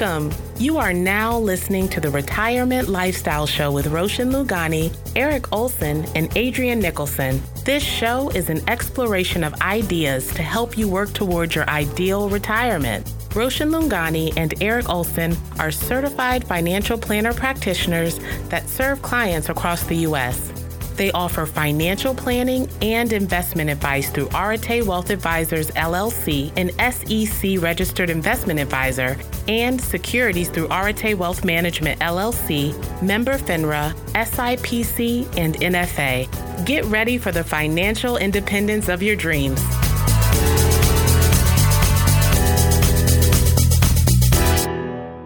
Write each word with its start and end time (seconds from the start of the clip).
Welcome. 0.00 0.32
You 0.56 0.78
are 0.78 0.94
now 0.94 1.38
listening 1.38 1.86
to 1.90 2.00
the 2.00 2.08
Retirement 2.08 2.88
Lifestyle 2.88 3.46
Show 3.46 3.70
with 3.70 3.88
Roshan 3.88 4.30
Lungani, 4.30 4.96
Eric 5.14 5.52
Olson, 5.52 6.06
and 6.14 6.34
Adrian 6.38 6.80
Nicholson. 6.80 7.42
This 7.66 7.82
show 7.82 8.30
is 8.30 8.48
an 8.48 8.66
exploration 8.66 9.44
of 9.44 9.52
ideas 9.60 10.32
to 10.32 10.42
help 10.42 10.78
you 10.78 10.88
work 10.88 11.12
towards 11.12 11.54
your 11.54 11.68
ideal 11.68 12.30
retirement. 12.30 13.12
Roshan 13.34 13.68
Lungani 13.68 14.32
and 14.38 14.54
Eric 14.62 14.88
Olson 14.88 15.36
are 15.58 15.70
certified 15.70 16.44
financial 16.44 16.96
planner 16.96 17.34
practitioners 17.34 18.20
that 18.48 18.70
serve 18.70 19.02
clients 19.02 19.50
across 19.50 19.84
the 19.84 19.96
U.S. 19.96 20.50
They 20.96 21.10
offer 21.12 21.46
financial 21.46 22.14
planning 22.14 22.68
and 22.82 23.12
investment 23.12 23.70
advice 23.70 24.10
through 24.10 24.28
Arete 24.34 24.84
Wealth 24.86 25.10
Advisors 25.10 25.70
LLC, 25.72 26.52
an 26.56 26.70
SEC 26.92 27.62
registered 27.62 28.10
investment 28.10 28.60
advisor, 28.60 29.16
and 29.48 29.80
securities 29.80 30.48
through 30.48 30.68
Arete 30.68 31.16
Wealth 31.16 31.44
Management 31.44 32.00
LLC, 32.00 32.74
member 33.02 33.38
FINRA, 33.38 33.94
SIPC, 34.14 35.36
and 35.36 35.56
NFA. 35.56 36.66
Get 36.66 36.84
ready 36.86 37.18
for 37.18 37.32
the 37.32 37.44
financial 37.44 38.16
independence 38.16 38.88
of 38.88 39.02
your 39.02 39.16
dreams. 39.16 39.60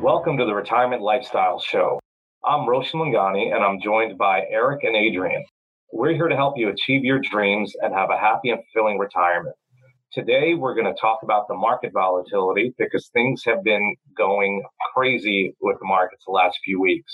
Welcome 0.05 0.37
to 0.37 0.45
the 0.45 0.55
Retirement 0.55 1.01
Lifestyle 1.01 1.59
Show. 1.59 1.99
I'm 2.45 2.69
Roshan 2.69 3.01
Lungani, 3.01 3.55
and 3.55 3.65
I'm 3.65 3.81
joined 3.81 4.19
by 4.19 4.43
Eric 4.51 4.85
and 4.85 4.95
Adrian. 4.95 5.45
We're 5.97 6.13
here 6.13 6.27
to 6.27 6.35
help 6.35 6.55
you 6.59 6.71
achieve 6.71 7.05
your 7.05 7.21
dreams 7.21 7.73
and 7.81 7.95
have 7.95 8.11
a 8.11 8.19
happy 8.19 8.51
and 8.51 8.59
fulfilling 8.65 8.99
retirement. 8.99 9.55
Today, 10.13 10.55
we're 10.55 10.75
going 10.75 10.93
to 10.93 11.01
talk 11.01 11.21
about 11.23 11.47
the 11.47 11.55
market 11.55 11.93
volatility 11.93 12.75
because 12.77 13.09
things 13.13 13.45
have 13.47 13.63
been 13.63 13.95
going 14.19 14.65
crazy 14.93 15.55
with 15.61 15.79
the 15.79 15.87
markets 15.87 16.25
the 16.27 16.33
last 16.33 16.59
few 16.65 16.81
weeks. 16.81 17.13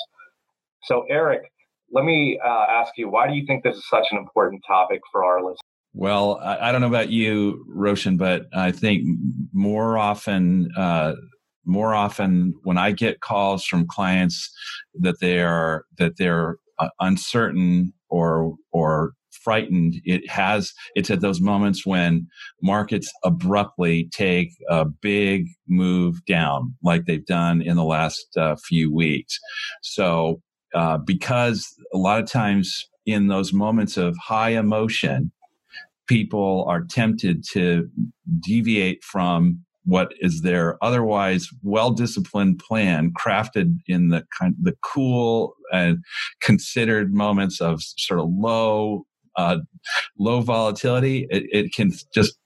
So, 0.84 1.05
Eric, 1.11 1.42
let 1.92 2.06
me 2.06 2.41
uh, 2.42 2.48
ask 2.70 2.95
you, 2.97 3.11
why 3.11 3.28
do 3.28 3.34
you 3.34 3.45
think 3.47 3.64
this 3.64 3.77
is 3.77 3.86
such 3.86 4.06
an 4.12 4.17
important 4.17 4.62
topic 4.67 5.03
for 5.12 5.27
our 5.27 5.42
listeners? 5.42 5.58
Well, 5.92 6.41
I, 6.42 6.73
don't 6.73 6.81
know 6.81 6.86
about 6.86 7.11
you, 7.11 7.67
Roshan, 7.69 8.17
but 8.17 8.47
I 8.55 8.73
think 8.73 9.05
more 9.53 9.98
often, 9.98 10.70
uh, 10.75 11.17
more 11.67 11.92
often 11.92 12.55
when 12.62 12.78
I 12.78 12.92
get 12.92 13.20
calls 13.20 13.62
from 13.67 13.86
clients 13.86 14.51
that 15.01 15.20
they 15.20 15.41
are 15.41 15.84
that 15.98 16.17
they're 16.17 16.56
uh, 16.78 16.89
uncertain 16.98 17.92
or 18.11 18.55
or 18.72 19.12
frightened 19.30 19.94
it 20.05 20.28
has 20.28 20.72
it's 20.94 21.11
at 21.11 21.20
those 21.20 21.41
moments 21.41 21.86
when 21.86 22.27
markets 22.62 23.11
abruptly 23.25 24.08
take 24.12 24.50
a 24.69 24.84
big 24.84 25.47
move 25.69 26.25
down 26.27 26.75
like 26.83 27.06
they've 27.06 27.27
done 27.27 27.62
in 27.62 27.77
the 27.77 27.84
last 27.84 28.27
uh, 28.36 28.56
few 28.67 28.92
weeks. 28.92 29.39
So 29.83 30.41
uh, 30.75 30.98
because 30.98 31.67
a 31.94 31.98
lot 31.98 32.20
of 32.20 32.30
times 32.30 32.89
in 33.06 33.28
those 33.28 33.52
moments 33.52 33.97
of 33.97 34.17
high 34.19 34.50
emotion 34.50 35.33
people 36.06 36.64
are 36.69 36.83
tempted 36.83 37.45
to 37.52 37.89
deviate 38.41 39.02
from 39.05 39.64
what 39.84 40.12
is 40.20 40.42
their 40.42 40.83
otherwise 40.84 41.48
well 41.62 41.91
disciplined 41.91 42.59
plan 42.59 43.12
crafted 43.12 43.77
in 43.86 44.09
the 44.09 44.25
kind 44.39 44.55
the 44.61 44.77
cool 44.83 45.55
and 45.73 45.98
considered 46.41 47.12
moments 47.14 47.61
of 47.61 47.81
sort 47.83 48.20
of 48.20 48.28
low 48.31 49.05
uh, 49.36 49.58
low 50.19 50.41
volatility 50.41 51.27
it, 51.31 51.45
it 51.51 51.73
can 51.73 51.92
just 52.14 52.36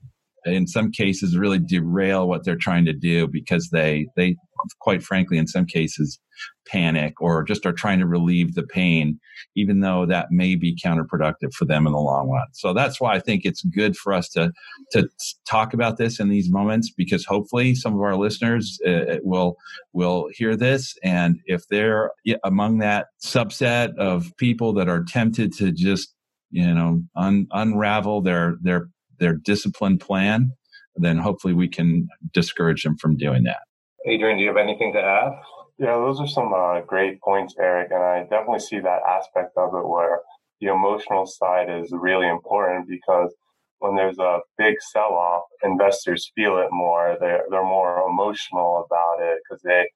in 0.45 0.67
some 0.67 0.91
cases 0.91 1.37
really 1.37 1.59
derail 1.59 2.29
what 2.29 2.45
they're 2.45 2.57
trying 2.57 2.85
to 2.85 2.93
do 2.93 3.27
because 3.27 3.71
they 3.73 4.07
they 4.17 4.37
quite 4.81 5.03
frankly 5.03 5.39
in 5.39 5.47
some 5.47 5.67
cases 5.67 6.19
panic 6.67 7.21
or 7.21 7.45
just 7.45 7.67
are 7.67 7.73
trying 7.73 7.99
to 7.99 8.07
relieve 8.07 8.55
the 8.55 8.63
pain 8.63 9.19
even 9.55 9.81
though 9.81 10.05
that 10.07 10.31
may 10.31 10.55
be 10.55 10.77
counterproductive 10.77 11.53
for 11.53 11.65
them 11.65 11.87
in 11.87 11.93
the 11.93 11.99
long 11.99 12.29
run 12.29 12.47
so 12.53 12.73
that's 12.73 13.01
why 13.01 13.15
i 13.15 13.21
think 13.21 13.45
it's 13.45 13.63
good 13.63 13.97
for 13.97 14.13
us 14.13 14.29
to 14.29 14.51
to 14.91 15.09
talk 15.47 15.75
about 15.75 15.97
this 15.97 16.19
in 16.19 16.29
these 16.29 16.51
moments 16.51 16.91
because 16.91 17.25
hopefully 17.25 17.75
some 17.75 17.95
of 17.95 18.01
our 18.01 18.17
listeners 18.17 18.79
uh, 18.87 19.19
will 19.23 19.57
will 19.93 20.29
hear 20.33 20.57
this 20.57 20.97
and 21.05 21.39
if 21.47 21.67
they're 21.69 22.11
among 22.45 22.79
that 22.79 23.07
subset 23.23 23.95
of 23.97 24.33
people 24.39 24.73
that 24.73 24.89
are 24.89 25.05
tempted 25.05 25.53
to 25.53 25.71
just 25.71 26.15
you 26.51 26.75
know 26.75 27.03
un, 27.17 27.47
unravel 27.53 28.23
their 28.23 28.57
their 28.63 28.89
their 29.19 29.35
discipline 29.35 29.99
plan, 29.99 30.53
then 30.97 31.19
hopefully 31.19 31.55
we 31.55 31.69
can 31.69 32.09
discourage 32.33 32.83
them 32.85 32.97
from 32.97 33.17
doing 33.17 33.45
that. 33.45 33.63
Adrian, 34.07 34.39
do 34.39 34.43
you 34.43 34.49
have 34.49 34.57
anything 34.57 34.93
to 34.95 35.01
add? 35.01 35.33
Yeah, 35.79 35.95
those 35.95 36.21
are 36.21 36.27
some 36.29 36.53
uh, 36.55 36.81
great 36.83 37.21
points, 37.21 37.55
Eric. 37.59 37.91
And 37.93 38.03
I 38.03 38.23
definitely 38.23 38.61
see 38.61 38.81
that 38.81 39.03
aspect 39.09 39.53
of 39.57 39.75
it 39.75 39.89
where 39.89 40.21
the 40.61 40.69
emotional 40.69 41.27
side 41.27 41.69
is 41.71 41.93
really 41.93 42.29
important 42.29 42.89
because 42.89 43.35
when 43.81 43.97
there's 43.97 44.19
a 44.19 44.41
big 44.59 44.77
sell 44.93 45.15
off, 45.15 45.45
investors 45.65 46.33
feel 46.35 46.59
it 46.59 46.69
more. 46.73 47.17
They're, 47.21 47.45
they're 47.51 47.65
more 47.65 48.09
emotional 48.09 48.87
about 48.87 49.23
it 49.23 49.39
because 49.45 49.63
they, 49.63 49.87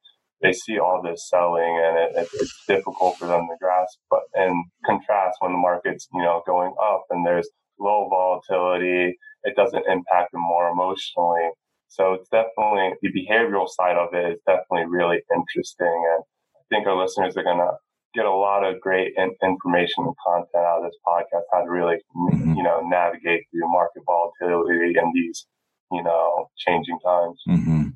they 0.42 0.52
see 0.52 0.78
all 0.78 1.02
this 1.02 1.28
selling 1.28 1.82
and 1.84 1.98
it, 1.98 2.12
it, 2.16 2.28
it's 2.34 2.64
difficult 2.68 3.18
for 3.18 3.26
them 3.26 3.48
to 3.48 3.56
grasp. 3.60 3.98
But 4.10 4.22
in 4.36 4.64
contrast, 4.86 5.38
when 5.40 5.52
the 5.52 5.58
market's, 5.58 6.08
you 6.14 6.22
know, 6.22 6.42
going 6.46 6.74
up 6.82 7.04
and 7.10 7.26
there's 7.26 7.48
low 7.80 8.08
volatility. 8.10 9.16
It 9.44 9.56
doesn't 9.56 9.84
impact 9.88 10.32
them 10.32 10.42
more 10.42 10.68
emotionally. 10.70 11.50
So 11.88 12.14
it's 12.14 12.28
definitely 12.28 12.92
the 13.02 13.08
behavioral 13.08 13.68
side 13.68 13.96
of 13.96 14.12
it 14.12 14.32
is 14.32 14.40
definitely 14.46 14.86
really 14.88 15.20
interesting. 15.34 16.04
And 16.14 16.22
I 16.56 16.62
think 16.70 16.86
our 16.86 17.00
listeners 17.00 17.36
are 17.36 17.42
going 17.42 17.58
to 17.58 17.72
get 18.14 18.24
a 18.24 18.30
lot 18.30 18.64
of 18.64 18.80
great 18.80 19.12
in- 19.16 19.36
information 19.42 20.04
and 20.04 20.14
content 20.24 20.64
out 20.64 20.78
of 20.78 20.84
this 20.84 20.96
podcast, 21.06 21.42
how 21.52 21.64
to 21.64 21.70
really, 21.70 21.96
mm-hmm. 22.16 22.54
you 22.54 22.62
know, 22.62 22.80
navigate 22.88 23.44
through 23.50 23.70
market 23.70 24.02
volatility 24.06 24.98
and 24.98 25.12
these, 25.14 25.46
you 25.92 26.02
know, 26.02 26.48
changing 26.56 26.98
times. 27.04 27.42
Mm-hmm. 27.48 27.88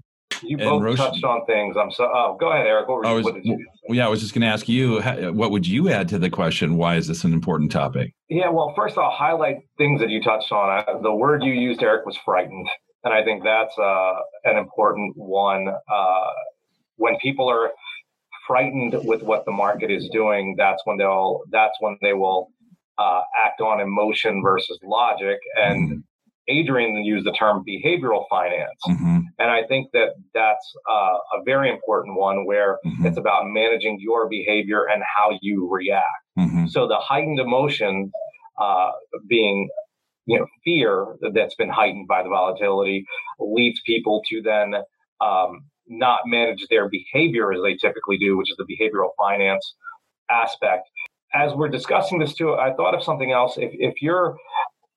You 0.44 0.58
both 0.58 0.82
Roche, 0.82 0.96
touched 0.96 1.22
on 1.22 1.46
things. 1.46 1.76
I'm 1.76 1.92
so. 1.92 2.10
Oh, 2.12 2.36
go 2.38 2.50
ahead, 2.50 2.66
Eric. 2.66 2.88
What, 2.88 3.04
were, 3.04 3.14
was, 3.14 3.24
what 3.24 3.34
did 3.34 3.44
you? 3.44 3.64
Well, 3.88 3.96
yeah, 3.96 4.06
I 4.06 4.08
was 4.08 4.20
just 4.20 4.34
going 4.34 4.42
to 4.42 4.48
ask 4.48 4.68
you. 4.68 5.00
What 5.32 5.52
would 5.52 5.68
you 5.68 5.88
add 5.88 6.08
to 6.08 6.18
the 6.18 6.30
question? 6.30 6.76
Why 6.76 6.96
is 6.96 7.06
this 7.06 7.22
an 7.22 7.32
important 7.32 7.70
topic? 7.70 8.12
Yeah. 8.28 8.48
Well, 8.50 8.72
first 8.74 8.98
I'll 8.98 9.12
highlight 9.12 9.58
things 9.78 10.00
that 10.00 10.10
you 10.10 10.20
touched 10.20 10.50
on. 10.50 10.68
I, 10.68 10.84
the 11.00 11.14
word 11.14 11.44
you 11.44 11.52
used, 11.52 11.80
Eric, 11.80 12.04
was 12.04 12.18
frightened, 12.24 12.66
and 13.04 13.12
I 13.12 13.24
think 13.24 13.44
that's 13.44 13.76
uh, 13.78 14.14
an 14.44 14.56
important 14.56 15.14
one. 15.16 15.68
Uh, 15.68 16.30
when 16.96 17.16
people 17.20 17.48
are 17.48 17.70
frightened 18.46 18.94
with 19.04 19.22
what 19.22 19.44
the 19.44 19.52
market 19.52 19.90
is 19.90 20.08
doing, 20.12 20.54
that's 20.56 20.82
when 20.84 20.98
they'll. 20.98 21.40
That's 21.50 21.74
when 21.80 21.96
they 22.00 22.12
will 22.12 22.50
uh, 22.98 23.22
act 23.44 23.60
on 23.60 23.80
emotion 23.80 24.42
versus 24.42 24.78
logic, 24.84 25.38
and 25.56 25.90
mm-hmm. 25.90 25.98
Adrian 26.48 27.04
used 27.04 27.26
the 27.26 27.32
term 27.32 27.64
behavioral 27.68 28.24
finance. 28.28 28.78
Mm-hmm. 28.88 29.18
And 29.38 29.50
I 29.50 29.62
think 29.66 29.90
that 29.92 30.10
that's 30.34 30.72
uh, 30.88 31.16
a 31.38 31.42
very 31.44 31.70
important 31.70 32.16
one 32.16 32.46
where 32.46 32.78
mm-hmm. 32.86 33.06
it's 33.06 33.16
about 33.16 33.46
managing 33.46 33.98
your 34.00 34.28
behavior 34.28 34.84
and 34.92 35.02
how 35.02 35.38
you 35.40 35.68
react. 35.70 36.04
Mm-hmm. 36.38 36.66
So 36.66 36.86
the 36.86 36.98
heightened 36.98 37.40
emotion 37.40 38.12
uh, 38.60 38.90
being 39.28 39.68
you 40.26 40.38
know 40.38 40.46
fear 40.64 41.16
that's 41.34 41.54
been 41.54 41.68
heightened 41.68 42.08
by 42.08 42.22
the 42.22 42.28
volatility 42.28 43.04
leads 43.38 43.80
people 43.84 44.22
to 44.28 44.40
then 44.42 44.74
um, 45.20 45.64
not 45.88 46.20
manage 46.26 46.66
their 46.68 46.88
behavior 46.88 47.52
as 47.52 47.60
they 47.62 47.74
typically 47.74 48.18
do, 48.18 48.36
which 48.36 48.50
is 48.50 48.56
the 48.56 48.64
behavioral 48.64 49.10
finance 49.18 49.74
aspect. 50.30 50.88
As 51.34 51.52
we're 51.54 51.68
discussing 51.68 52.18
this 52.18 52.34
too, 52.34 52.54
I 52.54 52.74
thought 52.74 52.94
of 52.94 53.02
something 53.02 53.32
else. 53.32 53.56
If, 53.56 53.70
if 53.74 54.02
you're 54.02 54.36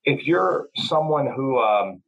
if 0.04 0.26
you're 0.26 0.68
someone 0.76 1.26
who, 1.26 1.58
um, 1.58 2.00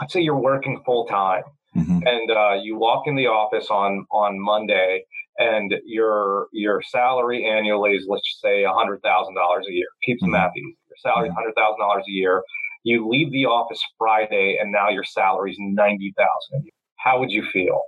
let's 0.00 0.12
say 0.12 0.20
you're 0.20 0.38
working 0.38 0.82
full 0.84 1.06
time 1.06 1.42
mm-hmm. 1.74 2.00
and 2.06 2.30
uh, 2.30 2.54
you 2.62 2.76
walk 2.76 3.06
in 3.06 3.16
the 3.16 3.26
office 3.26 3.68
on 3.70 4.06
on 4.10 4.38
Monday 4.38 5.04
and 5.38 5.74
your 5.84 6.48
your 6.52 6.82
salary 6.82 7.48
annually 7.48 7.92
is 7.92 8.06
let's 8.08 8.38
say 8.42 8.64
hundred 8.64 9.00
thousand 9.02 9.34
dollars 9.34 9.66
a 9.68 9.72
year. 9.72 9.86
Keep 10.04 10.18
the 10.20 10.26
mm-hmm. 10.26 10.32
math 10.32 10.50
easy. 10.56 10.76
Your 11.04 11.12
salary 11.12 11.28
is 11.28 11.34
hundred 11.34 11.54
thousand 11.54 11.80
dollars 11.80 12.04
a 12.08 12.12
year. 12.12 12.42
You 12.84 13.08
leave 13.08 13.32
the 13.32 13.46
office 13.46 13.80
Friday 13.98 14.58
and 14.60 14.70
now 14.72 14.88
your 14.88 15.04
salary 15.04 15.52
is 15.52 15.58
ninety 15.60 16.14
thousand. 16.16 16.68
How 16.96 17.18
would 17.18 17.30
you 17.30 17.44
feel? 17.52 17.82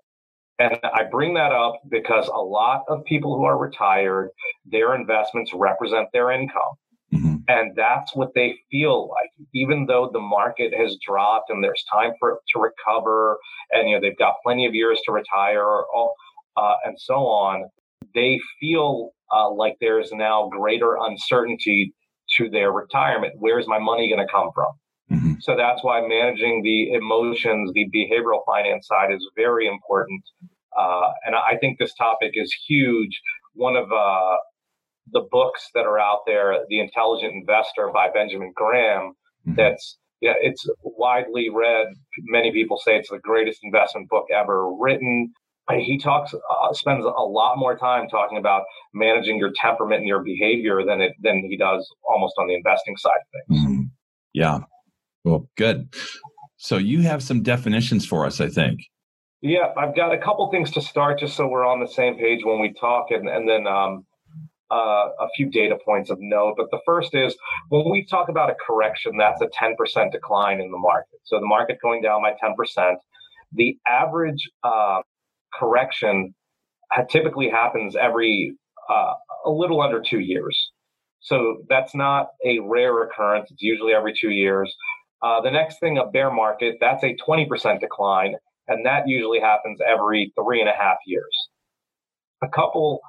And 0.59 0.79
I 0.83 1.05
bring 1.05 1.35
that 1.35 1.53
up 1.53 1.81
because 1.89 2.27
a 2.27 2.41
lot 2.41 2.83
of 2.89 3.05
people 3.05 3.37
who 3.37 3.45
are 3.45 3.57
retired, 3.57 4.31
their 4.67 4.95
investments 4.95 5.53
represent 5.55 6.09
their 6.13 6.33
income. 6.33 6.75
Mm-hmm. 7.15 7.37
And 7.47 7.75
that's 7.77 8.15
what 8.15 8.35
they 8.35 8.59
feel 8.71 9.09
like, 9.09 9.31
even 9.55 9.87
though 9.87 10.11
the 10.13 10.21
market 10.21 10.75
has 10.75 10.97
dropped 11.07 11.49
and 11.49 11.63
there's 11.65 11.85
time 11.91 12.13
for 12.19 12.33
it 12.33 12.39
to 12.55 12.61
recover, 12.61 13.39
and 13.71 13.89
you 13.89 13.95
know 13.95 14.01
they've 14.01 14.19
got 14.19 14.35
plenty 14.45 14.67
of 14.67 14.75
years 14.75 15.01
to 15.07 15.13
retire, 15.13 15.65
all, 15.65 16.13
uh, 16.57 16.75
and 16.85 17.01
so 17.01 17.15
on. 17.15 17.71
They 18.15 18.39
feel 18.61 19.13
uh, 19.35 19.51
like 19.51 19.77
there's 19.81 20.13
now 20.13 20.49
greater 20.51 20.97
uncertainty 21.01 21.95
to 22.37 22.51
their 22.51 22.71
retirement. 22.73 23.35
Where's 23.39 23.67
my 23.67 23.79
money 23.79 24.09
going 24.09 24.27
to 24.27 24.33
come 24.33 24.51
from? 24.55 24.73
Mm-hmm. 25.11 25.33
So 25.41 25.57
that's 25.57 25.83
why 25.83 26.07
managing 26.07 26.63
the 26.63 26.93
emotions, 26.93 27.73
the 27.73 27.87
behavioral 27.95 28.43
finance 28.47 28.87
side 28.87 29.13
is 29.13 29.27
very 29.37 29.67
important 29.67 30.23
Uh, 30.77 31.11
and 31.25 31.35
I 31.35 31.57
think 31.59 31.79
this 31.79 31.95
topic 31.95 32.33
is 32.35 32.55
huge. 32.69 33.21
One 33.55 33.77
of 33.77 33.91
uh, 33.91 34.37
the 35.13 35.27
books 35.31 35.71
that 35.75 35.87
are 35.87 35.99
out 35.99 36.21
there, 36.27 36.61
The 36.69 36.81
Intelligent 36.81 37.33
Investor 37.35 37.91
by 37.93 38.11
Benjamin 38.11 38.53
Graham, 38.55 39.15
mm-hmm. 39.47 39.55
that's 39.57 39.99
yeah, 40.21 40.35
it's 40.41 40.67
widely 40.83 41.49
read. 41.49 41.87
Many 42.25 42.53
people 42.53 42.77
say 42.77 42.97
it's 42.97 43.11
the 43.11 43.21
greatest 43.21 43.61
investment 43.63 44.09
book 44.09 44.27
ever 44.35 44.69
written. 44.75 45.33
He 45.77 45.99
talks, 45.99 46.33
uh, 46.35 46.73
spends 46.73 47.05
a 47.05 47.09
lot 47.09 47.59
more 47.59 47.77
time 47.77 48.09
talking 48.09 48.39
about 48.39 48.65
managing 48.95 49.39
your 49.39 49.53
temperament 49.55 50.01
and 50.01 50.09
your 50.09 50.23
behavior 50.23 50.85
than 50.85 51.01
it 51.01 51.13
than 51.21 51.47
he 51.49 51.57
does 51.57 51.87
almost 52.09 52.35
on 52.39 52.47
the 52.49 52.55
investing 52.55 52.97
side 52.97 53.11
of 53.11 53.55
things. 53.55 53.63
Mm-hmm. 53.63 53.83
Yeah, 54.33 54.59
well, 55.25 55.49
good. 55.57 55.95
So 56.57 56.77
you 56.77 57.03
have 57.03 57.23
some 57.23 57.43
definitions 57.43 58.07
for 58.07 58.25
us, 58.27 58.41
I 58.41 58.49
think. 58.49 58.81
Yeah, 59.41 59.73
I've 59.77 59.95
got 59.95 60.13
a 60.13 60.19
couple 60.19 60.51
things 60.51 60.73
to 60.73 60.81
start 60.81 61.21
just 61.21 61.37
so 61.37 61.47
we're 61.47 61.67
on 61.67 61.81
the 61.81 61.87
same 61.87 62.17
page 62.17 62.45
when 62.45 62.61
we 62.61 62.73
talk, 62.73 63.11
and, 63.11 63.29
and 63.29 63.49
then 63.49 63.69
um, 63.69 64.05
uh, 64.71 65.09
a 65.21 65.29
few 65.37 65.51
data 65.51 65.77
points 65.85 66.11
of 66.11 66.19
note. 66.21 66.55
But 66.57 66.71
the 66.71 66.81
first 66.85 67.15
is 67.15 67.37
when 67.69 67.89
we 67.91 68.05
talk 68.05 68.29
about 68.29 68.51
a 68.51 68.55
correction, 68.67 69.17
that's 69.17 69.41
a 69.41 69.47
10% 69.47 70.13
decline 70.13 70.61
in 70.61 70.71
the 70.71 70.79
market. 70.79 71.21
So 71.25 71.39
the 71.39 71.47
market 71.47 71.79
going 71.81 72.03
down 72.03 72.23
by 72.23 72.33
10%. 72.33 72.95
The 73.53 73.79
average 73.87 74.51
uh, 74.63 75.01
correction 75.59 76.35
typically 77.11 77.51
happens 77.51 77.97
every 77.97 78.55
uh, 78.89 79.13
a 79.47 79.51
little 79.51 79.81
under 79.81 80.01
two 80.01 80.21
years. 80.21 80.71
So 81.21 81.59
that's 81.69 81.95
not 81.95 82.29
a 82.45 82.59
rare 82.61 83.03
occurrence. 83.03 83.51
It's 83.51 83.63
usually 83.63 83.93
every 83.93 84.15
two 84.19 84.31
years. 84.31 84.75
Uh, 85.23 85.41
the 85.41 85.51
next 85.51 85.81
thing, 85.81 85.99
a 85.99 86.07
bear 86.07 86.31
market, 86.31 86.77
that's 86.81 87.03
a 87.03 87.17
20% 87.27 87.81
decline 87.81 88.37
and 88.69 88.85
that 88.85 89.09
usually 89.09 89.41
happens 89.41 89.81
every 89.87 90.33
three 90.39 90.61
and 90.61 90.69
a 90.69 90.73
half 90.73 90.99
years. 91.07 91.49
A 92.43 92.49
couple 92.49 93.01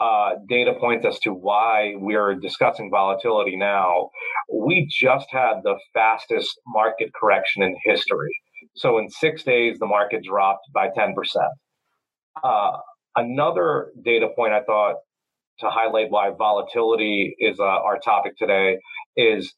uh, 0.00 0.30
data 0.48 0.72
points 0.80 1.06
as 1.06 1.18
to 1.20 1.30
why 1.30 1.92
we're 1.96 2.34
discussing 2.34 2.90
volatility 2.90 3.56
now. 3.56 4.08
We 4.52 4.88
just 4.90 5.26
had 5.30 5.60
the 5.62 5.76
fastest 5.92 6.50
market 6.66 7.10
correction 7.14 7.62
in 7.62 7.76
history. 7.84 8.34
So 8.74 8.98
in 8.98 9.08
six 9.08 9.44
days, 9.44 9.78
the 9.78 9.86
market 9.86 10.24
dropped 10.24 10.64
by 10.72 10.88
10%. 10.88 11.14
Uh, 12.42 12.78
another 13.16 13.92
data 14.04 14.28
point 14.34 14.52
I 14.52 14.62
thought 14.62 14.96
to 15.60 15.70
highlight 15.70 16.10
why 16.10 16.30
volatility 16.30 17.36
is 17.38 17.60
uh, 17.60 17.64
our 17.64 17.98
topic 17.98 18.36
today 18.36 18.78
is 19.16 19.54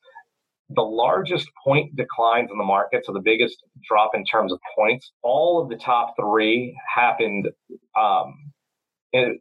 the 0.70 0.82
largest 0.82 1.49
point 1.64 1.94
declines 1.96 2.50
in 2.50 2.58
the 2.58 2.64
market, 2.64 3.06
so 3.06 3.12
the 3.12 3.20
biggest 3.20 3.56
drop 3.88 4.11
in 4.14 4.25
terms 4.25 4.52
of 4.52 4.58
points, 4.76 5.12
all 5.23 5.62
of 5.62 5.69
the 5.69 5.76
top 5.76 6.14
three 6.20 6.76
happened 6.93 7.49
um, 7.99 8.52
in, 9.12 9.38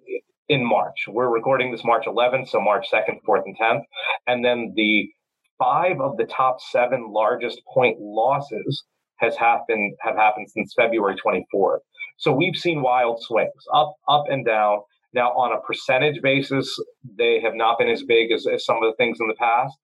in 0.48 0.66
March. 0.66 1.06
We're 1.08 1.30
recording 1.30 1.72
this 1.72 1.84
March 1.84 2.06
11th, 2.06 2.50
so 2.50 2.62
March 2.62 2.88
2nd, 2.92 3.20
4th, 3.28 3.44
and 3.46 3.58
10th. 3.58 3.82
And 4.28 4.46
then 4.46 4.74
the 4.76 5.10
five 5.58 6.00
of 6.00 6.18
the 6.18 6.26
top 6.26 6.58
seven 6.62 7.12
largest 7.12 7.62
point 7.74 7.98
losses 8.00 8.84
has 9.18 9.36
happened 9.36 9.96
have 10.02 10.16
happened 10.16 10.50
since 10.50 10.74
February 10.78 11.16
24th. 11.26 11.80
So 12.18 12.32
we've 12.32 12.56
seen 12.56 12.82
wild 12.82 13.22
swings 13.22 13.52
up, 13.74 13.96
up 14.08 14.26
and 14.30 14.46
down. 14.46 14.80
Now, 15.14 15.30
on 15.30 15.56
a 15.58 15.62
percentage 15.62 16.22
basis, 16.22 16.78
they 17.18 17.40
have 17.42 17.56
not 17.56 17.78
been 17.78 17.90
as 17.90 18.04
big 18.04 18.32
as, 18.32 18.46
as 18.48 18.66
some 18.66 18.78
of 18.78 18.84
the 18.84 18.94
things 18.98 19.18
in 19.20 19.28
the 19.28 19.36
past. 19.36 19.76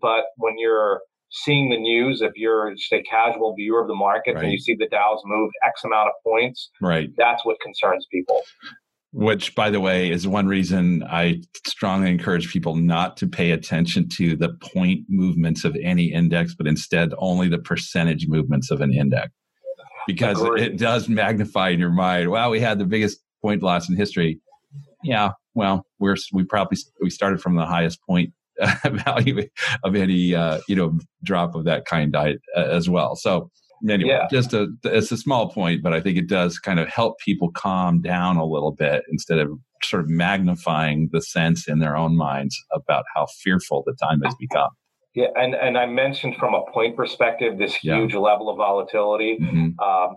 But 0.00 0.24
when 0.36 0.54
you're 0.58 1.02
seeing 1.30 1.70
the 1.70 1.78
news, 1.78 2.22
if 2.22 2.32
you're 2.36 2.74
just 2.74 2.92
a 2.92 3.02
casual 3.02 3.54
viewer 3.54 3.82
of 3.82 3.88
the 3.88 3.94
market 3.94 4.34
right. 4.34 4.44
and 4.44 4.52
you 4.52 4.58
see 4.58 4.74
the 4.74 4.88
Dow's 4.88 5.20
move 5.24 5.50
X 5.66 5.84
amount 5.84 6.08
of 6.08 6.14
points, 6.24 6.70
right, 6.80 7.10
that's 7.16 7.44
what 7.44 7.58
concerns 7.60 8.06
people. 8.10 8.42
Which, 9.12 9.54
by 9.54 9.70
the 9.70 9.80
way, 9.80 10.10
is 10.10 10.28
one 10.28 10.48
reason 10.48 11.02
I 11.02 11.42
strongly 11.66 12.10
encourage 12.10 12.52
people 12.52 12.76
not 12.76 13.16
to 13.18 13.26
pay 13.26 13.52
attention 13.52 14.08
to 14.16 14.36
the 14.36 14.50
point 14.60 15.00
movements 15.08 15.64
of 15.64 15.76
any 15.82 16.12
index, 16.12 16.54
but 16.54 16.66
instead 16.66 17.12
only 17.16 17.48
the 17.48 17.58
percentage 17.58 18.26
movements 18.28 18.70
of 18.70 18.82
an 18.82 18.92
index. 18.92 19.30
Because 20.08 20.42
Agreed. 20.42 20.64
it 20.64 20.78
does 20.78 21.08
magnify 21.08 21.68
in 21.68 21.78
your 21.78 21.90
mind, 21.90 22.30
wow, 22.30 22.50
we 22.50 22.58
had 22.58 22.78
the 22.78 22.84
biggest 22.84 23.20
point 23.42 23.62
loss 23.62 23.88
in 23.88 23.94
history 23.94 24.40
yeah, 25.02 25.32
well, 25.54 25.84
we're 25.98 26.16
we 26.32 26.44
probably 26.44 26.78
we 27.00 27.10
started 27.10 27.40
from 27.40 27.56
the 27.56 27.66
highest 27.66 28.00
point 28.02 28.32
value 28.84 29.48
of 29.84 29.94
any 29.94 30.34
uh, 30.34 30.60
you 30.68 30.76
know 30.76 30.98
drop 31.22 31.54
of 31.54 31.64
that 31.64 31.84
kind 31.84 32.12
diet 32.12 32.40
uh, 32.56 32.62
as 32.62 32.88
well. 32.88 33.16
So 33.16 33.50
anyway, 33.88 34.10
yeah. 34.10 34.26
just 34.30 34.52
a 34.52 34.68
it's 34.84 35.12
a 35.12 35.16
small 35.16 35.50
point, 35.50 35.82
but 35.82 35.92
I 35.92 36.00
think 36.00 36.18
it 36.18 36.28
does 36.28 36.58
kind 36.58 36.80
of 36.80 36.88
help 36.88 37.18
people 37.20 37.50
calm 37.52 38.00
down 38.00 38.36
a 38.36 38.44
little 38.44 38.72
bit 38.72 39.04
instead 39.10 39.38
of 39.38 39.50
sort 39.82 40.02
of 40.02 40.08
magnifying 40.08 41.08
the 41.12 41.22
sense 41.22 41.68
in 41.68 41.78
their 41.78 41.96
own 41.96 42.16
minds 42.16 42.56
about 42.72 43.04
how 43.14 43.26
fearful 43.42 43.84
the 43.86 43.94
time 43.94 44.20
has 44.22 44.34
become. 44.40 44.70
Yeah, 45.18 45.26
and 45.34 45.54
and 45.56 45.76
I 45.76 45.86
mentioned 45.86 46.36
from 46.36 46.54
a 46.54 46.62
point 46.70 46.94
perspective 46.94 47.58
this 47.58 47.74
huge 47.74 48.12
yeah. 48.12 48.20
level 48.20 48.48
of 48.48 48.56
volatility. 48.56 49.36
Mm-hmm. 49.40 49.80
Um, 49.80 50.16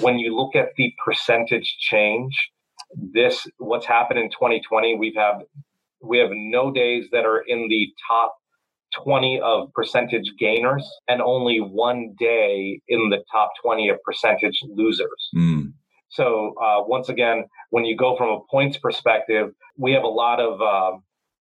when 0.00 0.18
you 0.18 0.36
look 0.36 0.56
at 0.56 0.70
the 0.76 0.92
percentage 1.04 1.76
change 1.78 2.34
this 3.14 3.46
what's 3.58 3.86
happened 3.86 4.18
in 4.18 4.28
2020 4.30 4.96
we've 4.96 5.14
had 5.14 5.38
we 6.02 6.18
have 6.18 6.30
no 6.32 6.72
days 6.72 7.06
that 7.12 7.24
are 7.24 7.44
in 7.46 7.68
the 7.68 7.88
top 8.08 8.34
20 9.04 9.40
of 9.40 9.72
percentage 9.74 10.32
gainers 10.40 10.84
and 11.06 11.22
only 11.22 11.58
one 11.58 12.14
day 12.18 12.80
in 12.88 13.10
the 13.10 13.22
top 13.30 13.50
20 13.62 13.88
of 13.90 13.96
percentage 14.04 14.58
losers 14.68 15.30
mm. 15.36 15.72
so 16.08 16.52
uh, 16.60 16.82
once 16.82 17.08
again 17.08 17.44
when 17.70 17.84
you 17.84 17.96
go 17.96 18.16
from 18.16 18.28
a 18.28 18.40
points 18.50 18.76
perspective 18.76 19.52
we 19.76 19.92
have 19.92 20.04
a 20.04 20.08
lot 20.08 20.40
of 20.40 20.60
uh, 20.60 20.96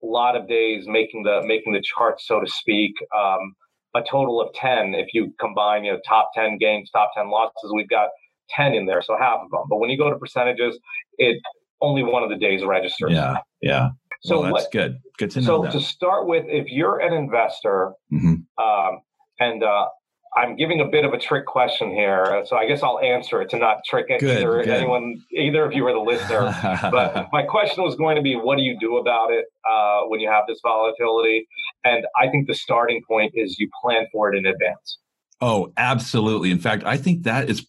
a 0.02 0.06
lot 0.06 0.36
of 0.36 0.48
days 0.48 0.86
making 0.86 1.22
the 1.22 1.42
making 1.44 1.72
the 1.72 1.82
chart 1.82 2.20
so 2.20 2.40
to 2.40 2.46
speak 2.46 2.94
um, 3.16 3.54
a 3.94 4.00
total 4.02 4.40
of 4.40 4.52
10 4.54 4.94
if 4.94 5.08
you 5.12 5.32
combine 5.40 5.84
you 5.84 5.92
know 5.92 5.98
top 6.06 6.30
10 6.34 6.58
games, 6.58 6.90
top 6.90 7.10
10 7.16 7.30
losses 7.30 7.72
we've 7.74 7.88
got 7.88 8.08
10 8.50 8.74
in 8.74 8.86
there, 8.86 9.02
so 9.02 9.16
half 9.18 9.40
of 9.42 9.50
them. 9.50 9.62
But 9.68 9.78
when 9.78 9.90
you 9.90 9.98
go 9.98 10.10
to 10.10 10.16
percentages, 10.16 10.78
it 11.18 11.40
only 11.80 12.02
one 12.02 12.22
of 12.22 12.28
the 12.28 12.36
days 12.36 12.64
registers. 12.64 13.12
Yeah, 13.12 13.38
yeah. 13.62 13.88
So 14.22 14.40
well, 14.40 14.52
that's 14.52 14.64
what, 14.64 14.72
good. 14.72 14.98
Good 15.18 15.30
to 15.32 15.40
know. 15.40 15.46
So 15.46 15.62
that. 15.62 15.72
to 15.72 15.80
start 15.80 16.26
with, 16.26 16.44
if 16.48 16.68
you're 16.68 17.00
an 17.00 17.14
investor, 17.14 17.92
mm-hmm. 18.12 18.62
um, 18.62 19.00
and 19.38 19.62
uh, 19.62 19.86
I'm 20.36 20.54
giving 20.54 20.80
a 20.80 20.84
bit 20.84 21.04
of 21.04 21.12
a 21.12 21.18
trick 21.18 21.44
question 21.44 21.90
here, 21.90 22.44
so 22.46 22.56
I 22.56 22.66
guess 22.66 22.84
I'll 22.84 23.00
answer 23.00 23.42
it 23.42 23.50
to 23.50 23.58
not 23.58 23.78
trick 23.84 24.06
good, 24.08 24.22
either 24.22 24.62
good. 24.62 24.68
anyone, 24.68 25.20
either 25.32 25.64
of 25.64 25.72
you 25.72 25.84
or 25.84 25.92
the 25.92 25.98
listener. 25.98 26.54
but 26.92 27.28
my 27.32 27.42
question 27.42 27.82
was 27.82 27.96
going 27.96 28.14
to 28.14 28.22
be, 28.22 28.36
what 28.36 28.56
do 28.56 28.62
you 28.62 28.78
do 28.78 28.98
about 28.98 29.32
it 29.32 29.46
uh, 29.68 30.02
when 30.06 30.20
you 30.20 30.30
have 30.30 30.44
this 30.46 30.60
volatility? 30.62 31.48
And 31.84 32.04
I 32.20 32.28
think 32.28 32.46
the 32.46 32.54
starting 32.54 33.02
point 33.08 33.32
is 33.34 33.58
you 33.58 33.68
plan 33.82 34.06
for 34.12 34.32
it 34.32 34.38
in 34.38 34.46
advance. 34.46 34.98
Oh, 35.40 35.72
absolutely. 35.76 36.52
In 36.52 36.60
fact, 36.60 36.84
I 36.84 36.96
think 36.96 37.24
that 37.24 37.50
is 37.50 37.66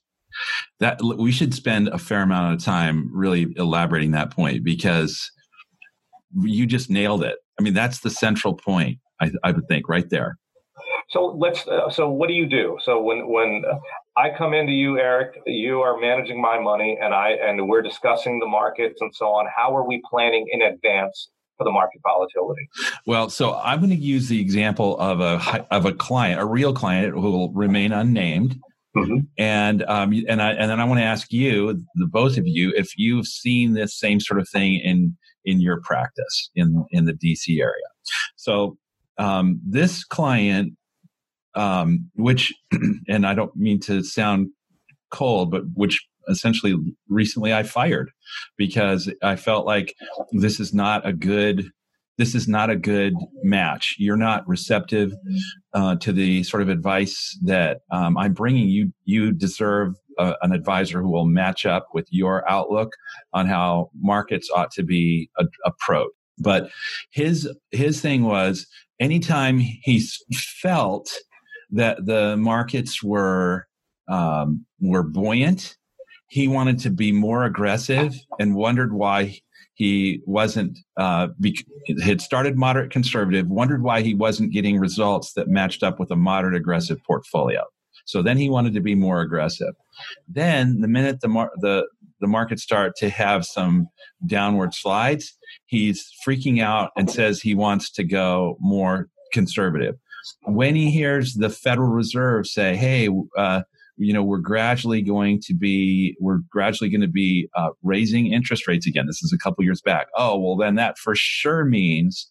that 0.80 1.02
we 1.02 1.32
should 1.32 1.54
spend 1.54 1.88
a 1.90 1.98
fair 1.98 2.22
amount 2.22 2.54
of 2.54 2.64
time 2.64 3.10
really 3.14 3.54
elaborating 3.58 4.12
that 4.12 4.32
point 4.32 4.64
because 4.64 5.32
you 6.40 6.66
just 6.66 6.90
nailed 6.90 7.24
it. 7.24 7.38
I 7.60 7.64
mean, 7.64 7.74
that's 7.74 8.00
the 8.00 8.10
central 8.10 8.54
point. 8.54 9.00
I, 9.20 9.32
I 9.44 9.52
would 9.52 9.68
think 9.68 9.90
right 9.90 10.10
there. 10.10 10.38
So 11.12 11.26
let's. 11.38 11.68
Uh, 11.68 11.90
so 11.90 12.10
what 12.10 12.28
do 12.28 12.34
you 12.34 12.48
do? 12.48 12.78
So 12.84 13.02
when 13.02 13.28
when 13.28 13.64
I 14.18 14.30
come 14.38 14.54
into 14.54 14.72
you, 14.72 14.98
Eric, 14.98 15.40
you 15.46 15.82
are 15.82 16.00
managing 16.00 16.42
my 16.42 16.60
money, 16.60 16.98
and 17.02 17.14
I 17.14 17.32
and 17.32 17.68
we're 17.68 17.82
discussing 17.82 18.40
the 18.40 18.48
markets 18.48 19.00
and 19.02 19.14
so 19.14 19.28
on. 19.28 19.48
How 19.56 19.76
are 19.76 19.86
we 19.86 20.02
planning 20.10 20.48
in 20.52 20.62
advance 20.62 21.30
for 21.58 21.66
the 21.66 21.72
market 21.72 22.02
volatility? 22.04 22.68
Well, 23.06 23.30
so 23.30 23.56
I'm 23.56 23.80
going 23.80 23.92
to 23.92 23.96
use 23.96 24.30
the 24.30 24.40
example 24.40 24.98
of 25.00 25.20
a 25.20 25.68
of 25.70 25.86
a 25.86 25.94
client, 25.94 26.40
a 26.40 26.46
real 26.46 26.74
client 26.74 27.14
who 27.14 27.22
will 27.22 27.52
remain 27.52 27.92
unnamed, 27.92 28.60
Mm-hmm. 28.96 29.20
And 29.38 29.84
um, 29.84 30.14
and 30.28 30.42
I 30.42 30.52
and 30.52 30.70
then 30.70 30.80
I 30.82 30.84
want 30.84 31.00
to 31.00 31.06
ask 31.06 31.32
you, 31.32 31.82
the 31.96 32.08
both 32.08 32.38
of 32.38 32.46
you, 32.46 32.74
if 32.76 32.98
you've 32.98 33.28
seen 33.28 33.74
this 33.74 33.98
same 33.98 34.20
sort 34.20 34.40
of 34.40 34.50
thing 34.50 34.82
in 34.84 35.16
in 35.46 35.62
your 35.62 35.80
practice 35.82 36.50
in 36.56 36.86
in 36.92 37.06
the 37.06 37.14
DC 37.14 37.62
area. 37.62 37.86
So 38.36 38.78
um, 39.18 39.62
this 39.66 40.04
client, 40.04 40.74
um, 41.56 42.10
which, 42.16 42.54
and 43.08 43.26
I 43.26 43.34
don't 43.34 43.56
mean 43.56 43.80
to 43.82 44.04
sound 44.04 44.50
cold, 45.12 45.52
but 45.52 45.64
which 45.74 46.06
essentially 46.30 46.76
recently 47.10 47.54
I 47.54 47.64
fired 47.64 48.12
because 48.58 49.12
I 49.24 49.36
felt 49.36 49.66
like 49.66 49.96
this 50.32 50.60
is 50.60 50.74
not 50.74 51.06
a 51.06 51.14
good 51.14 51.72
this 52.18 52.36
is 52.36 52.48
not 52.48 52.70
a 52.70 52.76
good 52.76 53.16
match. 53.42 53.96
You're 53.98 54.16
not 54.16 54.48
receptive 54.48 55.12
uh, 55.74 55.96
to 55.96 56.12
the 56.12 56.44
sort 56.44 56.62
of 56.62 56.70
advice 56.70 57.36
that 57.44 57.80
um, 57.92 58.16
I'm 58.16 58.34
bringing. 58.34 58.68
You 58.68 58.94
you 59.06 59.32
deserve 59.32 59.96
a, 60.20 60.36
an 60.44 60.52
advisor 60.52 61.02
who 61.02 61.10
will 61.10 61.26
match 61.26 61.66
up 61.66 61.88
with 61.94 62.08
your 62.12 62.48
outlook 62.48 62.94
on 63.34 63.48
how 63.48 63.90
markets 64.00 64.50
ought 64.54 64.70
to 64.72 64.84
be 64.84 65.32
approached. 65.66 66.14
But 66.38 66.70
his 67.12 67.50
his 67.72 68.02
thing 68.02 68.24
was 68.24 68.68
anytime 69.00 69.60
he 69.60 70.06
felt 70.62 71.12
that 71.72 72.06
the 72.06 72.38
markets 72.38 73.02
were 73.04 73.68
um, 74.08 74.66
were 74.80 75.04
buoyant, 75.04 75.78
he 76.28 76.48
wanted 76.48 76.80
to 76.80 76.90
be 76.90 77.12
more 77.12 77.44
aggressive 77.46 78.14
and 78.40 78.56
wondered 78.56 78.94
why 78.94 79.40
he 79.74 80.22
wasn't 80.26 80.78
uh, 80.98 81.28
be, 81.40 81.66
had 82.04 82.22
started 82.22 82.58
moderate 82.58 82.92
conservative 82.92 83.48
wondered 83.48 83.84
why 83.84 84.02
he 84.02 84.14
wasn't 84.14 84.52
getting 84.52 84.78
results 84.78 85.34
that 85.34 85.48
matched 85.48 85.82
up 85.82 86.00
with 86.00 86.12
a 86.12 86.16
moderate 86.16 86.56
aggressive 86.56 87.02
portfolio. 87.04 87.64
So 88.06 88.22
then 88.22 88.38
he 88.38 88.50
wanted 88.50 88.74
to 88.74 88.82
be 88.82 88.96
more 88.96 89.22
aggressive. 89.22 89.74
Then 90.28 90.82
the 90.82 90.88
minute 90.88 91.22
the 91.22 91.30
mar- 91.30 91.52
the 91.58 91.88
the 92.20 92.28
markets 92.28 92.62
start 92.62 92.96
to 92.98 93.10
have 93.10 93.46
some 93.46 93.88
downward 94.28 94.74
slides 94.74 95.38
he's 95.66 96.12
freaking 96.26 96.62
out 96.62 96.92
and 96.96 97.10
says 97.10 97.42
he 97.42 97.56
wants 97.56 97.90
to 97.92 98.04
go 98.04 98.58
more 98.60 99.10
conservative 99.34 99.96
when 100.44 100.76
he 100.76 100.92
hears 100.92 101.36
the 101.36 101.50
federal 101.50 101.90
reserve 101.90 102.48
say 102.48 102.76
hey 102.76 103.10
uh, 103.38 103.62
you 103.98 104.14
know 104.14 104.24
we're 104.24 104.38
gradually 104.38 105.02
going 105.02 105.40
to 105.42 105.54
be 105.54 106.16
we're 106.20 106.40
gradually 106.50 106.90
going 106.90 107.02
to 107.02 107.08
be 107.08 107.48
uh, 107.56 107.70
raising 107.84 108.32
interest 108.32 108.68
rates 108.68 108.88
again 108.88 109.06
this 109.08 109.22
is 109.24 109.34
a 109.34 109.38
couple 109.38 109.64
years 109.64 109.82
back 109.82 110.08
oh 110.16 110.38
well 110.38 110.56
then 110.56 110.76
that 110.76 110.98
for 110.98 111.16
sure 111.16 111.66
means 111.66 112.30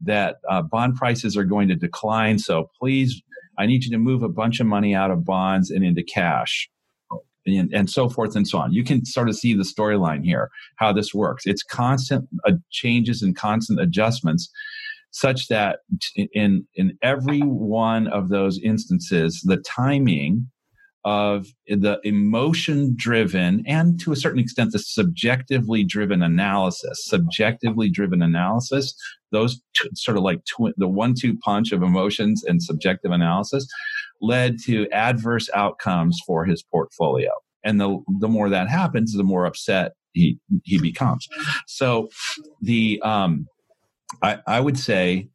that 0.00 0.36
uh, 0.50 0.62
bond 0.62 0.96
prices 0.96 1.36
are 1.36 1.44
going 1.44 1.68
to 1.68 1.76
decline 1.76 2.38
so 2.38 2.70
please 2.78 3.22
i 3.58 3.66
need 3.66 3.84
you 3.84 3.90
to 3.90 3.98
move 3.98 4.22
a 4.22 4.28
bunch 4.28 4.60
of 4.60 4.66
money 4.66 4.94
out 4.94 5.10
of 5.10 5.24
bonds 5.24 5.70
and 5.70 5.84
into 5.84 6.02
cash 6.02 6.68
and, 7.46 7.72
and 7.72 7.90
so 7.90 8.08
forth 8.08 8.36
and 8.36 8.46
so 8.46 8.58
on. 8.58 8.72
You 8.72 8.84
can 8.84 9.04
sort 9.04 9.28
of 9.28 9.36
see 9.36 9.54
the 9.54 9.64
storyline 9.64 10.24
here 10.24 10.50
how 10.76 10.92
this 10.92 11.12
works. 11.12 11.44
It's 11.46 11.62
constant 11.62 12.28
uh, 12.46 12.52
changes 12.70 13.22
and 13.22 13.36
constant 13.36 13.80
adjustments 13.80 14.50
such 15.12 15.48
that 15.48 15.80
in 16.34 16.66
in 16.74 16.98
every 17.02 17.40
one 17.40 18.06
of 18.08 18.28
those 18.28 18.58
instances 18.58 19.40
the 19.44 19.58
timing 19.58 20.48
of 21.04 21.46
the 21.66 21.98
emotion 22.04 22.94
driven 22.96 23.64
and 23.66 23.98
to 23.98 24.12
a 24.12 24.16
certain 24.16 24.38
extent 24.38 24.70
the 24.72 24.78
subjectively 24.78 25.82
driven 25.84 26.22
analysis 26.22 27.04
subjectively 27.06 27.90
driven 27.90 28.22
analysis 28.22 28.94
those 29.32 29.60
t- 29.74 29.88
sort 29.94 30.16
of 30.16 30.22
like 30.22 30.44
tw- 30.44 30.76
the 30.76 30.86
one 30.86 31.14
two 31.18 31.36
punch 31.38 31.72
of 31.72 31.82
emotions 31.82 32.44
and 32.44 32.62
subjective 32.62 33.10
analysis 33.10 33.66
led 34.20 34.58
to 34.66 34.88
adverse 34.92 35.50
outcomes 35.52 36.18
for 36.24 36.44
his 36.44 36.62
portfolio. 36.62 37.30
And 37.64 37.80
the 37.80 37.98
the 38.20 38.28
more 38.28 38.48
that 38.48 38.68
happens 38.68 39.12
the 39.12 39.24
more 39.24 39.44
upset 39.44 39.92
he 40.12 40.38
he 40.64 40.78
becomes. 40.78 41.28
So 41.66 42.08
the 42.60 43.00
um 43.02 43.46
I, 44.22 44.38
I 44.46 44.60
would 44.60 44.78
say 44.78 45.28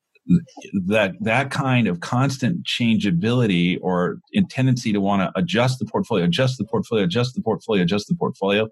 that 0.87 1.13
that 1.21 1.51
kind 1.51 1.87
of 1.87 2.01
constant 2.01 2.65
changeability 2.65 3.77
or 3.77 4.19
in 4.33 4.45
tendency 4.47 4.91
to 4.91 4.99
want 4.99 5.21
to 5.21 5.39
adjust 5.39 5.79
the 5.79 5.85
portfolio, 5.85 6.25
adjust 6.25 6.57
the 6.57 6.65
portfolio, 6.65 7.05
adjust 7.05 7.35
the 7.35 7.41
portfolio, 7.41 7.83
adjust 7.83 8.07
the 8.07 8.15
portfolio, 8.15 8.67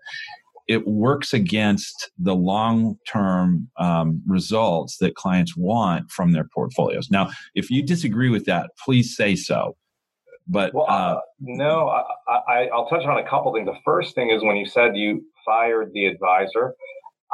it 0.68 0.88
works 0.88 1.34
against 1.34 2.10
the 2.18 2.36
long-term 2.36 3.70
um, 3.78 4.22
results 4.26 4.98
that 4.98 5.16
clients 5.16 5.56
want 5.56 6.10
from 6.10 6.32
their 6.32 6.46
portfolios. 6.54 7.10
Now, 7.12 7.30
if 7.54 7.70
you 7.70 7.84
disagree 7.84 8.30
with 8.30 8.46
that, 8.46 8.72
please 8.84 9.16
say 9.16 9.36
so. 9.36 9.76
But 10.48 10.74
well, 10.74 10.86
uh, 10.88 11.20
no, 11.40 11.90
I, 12.28 12.68
will 12.72 12.88
touch 12.88 13.04
on 13.04 13.18
a 13.18 13.28
couple 13.28 13.54
things. 13.54 13.66
The 13.66 13.80
first 13.84 14.14
thing 14.14 14.30
is 14.30 14.44
when 14.44 14.56
you 14.56 14.66
said 14.66 14.96
you 14.96 15.24
fired 15.44 15.92
the 15.94 16.06
advisor. 16.06 16.76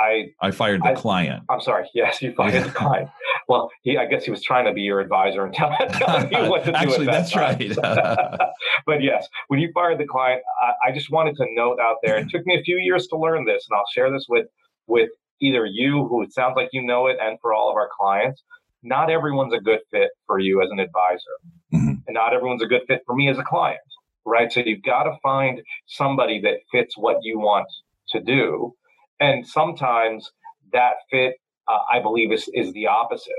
I 0.01 0.33
I 0.39 0.51
fired 0.51 0.81
the 0.81 0.89
I, 0.89 0.93
client. 0.95 1.43
I'm 1.49 1.61
sorry. 1.61 1.87
Yes, 1.93 2.21
you 2.21 2.33
fired 2.33 2.63
the 2.63 2.71
client. 2.83 3.09
Well, 3.47 3.69
he 3.83 3.97
I 3.97 4.05
guess 4.05 4.25
he 4.25 4.31
was 4.31 4.41
trying 4.41 4.65
to 4.65 4.73
be 4.73 4.81
your 4.81 4.99
advisor 4.99 5.45
and 5.45 5.53
tell, 5.53 5.69
you 5.69 6.49
what 6.49 6.65
to 6.65 6.71
do. 6.71 6.77
Actually, 6.77 7.05
that 7.05 7.11
that's 7.11 7.31
time. 7.31 7.57
right. 7.59 8.39
but 8.85 9.01
yes, 9.01 9.27
when 9.47 9.59
you 9.59 9.69
fired 9.73 9.99
the 9.99 10.05
client, 10.05 10.41
I, 10.61 10.89
I, 10.89 10.91
just 10.91 11.11
wanted 11.11 11.35
to 11.37 11.45
note 11.51 11.79
out 11.79 11.97
there. 12.03 12.17
It 12.17 12.29
took 12.29 12.45
me 12.45 12.57
a 12.59 12.63
few 12.63 12.77
years 12.77 13.07
to 13.07 13.17
learn 13.17 13.45
this, 13.45 13.67
and 13.69 13.77
I'll 13.77 13.91
share 13.93 14.11
this 14.11 14.25
with 14.29 14.47
with 14.87 15.09
either 15.41 15.65
you, 15.65 16.07
who 16.07 16.23
it 16.23 16.33
sounds 16.33 16.53
like 16.55 16.69
you 16.71 16.81
know 16.81 17.07
it, 17.07 17.17
and 17.21 17.37
for 17.41 17.53
all 17.53 17.69
of 17.69 17.75
our 17.75 17.89
clients. 17.97 18.41
Not 18.83 19.11
everyone's 19.11 19.53
a 19.53 19.59
good 19.59 19.81
fit 19.91 20.09
for 20.25 20.39
you 20.39 20.63
as 20.63 20.69
an 20.71 20.79
advisor, 20.79 21.35
mm-hmm. 21.71 22.01
and 22.07 22.13
not 22.13 22.33
everyone's 22.33 22.63
a 22.63 22.65
good 22.65 22.81
fit 22.87 23.01
for 23.05 23.15
me 23.15 23.29
as 23.29 23.37
a 23.37 23.43
client. 23.43 23.79
Right. 24.25 24.51
So 24.51 24.61
you've 24.61 24.83
got 24.83 25.03
to 25.03 25.13
find 25.21 25.61
somebody 25.87 26.41
that 26.41 26.59
fits 26.71 26.97
what 26.97 27.17
you 27.21 27.39
want 27.39 27.67
to 28.09 28.21
do 28.21 28.73
and 29.21 29.47
sometimes 29.47 30.29
that 30.73 30.95
fit, 31.09 31.35
uh, 31.69 31.79
I 31.89 32.01
believe, 32.01 32.33
is, 32.33 32.49
is 32.53 32.73
the 32.73 32.87
opposite. 32.87 33.31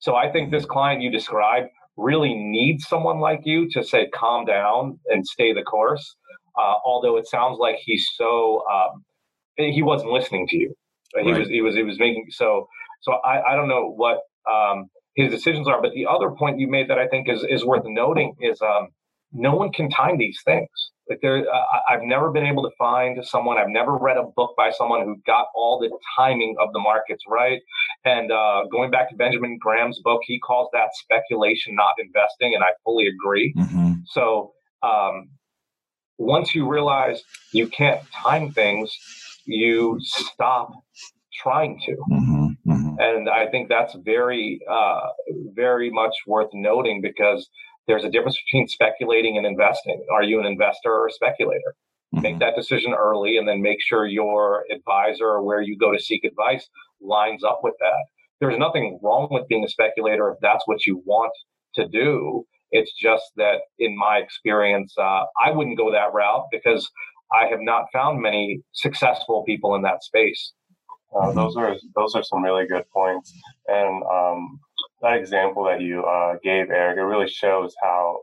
So 0.00 0.14
I 0.14 0.30
think 0.30 0.50
this 0.50 0.66
client 0.66 1.00
you 1.00 1.10
described 1.10 1.68
really 1.96 2.34
needs 2.34 2.86
someone 2.86 3.18
like 3.20 3.40
you 3.44 3.68
to 3.70 3.82
say, 3.82 4.08
calm 4.14 4.44
down 4.44 4.98
and 5.06 5.26
stay 5.26 5.52
the 5.54 5.62
course. 5.62 6.04
Uh, 6.56 6.74
although 6.84 7.16
it 7.16 7.26
sounds 7.26 7.58
like 7.58 7.76
he's 7.80 8.06
so, 8.16 8.62
um, 8.72 9.04
he 9.56 9.82
wasn't 9.82 10.10
listening 10.10 10.46
to 10.48 10.56
you. 10.56 10.74
He 11.14 11.30
right. 11.30 11.40
was, 11.40 11.48
he 11.48 11.60
was, 11.62 11.74
he 11.74 11.82
was 11.82 11.98
making, 11.98 12.26
so, 12.30 12.68
so 13.02 13.12
I, 13.24 13.52
I 13.52 13.56
don't 13.56 13.68
know 13.68 13.92
what, 13.96 14.18
um, 14.52 14.86
his 15.14 15.30
decisions 15.30 15.66
are. 15.68 15.80
But 15.80 15.92
the 15.94 16.06
other 16.06 16.30
point 16.30 16.58
you 16.58 16.68
made 16.68 16.88
that 16.90 16.98
I 16.98 17.08
think 17.08 17.28
is, 17.28 17.44
is 17.48 17.64
worth 17.64 17.84
noting 17.86 18.34
is, 18.40 18.60
um, 18.60 18.88
no 19.32 19.54
one 19.54 19.72
can 19.72 19.90
time 19.90 20.18
these 20.18 20.40
things. 20.44 20.68
Like 21.08 21.20
there, 21.22 21.38
uh, 21.38 21.80
I've 21.90 22.02
never 22.02 22.30
been 22.30 22.44
able 22.44 22.62
to 22.64 22.70
find 22.78 23.24
someone. 23.24 23.56
I've 23.56 23.68
never 23.68 23.96
read 23.96 24.18
a 24.18 24.24
book 24.36 24.54
by 24.56 24.70
someone 24.70 25.04
who 25.04 25.16
got 25.26 25.46
all 25.54 25.78
the 25.78 25.90
timing 26.16 26.54
of 26.60 26.72
the 26.72 26.78
markets 26.78 27.24
right. 27.28 27.60
And 28.04 28.30
uh, 28.30 28.64
going 28.70 28.90
back 28.90 29.08
to 29.10 29.16
Benjamin 29.16 29.58
Graham's 29.58 30.00
book, 30.00 30.20
he 30.26 30.38
calls 30.38 30.68
that 30.74 30.90
speculation, 30.92 31.74
not 31.74 31.94
investing, 31.98 32.54
and 32.54 32.62
I 32.62 32.68
fully 32.84 33.06
agree. 33.06 33.54
Mm-hmm. 33.56 33.92
So 34.06 34.52
um, 34.82 35.30
once 36.18 36.54
you 36.54 36.68
realize 36.68 37.22
you 37.52 37.68
can't 37.68 38.00
time 38.10 38.52
things, 38.52 38.94
you 39.46 39.98
stop 40.00 40.72
trying 41.42 41.80
to. 41.86 41.92
Mm-hmm. 41.92 42.46
Mm-hmm. 42.70 42.94
And 42.98 43.28
I 43.30 43.46
think 43.46 43.68
that's 43.68 43.94
very, 44.04 44.60
uh, 44.70 45.00
very 45.54 45.90
much 45.90 46.12
worth 46.26 46.50
noting 46.52 47.00
because 47.00 47.48
there's 47.88 48.04
a 48.04 48.10
difference 48.10 48.38
between 48.46 48.68
speculating 48.68 49.36
and 49.36 49.46
investing. 49.46 50.04
Are 50.12 50.22
you 50.22 50.38
an 50.38 50.46
investor 50.46 50.92
or 50.92 51.08
a 51.08 51.12
speculator? 51.12 51.74
Mm-hmm. 52.14 52.22
Make 52.22 52.38
that 52.38 52.54
decision 52.54 52.92
early 52.92 53.36
and 53.38 53.48
then 53.48 53.60
make 53.60 53.78
sure 53.80 54.06
your 54.06 54.64
advisor 54.70 55.26
or 55.26 55.42
where 55.42 55.60
you 55.60 55.76
go 55.76 55.92
to 55.92 55.98
seek 55.98 56.24
advice 56.24 56.68
lines 57.00 57.42
up 57.42 57.60
with 57.62 57.74
that. 57.80 58.04
There's 58.40 58.58
nothing 58.58 59.00
wrong 59.02 59.28
with 59.30 59.48
being 59.48 59.64
a 59.64 59.68
speculator 59.68 60.30
if 60.30 60.38
that's 60.40 60.62
what 60.66 60.86
you 60.86 61.02
want 61.04 61.32
to 61.74 61.88
do. 61.88 62.44
It's 62.70 62.92
just 62.94 63.24
that 63.36 63.60
in 63.78 63.96
my 63.98 64.18
experience, 64.18 64.94
uh, 64.98 65.24
I 65.44 65.50
wouldn't 65.50 65.78
go 65.78 65.90
that 65.90 66.12
route 66.12 66.44
because 66.52 66.88
I 67.32 67.46
have 67.46 67.60
not 67.60 67.86
found 67.92 68.20
many 68.20 68.60
successful 68.72 69.42
people 69.44 69.74
in 69.74 69.82
that 69.82 70.04
space. 70.04 70.52
Uh, 71.18 71.32
those 71.32 71.56
are 71.56 71.74
those 71.96 72.14
are 72.14 72.22
some 72.22 72.42
really 72.42 72.66
good 72.66 72.84
points, 72.92 73.32
and 73.66 74.02
um, 74.12 74.60
that 75.02 75.16
example 75.16 75.64
that 75.64 75.80
you 75.80 76.04
uh, 76.04 76.34
gave, 76.42 76.70
Eric, 76.70 76.98
it 76.98 77.02
really 77.02 77.28
shows 77.28 77.74
how 77.82 78.20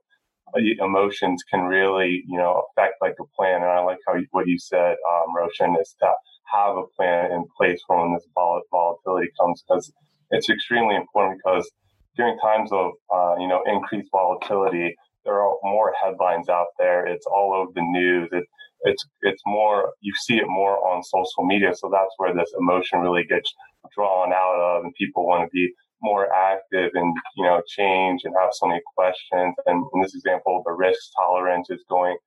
uh, 0.56 0.60
emotions 0.84 1.44
can 1.50 1.62
really, 1.62 2.24
you 2.28 2.38
know, 2.38 2.64
affect 2.72 2.96
like 3.02 3.16
a 3.20 3.26
plan. 3.36 3.62
And 3.62 3.72
I 3.72 3.80
like 3.82 4.00
how 4.08 4.16
you, 4.16 4.28
what 4.32 4.48
you 4.48 4.60
said, 4.60 4.96
um, 5.10 5.36
Roshan, 5.36 5.76
is 5.82 5.96
to 6.02 6.12
have 6.54 6.78
a 6.78 6.84
plan 6.96 7.32
in 7.32 7.46
place 7.58 7.82
for 7.88 8.02
when 8.02 8.14
this 8.14 8.28
volatility 8.36 9.30
comes 9.40 9.64
because 9.68 9.92
it's 10.32 10.50
extremely 10.50 10.96
important 10.96 11.40
because 11.44 11.70
during 12.16 12.38
times 12.40 12.72
of, 12.72 12.92
uh, 13.14 13.36
you 13.40 13.48
know, 13.48 13.64
increased 13.66 14.10
volatility, 14.12 14.96
there 15.26 15.42
are 15.42 15.56
more 15.64 15.94
headlines 16.02 16.50
out 16.50 16.68
there. 16.78 17.06
It's 17.08 17.26
all 17.26 17.54
over 17.54 17.72
the 17.74 17.82
news. 17.82 18.30
It, 18.32 18.46
it's 18.82 19.06
it's 19.22 19.42
more 19.48 19.94
you 20.02 20.14
see 20.26 20.38
it 20.38 20.48
more 20.48 20.78
on 20.88 21.04
social 21.04 21.44
media, 21.46 21.74
so 21.76 21.90
that's 21.92 22.14
where 22.18 22.34
this 22.36 22.54
emotion 22.60 23.00
really 23.00 23.24
gets 23.24 23.52
drawn 23.96 24.32
out 24.32 24.56
of, 24.60 24.84
and 24.84 24.94
people 24.96 25.26
want 25.26 25.44
to 25.44 25.50
be 25.52 25.72
more 26.06 26.32
active 26.34 26.92
and 26.94 27.14
you 27.36 27.44
know 27.44 27.62
change 27.68 28.22
and 28.24 28.34
have 28.40 28.52
so 28.54 28.68
many 28.68 28.82
questions. 28.96 29.56
And 29.66 29.84
in 29.94 30.02
this 30.02 30.16
example, 30.16 30.62
the 30.66 30.72
risk 30.72 31.00
tolerance 31.20 31.70
is 31.70 31.84
going 31.90 32.18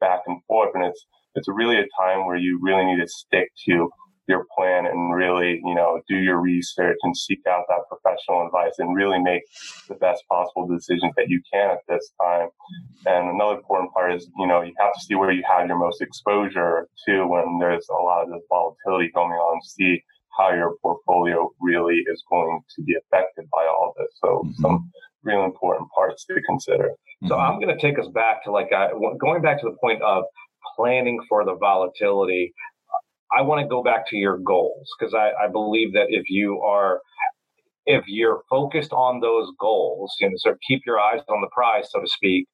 back 0.00 0.20
and 0.26 0.42
forth, 0.46 0.70
and 0.74 0.84
it's 0.84 1.06
it's 1.34 1.48
really 1.48 1.78
a 1.78 1.86
time 2.02 2.26
where 2.26 2.36
you 2.36 2.58
really 2.60 2.84
need 2.84 3.00
to 3.00 3.08
stick 3.08 3.50
to 3.66 3.88
your 4.26 4.44
plan 4.54 4.84
and 4.84 5.14
really 5.14 5.60
you 5.64 5.74
know 5.74 6.00
do 6.06 6.16
your 6.16 6.38
research 6.38 6.98
and 7.02 7.16
seek 7.16 7.40
out 7.48 7.64
that 7.68 7.88
professional 7.88 8.44
advice 8.44 8.74
and 8.78 8.94
really 8.94 9.18
make 9.18 9.42
the 9.88 9.94
best 9.94 10.22
possible 10.28 10.66
decisions 10.68 11.12
that 11.16 11.28
you 11.28 11.40
can 11.50 11.70
at 11.70 11.78
this 11.88 12.12
time. 12.20 12.48
And 13.06 13.30
another 13.30 13.56
important 13.56 13.92
part 13.94 14.14
is 14.14 14.28
you 14.36 14.46
know 14.46 14.60
you 14.62 14.74
have 14.78 14.92
to 14.92 15.00
see 15.00 15.14
where 15.14 15.32
you 15.32 15.44
have 15.48 15.66
your 15.68 15.78
most 15.78 16.02
exposure 16.02 16.88
to 17.06 17.26
when 17.26 17.58
there's 17.60 17.86
a 17.88 18.02
lot 18.02 18.24
of 18.24 18.28
this 18.30 18.42
volatility 18.50 19.10
going 19.14 19.32
on. 19.32 19.62
See 19.62 20.02
how 20.38 20.52
your 20.52 20.76
portfolio 20.80 21.50
really 21.60 22.02
is 22.06 22.22
going 22.30 22.60
to 22.76 22.82
be 22.82 22.94
affected 22.94 23.46
by 23.52 23.66
all 23.66 23.94
this. 23.98 24.08
So 24.22 24.42
mm-hmm. 24.44 24.62
some 24.62 24.90
real 25.22 25.44
important 25.44 25.88
parts 25.94 26.24
to 26.26 26.40
consider. 26.46 26.92
So 27.26 27.34
mm-hmm. 27.34 27.34
I'm 27.34 27.60
going 27.60 27.76
to 27.76 27.80
take 27.80 27.98
us 27.98 28.06
back 28.14 28.44
to 28.44 28.52
like 28.52 28.70
going 29.20 29.42
back 29.42 29.60
to 29.60 29.68
the 29.68 29.76
point 29.80 30.00
of 30.02 30.24
planning 30.76 31.18
for 31.28 31.44
the 31.44 31.56
volatility. 31.56 32.52
I 33.36 33.42
want 33.42 33.60
to 33.60 33.68
go 33.68 33.82
back 33.82 34.08
to 34.10 34.16
your 34.16 34.38
goals 34.38 34.88
because 34.98 35.12
I, 35.12 35.32
I, 35.44 35.48
believe 35.48 35.92
that 35.92 36.06
if 36.08 36.30
you 36.30 36.62
are 36.62 37.02
if 37.84 38.04
you're 38.06 38.42
focused 38.48 38.92
on 38.92 39.20
those 39.20 39.50
goals, 39.60 40.14
you 40.20 40.28
know, 40.28 40.34
sort 40.38 40.54
of 40.54 40.60
keep 40.66 40.82
your 40.86 40.98
eyes 40.98 41.20
on 41.28 41.40
the 41.42 41.48
prize, 41.52 41.90
so 41.90 42.00
to 42.00 42.06
speak. 42.06 42.46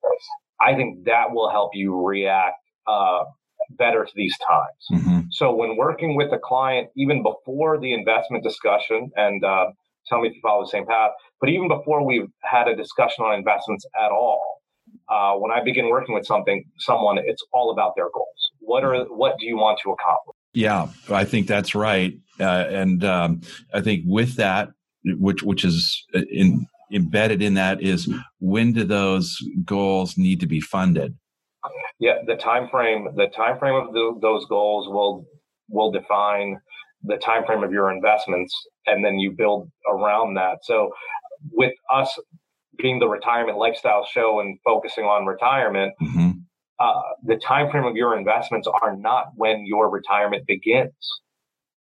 I 0.60 0.74
think 0.74 1.04
that 1.04 1.30
will 1.30 1.50
help 1.50 1.70
you 1.74 2.04
react 2.04 2.56
uh, 2.86 3.24
better 3.70 4.04
to 4.04 4.12
these 4.14 4.36
times. 4.38 5.02
Mm-hmm. 5.02 5.20
So 5.30 5.54
when 5.54 5.76
working 5.76 6.16
with 6.16 6.32
a 6.32 6.38
client, 6.38 6.88
even 6.96 7.22
before 7.22 7.78
the 7.80 7.92
investment 7.92 8.44
discussion, 8.44 9.10
and 9.16 9.44
uh, 9.44 9.66
tell 10.06 10.20
me 10.20 10.28
if 10.28 10.34
you 10.34 10.40
follow 10.42 10.64
the 10.64 10.70
same 10.70 10.86
path, 10.86 11.10
but 11.40 11.48
even 11.48 11.68
before 11.68 12.04
we've 12.04 12.28
had 12.42 12.68
a 12.68 12.76
discussion 12.76 13.24
on 13.24 13.34
investments 13.34 13.84
at 14.00 14.10
all, 14.10 14.62
uh, 15.08 15.34
when 15.34 15.50
I 15.50 15.62
begin 15.62 15.88
working 15.88 16.14
with 16.14 16.26
something, 16.26 16.64
someone, 16.78 17.18
it's 17.18 17.44
all 17.52 17.70
about 17.70 17.92
their 17.96 18.08
goals. 18.12 18.50
What 18.60 18.84
are 18.84 19.04
what 19.04 19.38
do 19.38 19.46
you 19.46 19.56
want 19.56 19.78
to 19.84 19.90
accomplish? 19.90 20.36
Yeah, 20.54 20.88
I 21.10 21.24
think 21.24 21.46
that's 21.46 21.74
right, 21.74 22.14
uh, 22.40 22.66
and 22.68 23.04
um, 23.04 23.40
I 23.74 23.80
think 23.80 24.04
with 24.06 24.36
that, 24.36 24.70
which 25.04 25.42
which 25.42 25.64
is 25.64 26.04
uh, 26.14 26.22
in, 26.30 26.66
embedded 26.92 27.42
in 27.42 27.54
that 27.54 27.82
is 27.82 28.08
when 28.40 28.72
do 28.72 28.84
those 28.84 29.36
goals 29.64 30.16
need 30.16 30.40
to 30.40 30.46
be 30.46 30.60
funded? 30.60 31.16
Yeah, 32.00 32.18
the 32.26 32.36
time 32.36 32.68
frame 32.68 33.08
the 33.16 33.28
time 33.28 33.58
frame 33.58 33.74
of 33.74 33.92
the, 33.92 34.18
those 34.20 34.44
goals 34.46 34.88
will 34.88 35.26
will 35.68 35.90
define 35.90 36.58
the 37.04 37.16
time 37.16 37.44
frame 37.44 37.62
of 37.62 37.72
your 37.72 37.90
investments, 37.92 38.54
and 38.86 39.04
then 39.04 39.18
you 39.18 39.32
build 39.32 39.70
around 39.88 40.34
that. 40.34 40.58
So, 40.62 40.90
with 41.52 41.72
us 41.92 42.18
being 42.78 42.98
the 42.98 43.08
retirement 43.08 43.58
lifestyle 43.58 44.06
show 44.10 44.40
and 44.40 44.58
focusing 44.64 45.04
on 45.04 45.26
retirement, 45.26 45.94
mm-hmm. 46.02 46.30
uh, 46.80 47.02
the 47.24 47.36
time 47.36 47.70
frame 47.70 47.84
of 47.84 47.94
your 47.94 48.16
investments 48.18 48.66
are 48.82 48.96
not 48.96 49.26
when 49.36 49.64
your 49.66 49.90
retirement 49.90 50.46
begins. 50.46 50.92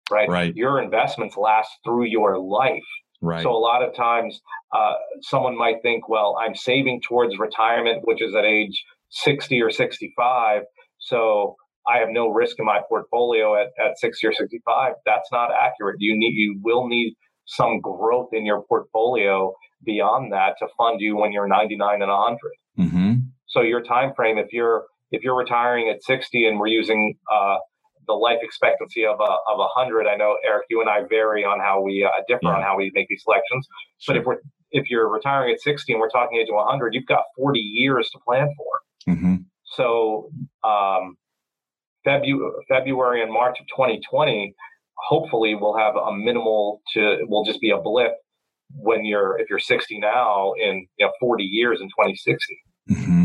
Right? 0.09 0.27
right. 0.27 0.55
Your 0.55 0.81
investments 0.81 1.37
last 1.37 1.69
through 1.85 2.05
your 2.05 2.37
life. 2.37 2.83
Right. 3.21 3.43
So 3.43 3.51
a 3.51 3.57
lot 3.57 3.81
of 3.81 3.95
times, 3.95 4.41
uh, 4.75 4.93
someone 5.21 5.57
might 5.57 5.81
think, 5.83 6.09
well, 6.09 6.37
I'm 6.41 6.55
saving 6.55 7.01
towards 7.07 7.37
retirement, 7.37 8.01
which 8.03 8.21
is 8.21 8.35
at 8.35 8.43
age 8.43 8.83
60 9.11 9.61
or 9.61 9.71
65. 9.71 10.63
So 10.99 11.55
I 11.87 11.97
have 11.99 12.09
no 12.11 12.29
risk 12.29 12.57
in 12.59 12.65
my 12.65 12.81
portfolio 12.87 13.55
at, 13.55 13.67
at 13.83 13.97
60 13.97 14.27
or 14.27 14.33
65. 14.33 14.93
That's 15.05 15.31
not 15.31 15.49
accurate. 15.51 15.97
You 15.99 16.17
need, 16.17 16.33
you 16.33 16.59
will 16.61 16.87
need 16.87 17.15
some 17.45 17.79
growth 17.81 18.29
in 18.33 18.45
your 18.45 18.63
portfolio 18.63 19.53
beyond 19.83 20.31
that 20.31 20.55
to 20.59 20.67
fund 20.77 21.01
you 21.01 21.17
when 21.17 21.31
you're 21.31 21.47
99 21.47 22.01
and 22.01 22.11
100. 22.11 22.37
Mm-hmm. 22.79 23.13
So 23.47 23.61
your 23.61 23.81
time 23.81 24.13
frame, 24.15 24.37
if 24.37 24.47
you're 24.51 24.85
if 25.11 25.23
you're 25.23 25.35
retiring 25.35 25.89
at 25.89 26.01
60 26.03 26.47
and 26.47 26.57
we're 26.57 26.67
using 26.67 27.15
uh, 27.29 27.57
the 28.07 28.13
life 28.13 28.39
expectancy 28.41 29.05
of 29.05 29.19
a 29.19 29.23
of 29.23 29.59
a 29.59 29.67
hundred. 29.67 30.07
I 30.07 30.15
know 30.15 30.37
Eric, 30.45 30.65
you 30.69 30.81
and 30.81 30.89
I 30.89 31.01
vary 31.07 31.43
on 31.43 31.59
how 31.59 31.81
we 31.81 32.03
uh, 32.03 32.09
differ 32.27 32.39
yeah. 32.43 32.55
on 32.55 32.61
how 32.61 32.77
we 32.77 32.91
make 32.93 33.07
these 33.07 33.23
selections. 33.23 33.67
Sure. 33.99 34.15
But 34.15 34.19
if 34.19 34.25
we're 34.25 34.37
if 34.71 34.89
you're 34.89 35.09
retiring 35.09 35.53
at 35.53 35.61
60 35.61 35.91
and 35.91 35.99
we're 35.99 36.09
talking 36.09 36.37
age 36.39 36.47
of 36.49 36.55
100, 36.55 36.93
you've 36.93 37.05
got 37.05 37.23
40 37.37 37.59
years 37.59 38.09
to 38.11 38.19
plan 38.25 38.47
for. 38.57 38.73
Mm-hmm. 39.07 39.35
So 39.75 40.29
um, 40.63 41.15
February, 42.03 42.51
February 42.67 43.23
and 43.23 43.31
March 43.31 43.59
of 43.59 43.67
2020, 43.67 44.53
hopefully 44.95 45.55
we'll 45.55 45.77
have 45.77 45.95
a 45.95 46.13
minimal 46.13 46.81
to 46.93 47.19
will 47.27 47.43
just 47.43 47.61
be 47.61 47.71
a 47.71 47.77
blip 47.77 48.13
when 48.73 49.03
you're 49.05 49.37
if 49.39 49.49
you're 49.49 49.59
60 49.59 49.99
now 49.99 50.53
in 50.53 50.87
you 50.97 51.05
know 51.05 51.11
40 51.19 51.43
years 51.43 51.79
in 51.81 51.87
2060. 51.87 52.57
Mm-hmm 52.89 53.21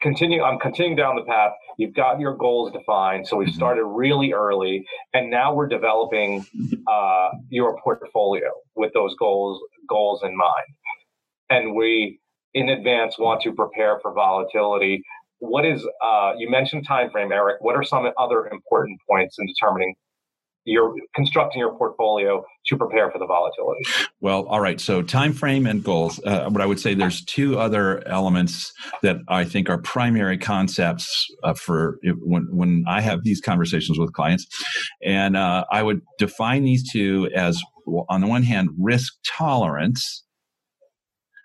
continue 0.00 0.42
i'm 0.42 0.58
continuing 0.58 0.96
down 0.96 1.16
the 1.16 1.22
path 1.22 1.52
you've 1.76 1.94
got 1.94 2.20
your 2.20 2.36
goals 2.36 2.72
defined 2.72 3.26
so 3.26 3.36
we've 3.36 3.48
mm-hmm. 3.48 3.56
started 3.56 3.84
really 3.84 4.32
early 4.32 4.84
and 5.12 5.30
now 5.30 5.52
we're 5.52 5.68
developing 5.68 6.44
uh, 6.86 7.30
your 7.48 7.80
portfolio 7.82 8.50
with 8.76 8.92
those 8.94 9.14
goals 9.18 9.60
goals 9.88 10.20
in 10.22 10.36
mind 10.36 10.66
and 11.50 11.74
we 11.74 12.20
in 12.54 12.68
advance 12.68 13.18
want 13.18 13.42
to 13.42 13.52
prepare 13.52 13.98
for 14.00 14.12
volatility. 14.12 15.02
What 15.40 15.64
is 15.64 15.86
uh, 16.02 16.32
you 16.36 16.50
mentioned 16.50 16.86
time 16.86 17.10
frame 17.10 17.32
eric. 17.32 17.58
What 17.60 17.76
are 17.76 17.82
some 17.82 18.06
other 18.18 18.46
important 18.48 18.98
points 19.08 19.36
in 19.38 19.46
determining 19.46 19.94
you're 20.64 20.94
constructing 21.14 21.60
your 21.60 21.74
portfolio 21.78 22.44
to 22.66 22.76
prepare 22.76 23.10
for 23.10 23.18
the 23.18 23.26
volatility? 23.26 23.80
Well 24.20 24.46
all 24.46 24.60
right. 24.60 24.80
So 24.80 25.02
time 25.02 25.32
frame 25.32 25.66
and 25.66 25.82
goals 25.82 26.20
uh, 26.24 26.50
but 26.50 26.60
i 26.60 26.66
would 26.66 26.80
say 26.80 26.94
there's 26.94 27.24
two 27.24 27.58
other 27.58 28.06
elements 28.08 28.72
that 29.02 29.16
i 29.28 29.44
think 29.44 29.70
are 29.70 29.78
primary 29.78 30.36
concepts 30.36 31.26
uh, 31.44 31.54
for 31.54 31.98
when, 32.22 32.46
when 32.50 32.84
i 32.88 33.00
have 33.00 33.22
these 33.22 33.40
conversations 33.40 33.98
with 33.98 34.12
clients. 34.12 34.46
And 35.02 35.36
uh, 35.36 35.64
i 35.70 35.82
would 35.82 36.00
define 36.18 36.64
these 36.64 36.90
two 36.90 37.30
as 37.34 37.62
on 38.08 38.20
the 38.20 38.26
one 38.26 38.42
hand 38.42 38.70
risk 38.78 39.14
tolerance 39.24 40.24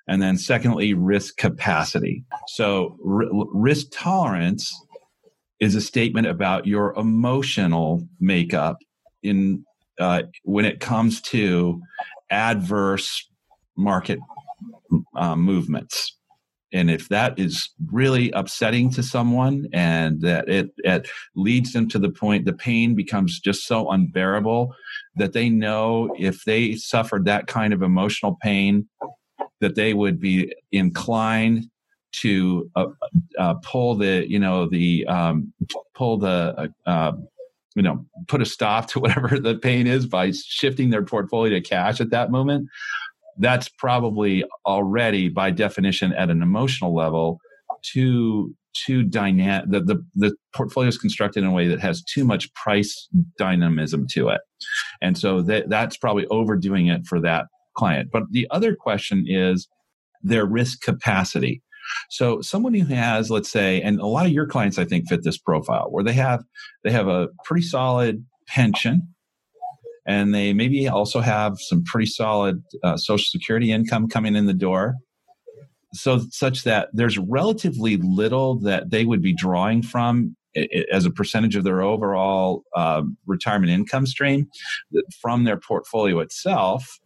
and 0.07 0.21
then 0.21 0.37
secondly 0.37 0.93
risk 0.93 1.37
capacity 1.37 2.23
so 2.47 2.97
r- 3.05 3.25
risk 3.53 3.87
tolerance 3.91 4.73
is 5.59 5.75
a 5.75 5.81
statement 5.81 6.27
about 6.27 6.67
your 6.67 6.93
emotional 6.95 8.05
makeup 8.19 8.77
in 9.21 9.63
uh, 9.99 10.23
when 10.43 10.65
it 10.65 10.79
comes 10.79 11.21
to 11.21 11.81
adverse 12.29 13.29
market 13.77 14.19
uh, 15.15 15.35
movements. 15.35 16.17
And 16.73 16.89
if 16.89 17.07
that 17.09 17.37
is 17.37 17.69
really 17.91 18.31
upsetting 18.31 18.89
to 18.91 19.03
someone 19.03 19.67
and 19.71 20.21
that 20.21 20.49
it, 20.49 20.71
it 20.79 21.07
leads 21.35 21.71
them 21.71 21.87
to 21.89 21.99
the 21.99 22.09
point 22.09 22.45
the 22.45 22.53
pain 22.53 22.95
becomes 22.95 23.39
just 23.39 23.67
so 23.67 23.91
unbearable 23.91 24.73
that 25.15 25.33
they 25.33 25.49
know 25.49 26.13
if 26.17 26.43
they 26.45 26.73
suffered 26.73 27.25
that 27.25 27.45
kind 27.45 27.73
of 27.73 27.83
emotional 27.83 28.37
pain, 28.41 28.89
that 29.63 29.75
they 29.75 29.93
would 29.93 30.19
be 30.19 30.53
inclined 30.73 31.69
to 32.11 32.69
uh, 32.75 32.85
uh, 33.39 33.53
pull 33.55 33.95
the 33.95 34.25
you 34.29 34.37
know 34.37 34.67
the 34.67 35.05
um, 35.07 35.53
pull 35.95 36.17
the 36.17 36.69
uh, 36.85 37.13
you 37.75 37.81
know 37.81 38.05
put 38.27 38.41
a 38.41 38.45
stop 38.45 38.87
to 38.87 38.99
whatever 38.99 39.39
the 39.39 39.55
pain 39.55 39.87
is 39.87 40.05
by 40.05 40.31
shifting 40.31 40.89
their 40.89 41.03
portfolio 41.03 41.53
to 41.55 41.61
cash 41.61 41.99
at 42.01 42.11
that 42.11 42.29
moment. 42.29 42.67
That's 43.37 43.69
probably 43.69 44.43
already 44.65 45.29
by 45.29 45.49
definition 45.51 46.13
at 46.13 46.29
an 46.29 46.41
emotional 46.41 46.93
level 46.93 47.39
too 47.83 48.53
too 48.73 49.03
dynamic 49.03 49.69
the, 49.69 49.81
the 49.81 50.05
the 50.15 50.35
portfolio 50.55 50.89
is 50.89 50.97
constructed 50.97 51.43
in 51.43 51.49
a 51.49 51.53
way 51.53 51.67
that 51.67 51.79
has 51.79 52.03
too 52.03 52.25
much 52.25 52.53
price 52.53 53.07
dynamism 53.37 54.07
to 54.11 54.29
it. 54.29 54.41
And 55.01 55.17
so 55.17 55.41
that 55.43 55.69
that's 55.69 55.95
probably 55.97 56.27
overdoing 56.27 56.87
it 56.87 57.05
for 57.05 57.19
that 57.21 57.45
client. 57.75 58.09
But 58.11 58.23
the 58.31 58.47
other 58.51 58.75
question 58.75 59.25
is 59.27 59.67
their 60.21 60.45
risk 60.45 60.81
capacity. 60.81 61.61
So 62.09 62.41
someone 62.41 62.73
who 62.73 62.85
has, 62.93 63.29
let's 63.29 63.51
say, 63.51 63.81
and 63.81 63.99
a 63.99 64.05
lot 64.05 64.25
of 64.25 64.31
your 64.31 64.47
clients 64.47 64.77
I 64.77 64.85
think 64.85 65.09
fit 65.09 65.23
this 65.23 65.37
profile 65.37 65.87
where 65.89 66.03
they 66.03 66.13
have 66.13 66.43
they 66.83 66.91
have 66.91 67.07
a 67.07 67.27
pretty 67.43 67.65
solid 67.65 68.25
pension 68.47 69.13
and 70.05 70.33
they 70.33 70.53
maybe 70.53 70.87
also 70.87 71.21
have 71.21 71.57
some 71.59 71.83
pretty 71.83 72.07
solid 72.07 72.61
uh, 72.83 72.97
social 72.97 73.25
security 73.25 73.71
income 73.71 74.07
coming 74.07 74.35
in 74.35 74.47
the 74.47 74.53
door. 74.53 74.95
So 75.93 76.21
such 76.29 76.63
that 76.63 76.89
there's 76.93 77.17
relatively 77.17 77.97
little 77.97 78.59
that 78.61 78.89
they 78.89 79.05
would 79.05 79.21
be 79.21 79.33
drawing 79.33 79.83
from 79.83 80.35
as 80.91 81.05
a 81.05 81.11
percentage 81.11 81.55
of 81.55 81.63
their 81.63 81.81
overall 81.81 82.63
uh, 82.75 83.03
retirement 83.25 83.71
income 83.71 84.05
stream 84.05 84.47
from 85.21 85.43
their 85.43 85.57
portfolio 85.57 86.19
itself 86.19 86.99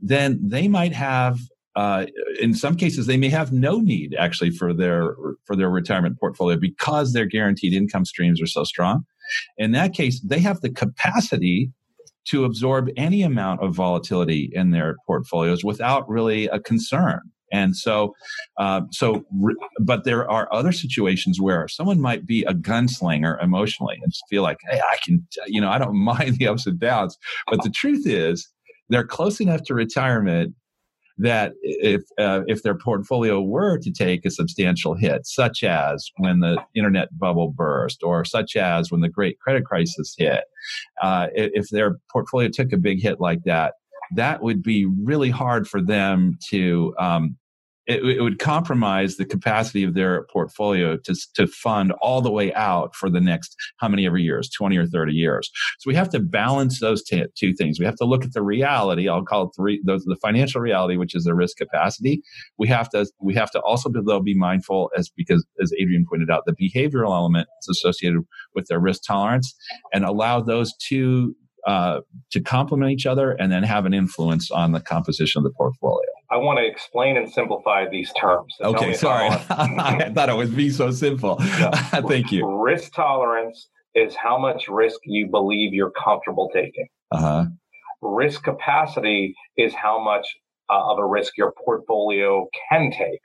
then 0.00 0.38
they 0.42 0.68
might 0.68 0.92
have 0.92 1.38
uh, 1.76 2.06
in 2.40 2.54
some 2.54 2.76
cases 2.76 3.06
they 3.06 3.16
may 3.16 3.28
have 3.28 3.52
no 3.52 3.78
need 3.78 4.14
actually 4.18 4.50
for 4.50 4.72
their 4.72 5.16
for 5.44 5.56
their 5.56 5.70
retirement 5.70 6.18
portfolio 6.20 6.56
because 6.56 7.12
their 7.12 7.26
guaranteed 7.26 7.72
income 7.72 8.04
streams 8.04 8.40
are 8.40 8.46
so 8.46 8.64
strong. 8.64 9.04
In 9.58 9.72
that 9.72 9.92
case 9.92 10.20
they 10.20 10.38
have 10.40 10.60
the 10.60 10.70
capacity 10.70 11.72
to 12.26 12.44
absorb 12.44 12.88
any 12.96 13.22
amount 13.22 13.60
of 13.60 13.74
volatility 13.74 14.50
in 14.52 14.70
their 14.70 14.96
portfolios 15.06 15.62
without 15.64 16.08
really 16.08 16.46
a 16.46 16.58
concern. 16.60 17.20
And 17.52 17.76
so 17.76 18.14
uh, 18.58 18.82
so 18.92 19.24
but 19.80 20.04
there 20.04 20.30
are 20.30 20.52
other 20.52 20.72
situations 20.72 21.40
where 21.40 21.66
someone 21.66 22.00
might 22.00 22.24
be 22.24 22.44
a 22.44 22.54
gunslinger 22.54 23.42
emotionally 23.42 23.98
and 24.02 24.12
feel 24.30 24.42
like 24.42 24.58
hey 24.70 24.80
i 24.80 24.96
can 25.04 25.26
you 25.46 25.60
know 25.60 25.70
i 25.70 25.78
don't 25.78 25.96
mind 26.04 26.36
the 26.36 26.46
ups 26.46 26.66
and 26.66 26.78
downs. 26.78 27.18
But 27.48 27.64
the 27.64 27.70
truth 27.70 28.06
is 28.06 28.48
they're 28.88 29.06
close 29.06 29.40
enough 29.40 29.62
to 29.64 29.74
retirement 29.74 30.54
that 31.16 31.52
if 31.62 32.02
uh, 32.18 32.40
if 32.46 32.62
their 32.62 32.76
portfolio 32.76 33.40
were 33.40 33.78
to 33.78 33.92
take 33.92 34.24
a 34.24 34.30
substantial 34.30 34.94
hit, 34.94 35.26
such 35.26 35.62
as 35.62 36.10
when 36.16 36.40
the 36.40 36.60
internet 36.74 37.16
bubble 37.18 37.50
burst, 37.50 38.02
or 38.02 38.24
such 38.24 38.56
as 38.56 38.90
when 38.90 39.00
the 39.00 39.08
Great 39.08 39.38
Credit 39.38 39.64
Crisis 39.64 40.14
hit, 40.18 40.44
uh, 41.02 41.28
if 41.34 41.68
their 41.68 41.98
portfolio 42.10 42.48
took 42.48 42.72
a 42.72 42.78
big 42.78 43.00
hit 43.00 43.20
like 43.20 43.44
that, 43.44 43.74
that 44.14 44.42
would 44.42 44.62
be 44.62 44.86
really 44.86 45.30
hard 45.30 45.68
for 45.68 45.80
them 45.80 46.36
to 46.50 46.94
um, 46.98 47.36
it, 47.86 48.04
it, 48.04 48.22
would 48.22 48.38
compromise 48.38 49.16
the 49.16 49.24
capacity 49.24 49.84
of 49.84 49.94
their 49.94 50.24
portfolio 50.24 50.96
to, 50.96 51.14
to 51.34 51.46
fund 51.46 51.92
all 52.00 52.20
the 52.20 52.30
way 52.30 52.52
out 52.54 52.94
for 52.94 53.10
the 53.10 53.20
next 53.20 53.56
how 53.78 53.88
many 53.88 54.06
ever 54.06 54.18
years 54.18 54.48
20 54.50 54.76
or 54.76 54.86
30 54.86 55.12
years. 55.12 55.50
So 55.78 55.88
we 55.88 55.94
have 55.94 56.08
to 56.10 56.20
balance 56.20 56.80
those 56.80 57.02
t- 57.02 57.24
two 57.36 57.52
things. 57.54 57.78
We 57.78 57.84
have 57.84 57.96
to 57.96 58.04
look 58.04 58.24
at 58.24 58.32
the 58.32 58.42
reality 58.42 59.08
i'll 59.08 59.24
call 59.24 59.44
it 59.44 59.50
the, 59.56 59.78
those, 59.84 60.04
the 60.04 60.16
financial 60.16 60.60
reality 60.60 60.96
which 60.96 61.14
is 61.14 61.24
the 61.24 61.34
risk 61.34 61.56
capacity. 61.56 62.22
We 62.58 62.68
have 62.68 62.88
to 62.90 63.06
we 63.20 63.34
have 63.34 63.50
to 63.52 63.60
also 63.60 63.90
though 64.04 64.20
be 64.20 64.34
mindful 64.34 64.90
as 64.96 65.10
because 65.16 65.44
as 65.62 65.72
adrian 65.78 66.06
pointed 66.08 66.30
out 66.30 66.44
the 66.46 66.52
behavioral 66.52 67.14
element 67.14 67.48
is 67.62 67.68
associated 67.68 68.20
with 68.54 68.66
their 68.66 68.80
risk 68.80 69.02
tolerance 69.06 69.54
and 69.92 70.04
allow 70.04 70.40
those 70.40 70.74
two 70.76 71.34
uh, 71.66 72.00
to 72.30 72.40
complement 72.40 72.92
each 72.92 73.06
other 73.06 73.32
and 73.32 73.50
then 73.50 73.62
have 73.62 73.86
an 73.86 73.94
influence 73.94 74.50
on 74.50 74.72
the 74.72 74.80
composition 74.80 75.38
of 75.40 75.44
the 75.44 75.50
portfolio. 75.50 76.08
I 76.30 76.36
want 76.36 76.58
to 76.58 76.66
explain 76.66 77.16
and 77.16 77.30
simplify 77.30 77.88
these 77.88 78.12
terms. 78.20 78.54
So 78.58 78.74
okay, 78.74 78.94
sorry. 78.94 79.28
I 79.50 80.10
thought 80.14 80.28
it 80.28 80.36
would 80.36 80.56
be 80.56 80.70
so 80.70 80.90
simple. 80.90 81.36
Thank 81.40 82.32
you. 82.32 82.46
Risk 82.62 82.92
tolerance 82.94 83.68
is 83.94 84.16
how 84.16 84.38
much 84.38 84.68
risk 84.68 84.98
you 85.04 85.28
believe 85.30 85.72
you're 85.72 85.92
comfortable 85.92 86.50
taking. 86.52 86.88
Uh-huh. 87.12 87.44
Risk 88.02 88.42
capacity 88.42 89.34
is 89.56 89.72
how 89.74 90.02
much 90.02 90.26
uh, 90.70 90.92
of 90.92 90.98
a 90.98 91.06
risk 91.06 91.36
your 91.36 91.52
portfolio 91.64 92.46
can 92.70 92.90
take. 92.90 93.20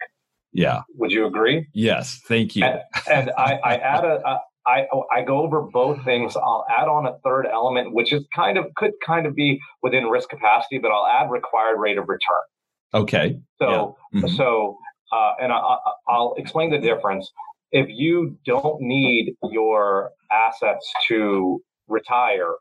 Yeah. 0.54 0.82
Would 0.95 1.12
you 1.12 1.25
agree? 1.25 1.67
Yes. 1.73 2.21
Thank 2.28 2.56
you. 2.56 2.63
And, 2.63 2.80
and 3.12 3.32
I, 3.38 3.60
I 3.63 3.75
add 3.75 4.04
a 4.04 4.39
I, 4.69 4.88
I 5.12 5.23
go 5.23 5.39
over 5.39 5.62
both 5.62 6.03
things. 6.05 6.36
I'll 6.36 6.65
add 6.69 6.88
on 6.88 7.05
a 7.05 7.17
third 7.23 7.47
element, 7.51 7.93
which 7.93 8.13
is 8.13 8.23
kind 8.36 8.58
of 8.58 8.65
could 8.75 8.91
kind 9.05 9.25
of 9.25 9.36
be 9.36 9.60
within 9.82 10.05
risk 10.05 10.29
capacity, 10.29 10.77
but 10.77 10.91
I'll 10.91 11.08
add 11.08 11.32
required 11.32 11.79
rate 11.79 11.97
of 11.97 12.08
return. 12.08 12.45
Okay. 12.93 13.39
So 13.60 13.97
yeah. 14.13 14.21
mm-hmm. 14.21 14.36
so 14.36 14.77
uh, 15.12 15.34
and 15.41 15.51
I, 15.51 15.77
I'll 16.08 16.36
explain 16.38 16.69
the 16.69 16.77
difference. 16.77 17.29
If 17.71 17.88
you 17.89 18.38
don't 18.45 18.82
need 18.82 19.36
your 19.43 20.12
assets 20.32 20.91
to 21.08 21.62
retire, 21.88 22.53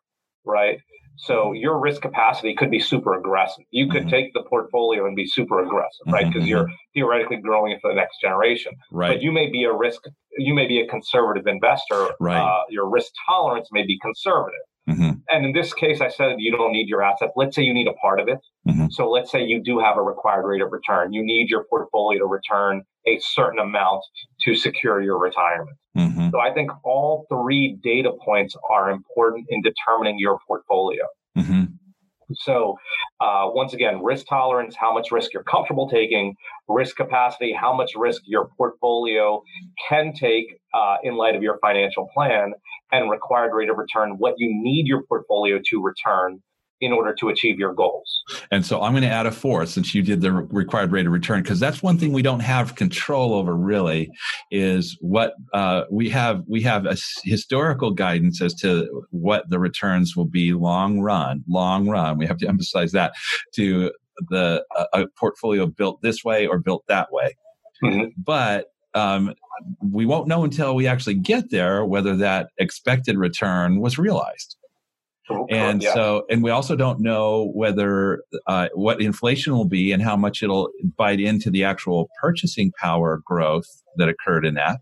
right? 0.45 0.81
So 1.19 1.53
your 1.53 1.79
risk 1.79 2.03
capacity 2.03 2.55
could 2.55 2.71
be 2.71 2.81
super 2.81 3.15
aggressive. 3.15 3.65
You 3.71 3.89
could 3.89 4.03
mm-hmm. 4.03 4.11
take 4.11 4.33
the 4.35 4.43
portfolio 4.43 5.07
and 5.07 5.17
be 5.17 5.27
super 5.27 5.63
aggressive, 5.63 6.07
right? 6.07 6.27
Because 6.27 6.43
mm-hmm. 6.43 6.49
you're 6.49 6.69
theoretically 6.95 7.39
growing 7.39 7.73
it 7.73 7.81
for 7.81 7.91
the 7.91 7.97
next 7.97 8.21
generation. 8.21 8.73
Right. 8.91 9.15
But 9.15 9.23
you 9.23 9.33
may 9.33 9.51
be 9.51 9.65
a 9.65 9.73
risk, 9.73 10.03
you 10.39 10.55
may 10.55 10.67
be 10.67 10.81
a 10.81 10.87
conservative 10.87 11.47
investor. 11.47 12.11
Right. 12.21 12.41
Uh, 12.41 12.63
your 12.71 12.89
risk 12.89 13.13
tolerance 13.29 13.69
may 13.73 13.85
be 13.85 13.99
conservative. 14.01 14.61
Mm-hmm. 14.89 15.11
And 15.29 15.45
in 15.45 15.53
this 15.53 15.75
case, 15.75 16.01
I 16.01 16.09
said 16.09 16.37
you 16.39 16.51
don't 16.51 16.73
need 16.73 16.89
your 16.89 17.03
asset. 17.03 17.31
Let's 17.37 17.55
say 17.55 17.63
you 17.63 17.75
need 17.75 17.89
a 17.89 17.93
part 17.95 18.21
of 18.21 18.29
it. 18.29 18.39
Mm-hmm. 18.67 18.87
So 18.91 19.11
let's 19.11 19.31
say 19.31 19.45
you 19.45 19.63
do 19.63 19.79
have 19.79 19.99
a 19.99 20.03
required 20.03 20.47
rate 20.47 20.63
of 20.63 20.73
return. 20.73 21.13
You 21.13 21.23
need 21.25 21.51
your 21.51 21.65
portfolio 21.69 22.21
to 22.21 22.27
return 22.27 22.83
a 23.09 23.19
certain 23.21 23.59
amount 23.59 24.03
to 24.43 24.55
secure 24.55 25.01
your 25.01 25.19
retirement. 25.19 25.77
Mm-hmm. 25.97 26.31
So 26.31 26.41
I 26.41 26.53
think 26.53 26.71
all 26.85 27.27
three 27.29 27.79
data 27.83 28.13
points 28.25 28.55
are 28.71 28.91
important 28.91 29.47
in 29.49 29.63
determining 29.63 30.19
your 30.19 30.39
portfolio. 30.47 31.05
Mm-hmm. 31.37 31.65
So, 32.35 32.77
uh, 33.21 33.49
once 33.55 33.73
again, 33.73 34.03
risk 34.03 34.27
tolerance, 34.27 34.77
how 34.79 34.93
much 34.93 35.11
risk 35.11 35.33
you're 35.33 35.45
comfortable 35.45 35.89
taking, 35.89 36.35
risk 36.69 36.97
capacity, 36.97 37.55
how 37.59 37.75
much 37.75 37.93
risk 37.97 38.21
your 38.27 38.51
portfolio 38.59 39.43
can 39.89 40.13
take 40.13 40.45
uh, 40.75 40.97
in 41.03 41.17
light 41.17 41.35
of 41.35 41.43
your 41.43 41.59
financial 41.61 42.07
plan, 42.15 42.53
and 42.93 43.11
required 43.11 43.53
rate 43.55 43.71
of 43.71 43.79
return, 43.79 44.17
what 44.19 44.35
you 44.37 44.49
need 44.51 44.87
your 44.87 45.03
portfolio 45.05 45.59
to 45.71 45.83
return 45.83 46.43
in 46.81 46.93
order 46.93 47.15
to 47.15 47.29
achieve 47.29 47.59
your 47.59 47.75
goals. 47.75 48.23
And 48.51 48.65
so 48.65 48.81
I'm 48.83 48.93
going 48.93 49.03
to 49.03 49.09
add 49.09 49.27
a 49.27 49.31
four 49.33 49.67
since 49.67 49.95
you 49.95 50.03
did 50.03 50.21
the 50.21 50.33
required 50.33 50.93
rate 50.93 51.07
of 51.07 51.13
return, 51.13 51.43
because 51.43 51.59
that's 51.59 51.83
one 51.83 51.99
thing 51.99 52.13
we 52.13 52.23
don't 52.23 52.41
have 52.41 52.75
control 52.77 53.35
over 53.35 53.57
really 53.57 54.11
is 54.51 54.97
what 55.01 55.35
uh, 55.53 55.83
we 55.91 56.09
have. 56.11 56.43
We 56.47 56.63
have 56.63 56.87
a 56.87 56.97
historical 57.25 57.91
guidance 57.91 58.41
as 58.41 58.55
to 58.57 59.05
what 59.11 59.51
the 59.51 59.59
returns 59.59 60.17
will 60.17 60.27
be 60.27 60.53
long 60.53 61.01
run, 61.01 61.43
long 61.49 61.89
run. 61.89 62.19
We 62.19 62.27
have 62.27 62.39
to 62.39 62.49
emphasize 62.49 62.93
that 62.93 63.13
to 63.55 63.93
the 64.31 64.65
a 64.93 65.07
portfolio 65.19 65.67
built 65.67 66.03
this 66.03 66.25
way 66.25 66.47
or 66.47 66.59
built 66.59 66.85
that 66.89 67.13
way. 67.13 67.37
Mm-hmm. 67.83 68.09
But 68.17 68.67
um, 68.95 69.35
we 69.81 70.07
won't 70.07 70.29
know 70.29 70.45
until 70.45 70.75
we 70.75 70.87
actually 70.87 71.15
get 71.15 71.51
there 71.51 71.85
whether 71.85 72.17
that 72.17 72.49
expected 72.59 73.17
return 73.17 73.81
was 73.81 73.99
realized 73.99 74.57
and 75.51 75.83
yeah. 75.83 75.95
so 75.95 76.25
and 76.31 76.43
we 76.43 76.51
also 76.51 76.77
don't 76.77 77.01
know 77.01 77.51
whether 77.55 78.23
uh, 78.47 78.69
what 78.75 79.01
inflation 79.01 79.55
will 79.55 79.67
be 79.67 79.93
and 79.93 80.03
how 80.03 80.17
much 80.17 80.43
it'll 80.43 80.71
bite 80.97 81.21
into 81.21 81.51
the 81.51 81.65
actual 81.65 82.09
purchasing 82.21 82.73
power 82.81 83.23
growth 83.25 83.67
that 83.97 84.09
occurred 84.09 84.45
in 84.47 84.55
that. 84.55 84.81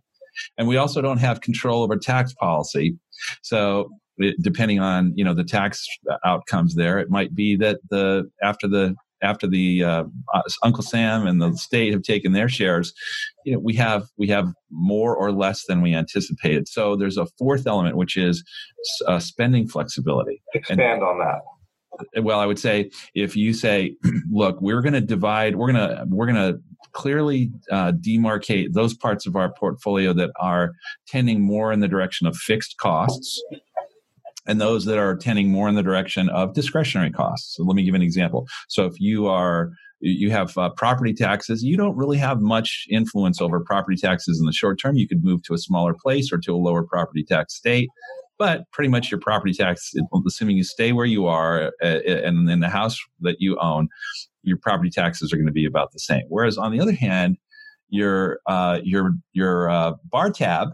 And 0.59 0.69
we 0.69 0.77
also 0.77 1.01
don't 1.01 1.19
have 1.19 1.41
control 1.41 1.83
over 1.83 1.97
tax 1.97 2.35
policy. 2.35 2.99
So 3.43 3.91
it, 4.19 4.37
depending 4.41 4.81
on 4.81 5.13
you 5.15 5.25
know 5.25 5.35
the 5.35 5.45
tax 5.45 5.87
outcomes 6.25 6.75
there 6.75 6.99
it 6.99 7.11
might 7.11 7.35
be 7.35 7.57
that 7.57 7.81
the 7.91 8.31
after 8.43 8.67
the 8.67 8.95
after 9.23 9.47
the 9.47 9.83
uh, 9.83 10.05
uh, 10.35 10.43
Uncle 10.63 10.83
Sam 10.83 11.27
and 11.27 11.41
the 11.41 11.57
state 11.57 11.93
have 11.93 12.03
taken 12.03 12.33
their 12.33 12.49
shares, 12.49 12.93
you 13.45 13.55
know, 13.55 13.59
we 13.59 13.75
have 13.75 14.09
we 14.17 14.29
have 14.29 14.53
more 14.71 15.17
or 15.17 15.33
less 15.33 15.65
than 15.67 15.83
we 15.83 15.95
anticipated. 15.95 16.69
So 16.69 16.97
there's 16.97 17.17
a 17.17 17.27
fourth 17.39 17.67
element, 17.67 17.97
which 17.97 18.17
is 18.17 18.45
uh, 19.07 19.19
spending 19.19 19.69
flexibility. 19.69 20.43
Expand 20.55 20.81
and, 20.81 21.03
on 21.03 21.19
that. 21.19 21.41
Uh, 22.19 22.23
well, 22.23 22.41
I 22.41 22.47
would 22.47 22.59
say 22.59 22.91
if 23.15 23.37
you 23.37 23.53
say, 23.53 23.97
"Look, 24.31 24.61
we're 24.61 24.83
going 24.83 24.95
to 24.95 25.01
divide. 25.01 25.57
We're 25.57 25.73
going 25.73 25.89
to 25.89 26.05
we're 26.09 26.27
going 26.27 26.53
to 26.53 26.61
clearly 26.93 27.51
uh, 27.71 27.93
demarcate 27.93 28.73
those 28.73 28.95
parts 28.95 29.27
of 29.27 29.37
our 29.37 29.53
portfolio 29.53 30.13
that 30.15 30.31
are 30.41 30.73
tending 31.07 31.43
more 31.43 31.73
in 31.73 31.81
the 31.81 31.89
direction 31.89 32.27
of 32.27 32.37
fixed 32.37 32.77
costs." 32.79 33.43
And 34.47 34.61
those 34.61 34.85
that 34.85 34.99
are 34.99 35.17
tending 35.17 35.51
more 35.51 35.69
in 35.69 35.75
the 35.75 35.83
direction 35.83 36.29
of 36.31 36.55
discretionary 36.55 37.11
costs. 37.11 37.57
So 37.57 37.65
let 37.65 37.75
me 37.75 37.85
give 37.85 37.95
an 37.95 38.03
example. 38.03 38.47
So 38.69 38.85
if 38.85 39.01
you 39.01 39.27
are 39.27 39.71
you 40.01 40.31
have 40.31 40.57
uh, 40.59 40.71
property 40.71 41.15
taxes, 41.15 41.63
you 41.63 41.77
don't 41.77 41.97
really 41.97 42.19
have 42.19 42.41
much 42.41 42.87
influence 42.91 43.41
over 43.41 43.61
property 43.61 43.97
taxes 43.97 44.39
in 44.39 44.47
the 44.47 44.53
short 44.53 44.79
term. 44.81 44.97
You 44.97 45.09
could 45.09 45.25
move 45.25 45.43
to 45.45 45.55
a 45.55 45.59
smaller 45.59 45.95
place 45.95 46.31
or 46.33 46.39
to 46.39 46.55
a 46.55 46.57
lower 46.57 46.83
property 46.83 47.25
tax 47.25 47.55
state. 47.55 47.89
But 48.39 48.71
pretty 48.71 48.91
much 48.91 49.11
your 49.11 49.19
property 49.19 49.55
tax, 49.55 49.95
assuming 50.27 50.59
you 50.59 50.65
stay 50.65 50.93
where 50.93 51.07
you 51.07 51.27
are 51.27 51.73
uh, 51.83 51.87
and 51.87 52.51
in 52.51 52.61
the 52.61 52.69
house 52.69 52.99
that 53.21 53.37
you 53.39 53.59
own, 53.59 53.89
your 54.43 54.59
property 54.59 54.91
taxes 54.91 55.33
are 55.33 55.37
going 55.37 55.47
to 55.47 55.53
be 55.53 55.65
about 55.65 55.93
the 55.93 55.99
same. 55.99 56.25
Whereas 56.29 56.59
on 56.59 56.71
the 56.71 56.81
other 56.81 56.93
hand, 56.93 57.39
your 57.89 58.41
uh, 58.47 58.81
your 58.83 59.13
your 59.33 59.71
uh, 59.71 59.93
bar 60.05 60.31
tab 60.31 60.69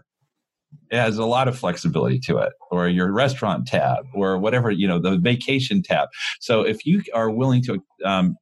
has 0.91 1.17
a 1.17 1.25
lot 1.25 1.47
of 1.47 1.57
flexibility 1.57 2.19
to 2.19 2.37
it 2.37 2.53
or 2.71 2.87
your 2.87 3.11
restaurant 3.11 3.67
tab 3.67 4.05
or 4.13 4.37
whatever 4.37 4.71
you 4.71 4.87
know 4.87 4.99
the 4.99 5.17
vacation 5.17 5.81
tab. 5.81 6.09
So 6.39 6.61
if 6.61 6.85
you 6.85 7.03
are 7.13 7.29
willing 7.29 7.63
to 7.63 7.79
um, 8.05 8.35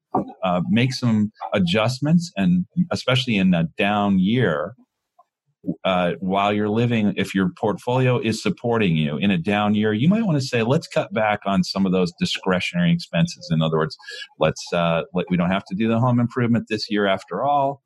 uh, 0.43 0.61
make 0.69 0.93
some 0.93 1.31
adjustments 1.53 2.31
and 2.35 2.65
especially 2.91 3.37
in 3.37 3.53
a 3.53 3.65
down 3.77 4.19
year 4.19 4.73
uh, 5.85 6.13
while 6.19 6.51
you're 6.51 6.69
living 6.69 7.13
if 7.17 7.35
your 7.35 7.51
portfolio 7.55 8.19
is 8.19 8.41
supporting 8.41 8.97
you 8.97 9.17
in 9.17 9.29
a 9.29 9.37
down 9.37 9.75
year 9.75 9.93
you 9.93 10.09
might 10.09 10.23
want 10.23 10.35
to 10.35 10.45
say 10.45 10.63
let's 10.63 10.87
cut 10.87 11.13
back 11.13 11.39
on 11.45 11.63
some 11.63 11.85
of 11.85 11.91
those 11.91 12.11
discretionary 12.19 12.91
expenses. 12.91 13.47
In 13.51 13.61
other 13.61 13.77
words 13.77 13.95
let's 14.39 14.65
uh, 14.73 15.03
let, 15.13 15.25
we 15.29 15.37
don't 15.37 15.51
have 15.51 15.65
to 15.65 15.75
do 15.75 15.87
the 15.87 15.99
home 15.99 16.19
improvement 16.19 16.65
this 16.69 16.89
year 16.89 17.07
after 17.07 17.43
all. 17.43 17.81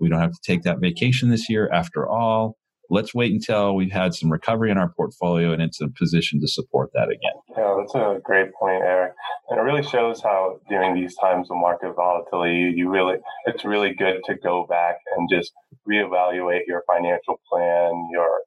We 0.00 0.08
don't 0.08 0.20
have 0.20 0.32
to 0.32 0.40
take 0.44 0.62
that 0.62 0.78
vacation 0.78 1.30
this 1.30 1.48
year 1.50 1.70
after 1.72 2.08
all 2.08 2.56
let's 2.90 3.14
wait 3.14 3.32
until 3.32 3.74
we've 3.74 3.92
had 3.92 4.14
some 4.14 4.30
recovery 4.30 4.70
in 4.70 4.78
our 4.78 4.88
portfolio 4.88 5.52
and 5.52 5.62
it's 5.62 5.80
in 5.80 5.88
a 5.88 5.90
position 5.90 6.40
to 6.40 6.48
support 6.48 6.90
that 6.94 7.08
again. 7.08 7.32
Yeah, 7.56 7.76
that's 7.78 7.94
a 7.94 8.20
great 8.22 8.52
point, 8.54 8.82
Eric. 8.82 9.12
And 9.48 9.58
it 9.58 9.62
really 9.62 9.82
shows 9.82 10.22
how 10.22 10.60
during 10.68 10.94
these 10.94 11.14
times 11.16 11.50
of 11.50 11.56
market 11.56 11.94
volatility, 11.94 12.72
you 12.76 12.88
really 12.90 13.16
it's 13.46 13.64
really 13.64 13.94
good 13.94 14.20
to 14.26 14.34
go 14.34 14.66
back 14.68 14.96
and 15.16 15.28
just 15.30 15.52
reevaluate 15.88 16.66
your 16.66 16.82
financial 16.86 17.40
plan, 17.50 18.08
your 18.12 18.40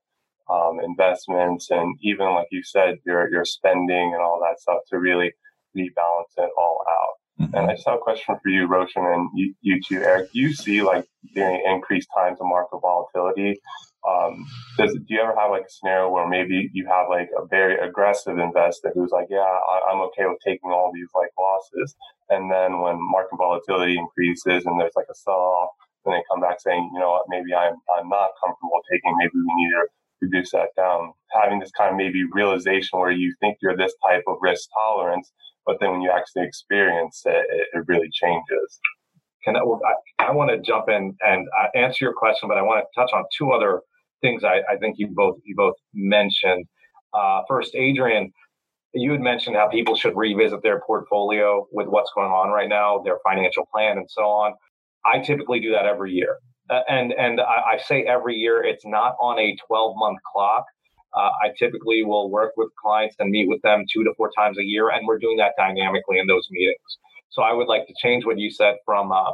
um, 0.49 0.79
investments, 0.83 1.69
and 1.69 1.95
even 2.01 2.33
like 2.33 2.47
you 2.51 2.63
said, 2.63 2.97
your 3.05 3.29
your 3.31 3.45
spending 3.45 4.13
and 4.13 4.21
all 4.21 4.39
that 4.41 4.59
stuff 4.59 4.79
to 4.89 4.99
really 4.99 5.31
rebalance 5.77 6.33
it 6.37 6.49
all 6.57 6.83
out. 6.87 7.19
Mm-hmm. 7.39 7.55
And 7.55 7.71
I 7.71 7.75
just 7.75 7.87
have 7.87 7.95
a 7.95 7.99
question 7.99 8.35
for 8.41 8.49
you, 8.49 8.67
Roshan, 8.67 9.05
and 9.05 9.29
you, 9.33 9.53
you 9.61 9.81
too, 9.81 10.01
Eric. 10.01 10.31
Do 10.33 10.39
you 10.39 10.53
see 10.53 10.81
like 10.81 11.05
during 11.33 11.63
increased 11.65 12.09
times 12.15 12.39
of 12.41 12.47
market 12.47 12.79
volatility, 12.81 13.61
um, 14.07 14.45
does 14.77 14.93
do 14.93 15.03
you 15.09 15.21
ever 15.21 15.35
have 15.35 15.51
like 15.51 15.63
a 15.67 15.69
scenario 15.69 16.09
where 16.09 16.27
maybe 16.27 16.69
you 16.73 16.87
have 16.87 17.07
like 17.09 17.29
a 17.37 17.45
very 17.47 17.77
aggressive 17.79 18.37
investor 18.37 18.91
who's 18.93 19.11
like, 19.11 19.27
yeah, 19.29 19.39
I, 19.39 19.91
am 19.91 19.99
okay 20.07 20.25
with 20.25 20.39
taking 20.45 20.71
all 20.71 20.91
these 20.93 21.09
like 21.13 21.31
losses, 21.37 21.95
and 22.29 22.49
then 22.49 22.79
when 22.79 22.97
market 22.99 23.35
volatility 23.37 23.97
increases 23.97 24.65
and 24.65 24.79
there's 24.79 24.95
like 24.95 25.11
a 25.11 25.15
sell 25.15 25.33
off, 25.35 25.69
then 26.05 26.13
they 26.13 26.23
come 26.31 26.39
back 26.39 26.61
saying, 26.61 26.89
you 26.93 26.99
know 26.99 27.11
what, 27.11 27.25
maybe 27.27 27.53
I'm 27.53 27.75
I'm 27.97 28.07
not 28.07 28.31
comfortable 28.39 28.79
taking, 28.89 29.15
maybe 29.17 29.35
we 29.35 29.53
need 29.55 29.71
to 29.71 29.83
reduce 30.21 30.51
that 30.51 30.69
down. 30.77 31.11
Having 31.31 31.59
this 31.59 31.71
kind 31.71 31.91
of 31.91 31.97
maybe 31.97 32.23
realization 32.31 32.99
where 32.99 33.11
you 33.11 33.35
think 33.41 33.57
you're 33.61 33.75
this 33.75 33.93
type 34.07 34.23
of 34.27 34.37
risk 34.39 34.69
tolerance, 34.73 35.31
but 35.65 35.77
then 35.81 35.91
when 35.91 36.01
you 36.01 36.11
actually 36.11 36.45
experience 36.45 37.21
it, 37.25 37.45
it, 37.51 37.67
it 37.73 37.83
really 37.87 38.09
changes. 38.11 38.79
can 39.43 39.57
I, 39.57 39.61
I 40.19 40.31
want 40.31 40.51
to 40.51 40.59
jump 40.59 40.87
in 40.87 41.15
and 41.19 41.47
uh, 41.61 41.77
answer 41.77 42.05
your 42.05 42.13
question, 42.13 42.47
but 42.47 42.57
I 42.57 42.61
want 42.61 42.85
to 42.85 42.99
touch 42.99 43.11
on 43.13 43.25
two 43.37 43.51
other 43.51 43.81
things 44.21 44.43
I, 44.43 44.61
I 44.71 44.77
think 44.77 44.95
you 44.97 45.07
both 45.13 45.37
you 45.43 45.55
both 45.55 45.75
mentioned. 45.93 46.65
Uh, 47.13 47.41
first, 47.47 47.75
Adrian, 47.75 48.31
you 48.93 49.11
had 49.11 49.21
mentioned 49.21 49.55
how 49.55 49.67
people 49.67 49.95
should 49.95 50.15
revisit 50.15 50.61
their 50.63 50.81
portfolio 50.81 51.67
with 51.71 51.87
what's 51.87 52.11
going 52.15 52.31
on 52.31 52.49
right 52.49 52.69
now, 52.69 53.01
their 53.03 53.17
financial 53.23 53.67
plan, 53.73 53.97
and 53.97 54.09
so 54.09 54.23
on. 54.23 54.53
I 55.05 55.19
typically 55.19 55.59
do 55.59 55.71
that 55.71 55.85
every 55.85 56.11
year, 56.11 56.37
uh, 56.69 56.81
and 56.89 57.13
and 57.13 57.39
I, 57.39 57.73
I, 57.73 57.77
say 57.77 58.03
every 58.03 58.35
year. 58.35 58.63
It's 58.63 58.85
not 58.85 59.15
on 59.21 59.39
a 59.39 59.55
12 59.67 59.93
month 59.97 60.19
clock. 60.31 60.65
Uh, 61.15 61.29
I 61.43 61.49
typically 61.57 62.03
will 62.03 62.29
work 62.29 62.51
with 62.57 62.69
clients 62.81 63.15
and 63.19 63.31
meet 63.31 63.47
with 63.47 63.61
them 63.63 63.85
two 63.91 64.03
to 64.03 64.13
four 64.17 64.29
times 64.37 64.57
a 64.59 64.63
year, 64.63 64.89
and 64.89 65.07
we're 65.07 65.17
doing 65.17 65.37
that 65.37 65.53
dynamically 65.57 66.19
in 66.19 66.27
those 66.27 66.47
meetings. 66.51 66.97
So 67.29 67.41
I 67.41 67.53
would 67.53 67.67
like 67.67 67.87
to 67.87 67.93
change 68.01 68.25
what 68.25 68.37
you 68.37 68.51
said 68.51 68.75
from 68.85 69.11
uh, 69.11 69.31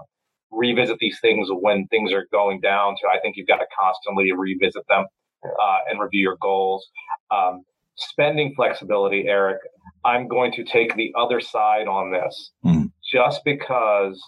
revisit 0.55 0.97
these 0.99 1.19
things 1.21 1.47
when 1.51 1.87
things 1.87 2.13
are 2.13 2.25
going 2.31 2.59
down 2.61 2.95
to 2.95 3.07
I 3.07 3.19
think 3.19 3.35
you've 3.37 3.47
got 3.47 3.57
to 3.57 3.67
constantly 3.79 4.31
revisit 4.31 4.83
them 4.87 5.05
uh, 5.43 5.77
and 5.89 5.99
review 5.99 6.21
your 6.21 6.37
goals. 6.41 6.87
Um, 7.31 7.63
spending 7.95 8.53
flexibility, 8.55 9.25
Eric, 9.27 9.59
I'm 10.03 10.27
going 10.27 10.51
to 10.53 10.63
take 10.63 10.95
the 10.95 11.13
other 11.17 11.39
side 11.39 11.87
on 11.87 12.11
this 12.11 12.51
mm. 12.65 12.91
just 13.11 13.41
because 13.45 14.21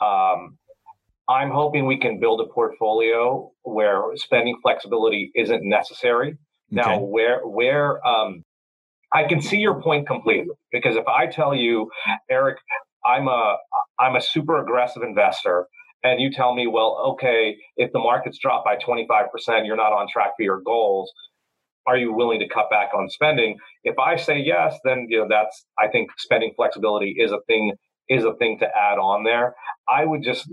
um, 0.00 0.58
I'm 1.28 1.50
hoping 1.50 1.86
we 1.86 1.98
can 1.98 2.20
build 2.20 2.40
a 2.40 2.46
portfolio 2.52 3.50
where 3.62 4.02
spending 4.16 4.56
flexibility 4.62 5.32
isn't 5.34 5.62
necessary. 5.64 6.28
Okay. 6.28 6.36
Now, 6.70 6.98
where 6.98 7.46
where 7.46 8.04
um, 8.06 8.44
I 9.12 9.24
can 9.24 9.40
see 9.40 9.58
your 9.58 9.80
point 9.82 10.06
completely 10.06 10.54
because 10.72 10.96
if 10.96 11.06
I 11.06 11.26
tell 11.26 11.54
you, 11.54 11.90
Eric, 12.28 12.58
I'm 13.04 13.28
a 13.28 13.56
I'm 13.98 14.16
a 14.16 14.20
super 14.20 14.62
aggressive 14.62 15.02
investor, 15.02 15.66
and 16.04 16.20
you 16.20 16.30
tell 16.30 16.54
me, 16.54 16.66
well, 16.66 16.98
okay, 17.12 17.56
if 17.76 17.92
the 17.92 17.98
markets 17.98 18.38
drop 18.38 18.64
by 18.64 18.76
25%, 18.76 19.66
you're 19.66 19.76
not 19.76 19.92
on 19.92 20.06
track 20.12 20.32
for 20.36 20.42
your 20.42 20.60
goals. 20.60 21.12
Are 21.86 21.96
you 21.96 22.12
willing 22.12 22.40
to 22.40 22.48
cut 22.48 22.68
back 22.70 22.90
on 22.94 23.08
spending? 23.08 23.56
If 23.84 23.98
I 23.98 24.16
say 24.16 24.38
yes, 24.38 24.76
then 24.84 25.06
you 25.08 25.20
know 25.20 25.26
that's 25.28 25.66
I 25.78 25.88
think 25.88 26.10
spending 26.18 26.52
flexibility 26.56 27.14
is 27.18 27.30
a 27.30 27.38
thing 27.46 27.74
is 28.08 28.24
a 28.24 28.34
thing 28.34 28.58
to 28.58 28.66
add 28.66 28.98
on 28.98 29.24
there. 29.24 29.54
I 29.88 30.04
would 30.04 30.22
just 30.22 30.50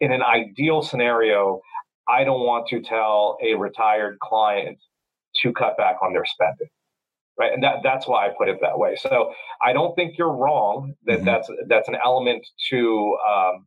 in 0.00 0.10
an 0.10 0.22
ideal 0.22 0.82
scenario, 0.82 1.60
I 2.08 2.24
don't 2.24 2.40
want 2.40 2.66
to 2.68 2.80
tell 2.80 3.36
a 3.42 3.54
retired 3.54 4.18
client 4.20 4.78
to 5.42 5.52
cut 5.52 5.76
back 5.76 5.96
on 6.02 6.14
their 6.14 6.24
spending 6.24 6.68
right? 7.38 7.52
And 7.52 7.62
that, 7.62 7.76
that's 7.82 8.06
why 8.06 8.26
i 8.26 8.30
put 8.36 8.48
it 8.48 8.58
that 8.60 8.78
way. 8.78 8.96
So 8.96 9.32
i 9.62 9.72
don't 9.72 9.94
think 9.94 10.16
you're 10.18 10.32
wrong 10.32 10.94
that 11.06 11.16
mm-hmm. 11.16 11.24
that's 11.24 11.48
that's 11.68 11.88
an 11.88 11.96
element 12.04 12.46
to 12.70 13.16
um, 13.28 13.66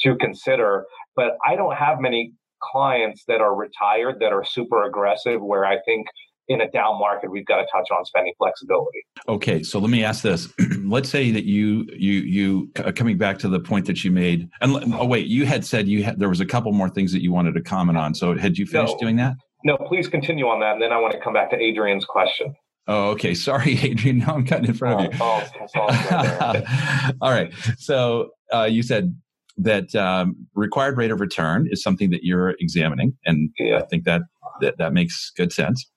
to 0.00 0.16
consider 0.16 0.86
but 1.16 1.32
i 1.46 1.56
don't 1.56 1.76
have 1.76 2.00
many 2.00 2.32
clients 2.62 3.24
that 3.26 3.40
are 3.40 3.54
retired 3.54 4.16
that 4.20 4.32
are 4.32 4.44
super 4.44 4.84
aggressive 4.84 5.40
where 5.40 5.64
i 5.64 5.78
think 5.84 6.06
in 6.48 6.60
a 6.60 6.70
down 6.72 6.98
market 6.98 7.30
we've 7.30 7.46
got 7.46 7.58
to 7.58 7.66
touch 7.72 7.86
on 7.96 8.04
spending 8.04 8.34
flexibility. 8.36 8.98
Okay 9.28 9.62
so 9.62 9.78
let 9.78 9.88
me 9.88 10.02
ask 10.02 10.22
this. 10.22 10.52
Let's 10.84 11.08
say 11.08 11.30
that 11.30 11.44
you 11.44 11.86
you 11.96 12.12
you 12.12 12.70
uh, 12.84 12.90
coming 12.90 13.16
back 13.16 13.38
to 13.38 13.48
the 13.48 13.60
point 13.60 13.86
that 13.86 14.02
you 14.02 14.10
made 14.10 14.48
and 14.60 14.94
oh 14.94 15.06
wait 15.06 15.28
you 15.28 15.46
had 15.46 15.64
said 15.64 15.86
you 15.86 16.02
had 16.02 16.18
there 16.18 16.28
was 16.28 16.40
a 16.40 16.46
couple 16.46 16.72
more 16.72 16.88
things 16.88 17.12
that 17.12 17.22
you 17.22 17.32
wanted 17.32 17.54
to 17.54 17.60
comment 17.60 17.96
on 17.96 18.14
so 18.14 18.36
had 18.36 18.58
you 18.58 18.66
finished 18.66 18.94
no, 18.94 18.98
doing 18.98 19.16
that? 19.16 19.34
No 19.64 19.76
please 19.76 20.08
continue 20.08 20.46
on 20.46 20.58
that 20.60 20.72
and 20.72 20.82
then 20.82 20.90
i 20.92 20.98
want 20.98 21.12
to 21.12 21.20
come 21.20 21.34
back 21.34 21.50
to 21.50 21.56
adrian's 21.56 22.04
question 22.04 22.54
Oh, 22.86 23.10
okay. 23.10 23.34
Sorry, 23.34 23.78
Adrian. 23.82 24.18
Now 24.18 24.34
I'm 24.34 24.46
cutting 24.46 24.66
in 24.66 24.74
front 24.74 25.06
of 25.06 25.14
you. 25.14 25.18
Oh, 25.22 27.12
All 27.20 27.30
right. 27.30 27.52
So 27.78 28.30
uh, 28.52 28.64
you 28.64 28.82
said 28.82 29.14
that 29.58 29.94
um, 29.94 30.46
required 30.54 30.96
rate 30.96 31.10
of 31.10 31.20
return 31.20 31.68
is 31.70 31.82
something 31.82 32.10
that 32.10 32.24
you're 32.24 32.56
examining, 32.60 33.16
and 33.26 33.50
yeah. 33.58 33.78
I 33.78 33.82
think 33.82 34.04
that, 34.04 34.22
that 34.60 34.78
that 34.78 34.92
makes 34.92 35.30
good 35.36 35.52
sense. 35.52 35.88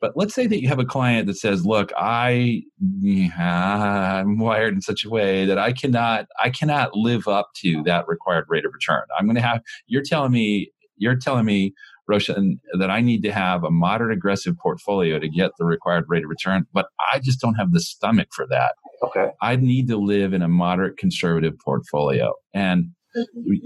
But 0.00 0.12
let's 0.16 0.34
say 0.34 0.46
that 0.46 0.62
you 0.62 0.68
have 0.68 0.78
a 0.78 0.84
client 0.84 1.26
that 1.26 1.36
says, 1.36 1.66
"Look, 1.66 1.92
I 1.96 2.62
I'm 3.38 4.38
wired 4.38 4.74
in 4.74 4.80
such 4.80 5.04
a 5.04 5.10
way 5.10 5.44
that 5.46 5.58
I 5.58 5.72
cannot 5.72 6.26
I 6.42 6.50
cannot 6.50 6.96
live 6.96 7.28
up 7.28 7.50
to 7.56 7.82
that 7.84 8.08
required 8.08 8.46
rate 8.48 8.64
of 8.64 8.72
return. 8.72 9.02
I'm 9.18 9.26
going 9.26 9.36
to 9.36 9.42
have 9.42 9.60
you're 9.86 10.02
telling 10.04 10.32
me 10.32 10.72
you're 11.00 11.16
telling 11.16 11.46
me 11.46 11.74
Roshan, 12.10 12.60
that 12.78 12.90
I 12.90 13.00
need 13.00 13.22
to 13.22 13.32
have 13.32 13.64
a 13.64 13.70
moderate 13.70 14.16
aggressive 14.16 14.56
portfolio 14.58 15.18
to 15.18 15.28
get 15.28 15.52
the 15.58 15.64
required 15.64 16.04
rate 16.08 16.24
of 16.24 16.30
return, 16.30 16.66
but 16.72 16.86
I 17.12 17.20
just 17.20 17.40
don't 17.40 17.54
have 17.54 17.72
the 17.72 17.80
stomach 17.80 18.28
for 18.32 18.46
that. 18.48 18.74
Okay. 19.02 19.30
I 19.40 19.56
need 19.56 19.88
to 19.88 19.96
live 19.96 20.32
in 20.32 20.42
a 20.42 20.48
moderate 20.48 20.96
conservative 20.98 21.54
portfolio. 21.64 22.34
And 22.52 22.90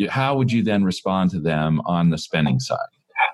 how 0.09 0.37
would 0.37 0.53
you 0.53 0.63
then 0.63 0.85
respond 0.85 1.31
to 1.31 1.41
them 1.41 1.81
on 1.87 2.11
the 2.11 2.19
spending 2.19 2.61
side? 2.61 2.79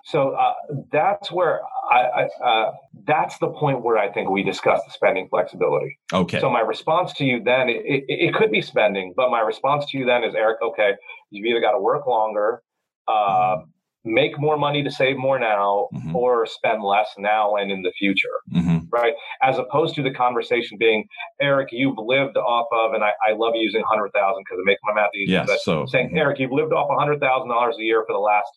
So 0.04 0.30
uh, 0.30 0.54
that's 0.92 1.30
where 1.30 1.60
I, 1.90 1.98
I 1.98 2.44
uh, 2.44 2.72
that's 3.06 3.38
the 3.38 3.48
point 3.48 3.82
where 3.82 3.98
I 3.98 4.10
think 4.12 4.30
we 4.30 4.42
discuss 4.42 4.80
the 4.86 4.92
spending 4.92 5.28
flexibility. 5.28 5.98
Okay. 6.12 6.40
So 6.40 6.48
my 6.48 6.60
response 6.60 7.12
to 7.14 7.24
you 7.24 7.42
then, 7.42 7.68
it, 7.68 7.82
it, 7.84 8.04
it 8.08 8.34
could 8.34 8.50
be 8.50 8.62
spending, 8.62 9.12
but 9.16 9.30
my 9.30 9.40
response 9.40 9.86
to 9.90 9.98
you 9.98 10.06
then 10.06 10.24
is, 10.24 10.34
Eric, 10.34 10.58
okay, 10.62 10.92
you've 11.30 11.44
either 11.44 11.60
got 11.60 11.72
to 11.72 11.80
work 11.80 12.06
longer, 12.06 12.62
uh, 13.08 13.56
make 14.04 14.38
more 14.38 14.56
money 14.56 14.82
to 14.82 14.90
save 14.90 15.18
more 15.18 15.38
now 15.38 15.88
mm-hmm. 15.94 16.16
or 16.16 16.46
spend 16.46 16.82
less 16.82 17.08
now 17.18 17.56
and 17.56 17.70
in 17.70 17.82
the 17.82 17.92
future 17.98 18.28
mm-hmm. 18.52 18.78
right 18.90 19.12
as 19.42 19.58
opposed 19.58 19.94
to 19.94 20.02
the 20.02 20.10
conversation 20.10 20.78
being 20.78 21.06
eric 21.40 21.68
you've 21.70 21.98
lived 21.98 22.36
off 22.36 22.66
of 22.72 22.94
and 22.94 23.04
i, 23.04 23.10
I 23.28 23.34
love 23.34 23.52
using 23.54 23.82
100000 23.82 24.10
because 24.42 24.58
it 24.58 24.64
makes 24.64 24.80
my 24.84 24.94
math 24.94 25.10
easy 25.14 25.32
yes, 25.32 25.50
so, 25.64 25.84
saying 25.86 26.08
mm-hmm. 26.08 26.18
eric 26.18 26.38
you've 26.38 26.52
lived 26.52 26.72
off 26.72 26.88
$100000 26.88 27.20
a 27.20 27.82
year 27.82 28.02
for 28.06 28.14
the 28.14 28.18
last 28.18 28.48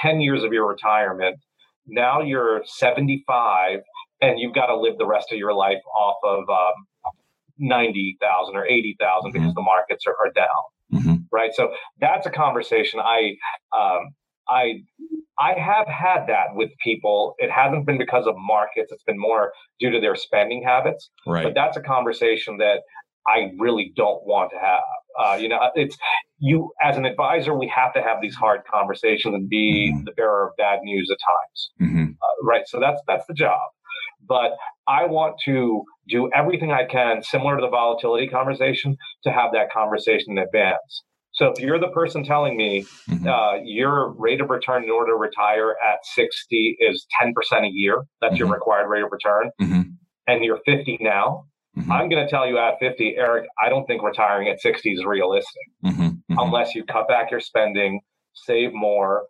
10 0.00 0.20
years 0.20 0.44
of 0.44 0.52
your 0.52 0.68
retirement 0.68 1.36
now 1.86 2.20
you're 2.20 2.62
75 2.64 3.80
and 4.20 4.38
you've 4.38 4.54
got 4.54 4.66
to 4.66 4.76
live 4.76 4.98
the 4.98 5.06
rest 5.06 5.32
of 5.32 5.38
your 5.38 5.52
life 5.52 5.82
off 5.98 6.16
of 6.22 6.48
um, 6.48 7.12
90000 7.58 8.56
or 8.56 8.64
80000 8.66 9.32
because 9.32 9.46
mm-hmm. 9.48 9.54
the 9.54 9.62
markets 9.62 10.04
are, 10.06 10.14
are 10.24 10.32
down 10.32 10.46
mm-hmm. 10.92 11.14
right 11.32 11.50
so 11.54 11.72
that's 12.00 12.24
a 12.24 12.30
conversation 12.30 13.00
i 13.00 13.32
um, 13.76 14.14
I 14.48 14.82
I 15.38 15.58
have 15.58 15.86
had 15.86 16.26
that 16.28 16.54
with 16.54 16.70
people. 16.84 17.34
It 17.38 17.50
hasn't 17.50 17.86
been 17.86 17.98
because 17.98 18.26
of 18.26 18.34
markets. 18.36 18.92
It's 18.92 19.02
been 19.02 19.18
more 19.18 19.52
due 19.80 19.90
to 19.90 20.00
their 20.00 20.14
spending 20.14 20.62
habits. 20.62 21.10
Right. 21.26 21.44
But 21.44 21.54
that's 21.54 21.76
a 21.76 21.80
conversation 21.80 22.58
that 22.58 22.82
I 23.26 23.52
really 23.58 23.92
don't 23.96 24.24
want 24.26 24.50
to 24.50 24.58
have. 24.58 24.82
Uh, 25.18 25.36
you 25.36 25.48
know, 25.48 25.58
it's 25.74 25.96
you 26.38 26.72
as 26.82 26.96
an 26.96 27.04
advisor. 27.04 27.56
We 27.56 27.72
have 27.74 27.92
to 27.94 28.02
have 28.02 28.18
these 28.20 28.34
hard 28.34 28.60
conversations 28.70 29.34
and 29.34 29.48
be 29.48 29.92
mm-hmm. 29.92 30.04
the 30.04 30.12
bearer 30.12 30.48
of 30.48 30.56
bad 30.56 30.80
news 30.82 31.10
at 31.10 31.18
times. 31.18 31.70
Mm-hmm. 31.80 32.12
Uh, 32.12 32.46
right. 32.46 32.62
So 32.66 32.80
that's 32.80 33.00
that's 33.06 33.26
the 33.26 33.34
job. 33.34 33.60
But 34.26 34.52
I 34.86 35.06
want 35.06 35.36
to 35.44 35.84
do 36.08 36.30
everything 36.34 36.72
I 36.72 36.84
can, 36.84 37.22
similar 37.22 37.56
to 37.56 37.60
the 37.60 37.68
volatility 37.68 38.28
conversation, 38.28 38.96
to 39.24 39.30
have 39.32 39.52
that 39.52 39.70
conversation 39.72 40.32
in 40.32 40.38
advance. 40.38 41.02
So 41.42 41.50
if 41.50 41.58
you're 41.58 41.80
the 41.80 41.88
person 41.88 42.22
telling 42.22 42.56
me 42.56 42.86
mm-hmm. 43.10 43.26
uh, 43.26 43.54
your 43.64 44.12
rate 44.12 44.40
of 44.40 44.48
return 44.48 44.84
in 44.84 44.90
order 44.90 45.10
to 45.10 45.16
retire 45.16 45.74
at 45.84 45.98
60 46.14 46.76
is 46.78 47.04
10% 47.20 47.32
a 47.66 47.68
year, 47.68 48.04
that's 48.20 48.34
mm-hmm. 48.34 48.44
your 48.44 48.52
required 48.52 48.88
rate 48.88 49.02
of 49.02 49.10
return, 49.10 49.50
mm-hmm. 49.60 49.80
and 50.28 50.44
you're 50.44 50.60
50 50.64 50.98
now, 51.00 51.46
mm-hmm. 51.76 51.90
I'm 51.90 52.08
going 52.08 52.24
to 52.24 52.30
tell 52.30 52.46
you 52.46 52.58
at 52.58 52.78
50, 52.78 53.16
Eric, 53.16 53.48
I 53.60 53.70
don't 53.70 53.84
think 53.86 54.04
retiring 54.04 54.46
at 54.50 54.60
60 54.60 54.92
is 54.92 55.04
realistic 55.04 55.66
mm-hmm. 55.84 56.02
Mm-hmm. 56.02 56.38
unless 56.38 56.76
you 56.76 56.84
cut 56.84 57.08
back 57.08 57.32
your 57.32 57.40
spending, 57.40 58.02
save 58.34 58.72
more, 58.72 59.24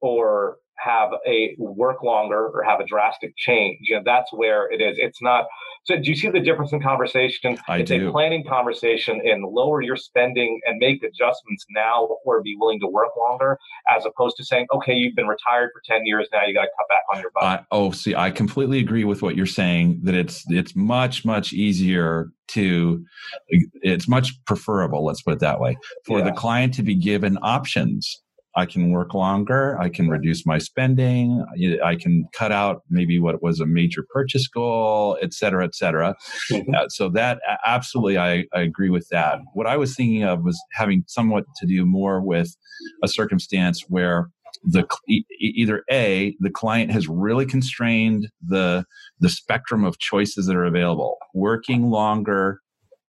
or 0.00 0.56
have 0.82 1.10
a 1.26 1.54
work 1.58 2.02
longer 2.02 2.48
or 2.48 2.62
have 2.62 2.80
a 2.80 2.84
drastic 2.84 3.36
change. 3.36 3.78
You 3.82 3.96
know, 3.96 4.02
that's 4.04 4.32
where 4.32 4.70
it 4.70 4.80
is. 4.80 4.96
It's 4.98 5.22
not. 5.22 5.46
So, 5.84 5.96
do 5.96 6.08
you 6.10 6.16
see 6.16 6.28
the 6.28 6.40
difference 6.40 6.72
in 6.72 6.80
conversation? 6.80 7.58
I 7.68 7.78
it's 7.78 7.90
do. 7.90 8.08
a 8.08 8.12
planning 8.12 8.44
conversation 8.48 9.20
and 9.24 9.44
lower 9.44 9.82
your 9.82 9.96
spending 9.96 10.60
and 10.66 10.78
make 10.78 11.02
adjustments 11.02 11.64
now 11.70 12.08
or 12.24 12.42
be 12.42 12.56
willing 12.58 12.80
to 12.80 12.86
work 12.86 13.10
longer, 13.16 13.58
as 13.94 14.04
opposed 14.06 14.36
to 14.36 14.44
saying, 14.44 14.66
okay, 14.72 14.94
you've 14.94 15.16
been 15.16 15.26
retired 15.26 15.70
for 15.72 15.82
ten 15.84 16.06
years 16.06 16.28
now, 16.32 16.44
you 16.44 16.54
got 16.54 16.62
to 16.62 16.70
cut 16.78 16.88
back 16.88 17.02
on 17.14 17.20
your 17.20 17.30
budget. 17.34 17.60
Uh, 17.60 17.64
oh, 17.72 17.90
see, 17.90 18.14
I 18.14 18.30
completely 18.30 18.78
agree 18.78 19.04
with 19.04 19.22
what 19.22 19.36
you're 19.36 19.46
saying. 19.46 20.00
That 20.04 20.14
it's 20.14 20.44
it's 20.48 20.76
much 20.76 21.24
much 21.24 21.52
easier 21.52 22.30
to 22.48 23.04
it's 23.48 24.08
much 24.08 24.44
preferable 24.44 25.04
let's 25.04 25.22
put 25.22 25.32
it 25.32 25.40
that 25.40 25.58
way 25.58 25.74
for 26.04 26.18
yeah. 26.18 26.24
the 26.24 26.32
client 26.32 26.74
to 26.74 26.82
be 26.82 26.94
given 26.94 27.38
options 27.40 28.22
I 28.54 28.66
can 28.66 28.90
work 28.90 29.14
longer. 29.14 29.78
I 29.80 29.88
can 29.88 30.08
reduce 30.08 30.44
my 30.44 30.58
spending. 30.58 31.44
I 31.82 31.96
can 31.96 32.26
cut 32.34 32.52
out 32.52 32.82
maybe 32.90 33.18
what 33.18 33.42
was 33.42 33.60
a 33.60 33.66
major 33.66 34.04
purchase 34.12 34.46
goal, 34.46 35.16
et 35.22 35.32
cetera, 35.32 35.64
et 35.64 35.74
cetera. 35.74 36.14
Mm-hmm. 36.50 36.74
Uh, 36.74 36.88
so 36.88 37.08
that 37.10 37.40
absolutely, 37.66 38.18
I, 38.18 38.44
I 38.54 38.60
agree 38.60 38.90
with 38.90 39.08
that. 39.10 39.38
What 39.54 39.66
I 39.66 39.76
was 39.76 39.96
thinking 39.96 40.24
of 40.24 40.42
was 40.42 40.60
having 40.72 41.04
somewhat 41.06 41.44
to 41.56 41.66
do 41.66 41.86
more 41.86 42.20
with 42.20 42.54
a 43.02 43.08
circumstance 43.08 43.84
where 43.88 44.28
the 44.64 44.86
either 45.40 45.82
a 45.90 46.36
the 46.40 46.50
client 46.50 46.92
has 46.92 47.08
really 47.08 47.46
constrained 47.46 48.28
the 48.46 48.84
the 49.18 49.28
spectrum 49.28 49.82
of 49.82 49.98
choices 49.98 50.46
that 50.46 50.54
are 50.54 50.64
available 50.64 51.16
working 51.34 51.90
longer 51.90 52.60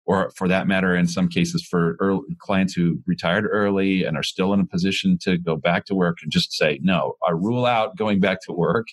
or 0.05 0.31
for 0.35 0.47
that 0.47 0.67
matter, 0.67 0.95
in 0.95 1.07
some 1.07 1.29
cases, 1.29 1.65
for 1.65 1.95
early, 1.99 2.21
clients 2.39 2.73
who 2.73 2.99
retired 3.05 3.45
early 3.49 4.03
and 4.03 4.17
are 4.17 4.23
still 4.23 4.53
in 4.53 4.59
a 4.59 4.65
position 4.65 5.17
to 5.21 5.37
go 5.37 5.55
back 5.55 5.85
to 5.85 5.95
work 5.95 6.17
and 6.21 6.31
just 6.31 6.53
say, 6.53 6.79
no, 6.81 7.13
I 7.27 7.31
rule 7.31 7.65
out 7.65 7.95
going 7.95 8.19
back 8.19 8.39
to 8.41 8.51
work. 8.51 8.87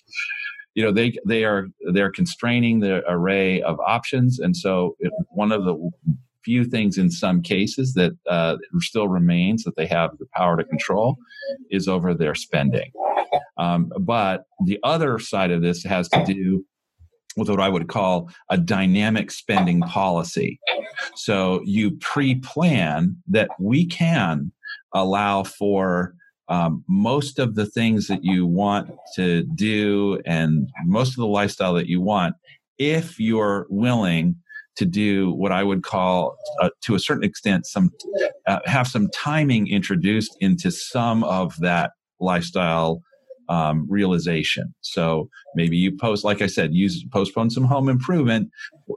You 0.73 0.83
know, 0.83 0.91
they 0.91 1.17
they 1.27 1.43
are 1.43 1.67
they're 1.91 2.11
constraining 2.11 2.79
the 2.79 3.03
array 3.09 3.61
of 3.61 3.77
options, 3.85 4.39
and 4.39 4.55
so 4.55 4.95
it, 4.99 5.11
one 5.31 5.51
of 5.51 5.65
the 5.65 5.91
few 6.45 6.63
things 6.63 6.97
in 6.97 7.11
some 7.11 7.41
cases 7.41 7.93
that 7.93 8.13
uh, 8.29 8.57
still 8.79 9.07
remains 9.07 9.63
that 9.63 9.75
they 9.75 9.85
have 9.85 10.17
the 10.17 10.25
power 10.33 10.57
to 10.57 10.63
control 10.63 11.17
is 11.69 11.87
over 11.87 12.13
their 12.13 12.35
spending. 12.35 12.91
Um, 13.57 13.91
but 13.99 14.45
the 14.65 14.79
other 14.83 15.19
side 15.19 15.51
of 15.51 15.61
this 15.61 15.83
has 15.83 16.09
to 16.09 16.23
do 16.25 16.65
with 17.37 17.49
what 17.49 17.59
I 17.59 17.69
would 17.69 17.87
call 17.87 18.29
a 18.49 18.57
dynamic 18.57 19.31
spending 19.31 19.81
policy. 19.81 20.59
So 21.15 21.61
you 21.63 21.91
pre 21.91 22.35
plan 22.35 23.17
that 23.27 23.49
we 23.59 23.85
can 23.85 24.51
allow 24.93 25.43
for 25.43 26.15
um, 26.49 26.83
most 26.89 27.39
of 27.39 27.55
the 27.55 27.65
things 27.65 28.07
that 28.07 28.23
you 28.23 28.45
want 28.45 28.91
to 29.15 29.43
do 29.55 30.19
and 30.25 30.69
most 30.85 31.09
of 31.09 31.15
the 31.17 31.27
lifestyle 31.27 31.73
that 31.75 31.87
you 31.87 32.01
want 32.01 32.35
if 32.77 33.19
you're 33.19 33.67
willing 33.69 34.35
to 34.75 34.85
do 34.85 35.31
what 35.33 35.51
I 35.51 35.63
would 35.63 35.83
call, 35.83 36.35
uh, 36.61 36.69
to 36.81 36.95
a 36.95 36.99
certain 36.99 37.23
extent, 37.23 37.67
some 37.67 37.91
uh, 38.47 38.59
have 38.65 38.87
some 38.87 39.07
timing 39.13 39.67
introduced 39.67 40.35
into 40.39 40.71
some 40.71 41.23
of 41.23 41.55
that 41.59 41.91
lifestyle 42.19 43.01
um, 43.51 43.85
realization. 43.89 44.73
So 44.79 45.29
maybe 45.55 45.75
you 45.75 45.95
post, 45.95 46.23
like 46.23 46.41
I 46.41 46.47
said, 46.47 46.73
use 46.73 47.03
postpone 47.11 47.49
some 47.49 47.65
home 47.65 47.89
improvement, 47.89 48.49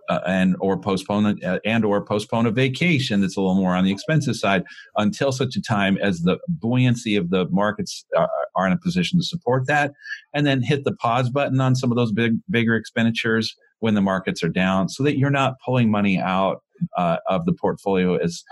uh, 0.08 0.20
and 0.26 0.54
or 0.60 0.78
postpone 0.78 1.42
uh, 1.42 1.58
and 1.64 1.84
or 1.84 2.04
postpone 2.04 2.46
a 2.46 2.52
vacation 2.52 3.20
that's 3.20 3.36
a 3.36 3.40
little 3.40 3.56
more 3.56 3.74
on 3.74 3.84
the 3.84 3.90
expensive 3.90 4.36
side 4.36 4.62
until 4.96 5.32
such 5.32 5.56
a 5.56 5.60
time 5.60 5.98
as 5.98 6.20
the 6.20 6.38
buoyancy 6.46 7.16
of 7.16 7.30
the 7.30 7.48
markets 7.50 8.04
are, 8.16 8.30
are 8.54 8.66
in 8.68 8.72
a 8.72 8.78
position 8.78 9.18
to 9.18 9.24
support 9.24 9.66
that, 9.66 9.92
and 10.32 10.46
then 10.46 10.62
hit 10.62 10.84
the 10.84 10.94
pause 10.94 11.30
button 11.30 11.60
on 11.60 11.74
some 11.74 11.90
of 11.90 11.96
those 11.96 12.12
big 12.12 12.34
bigger 12.48 12.76
expenditures 12.76 13.52
when 13.80 13.94
the 13.94 14.00
markets 14.00 14.44
are 14.44 14.48
down, 14.48 14.88
so 14.88 15.02
that 15.02 15.18
you're 15.18 15.30
not 15.30 15.54
pulling 15.64 15.90
money 15.90 16.16
out 16.16 16.62
uh, 16.96 17.16
of 17.28 17.44
the 17.44 17.52
portfolio 17.52 18.14
as 18.14 18.44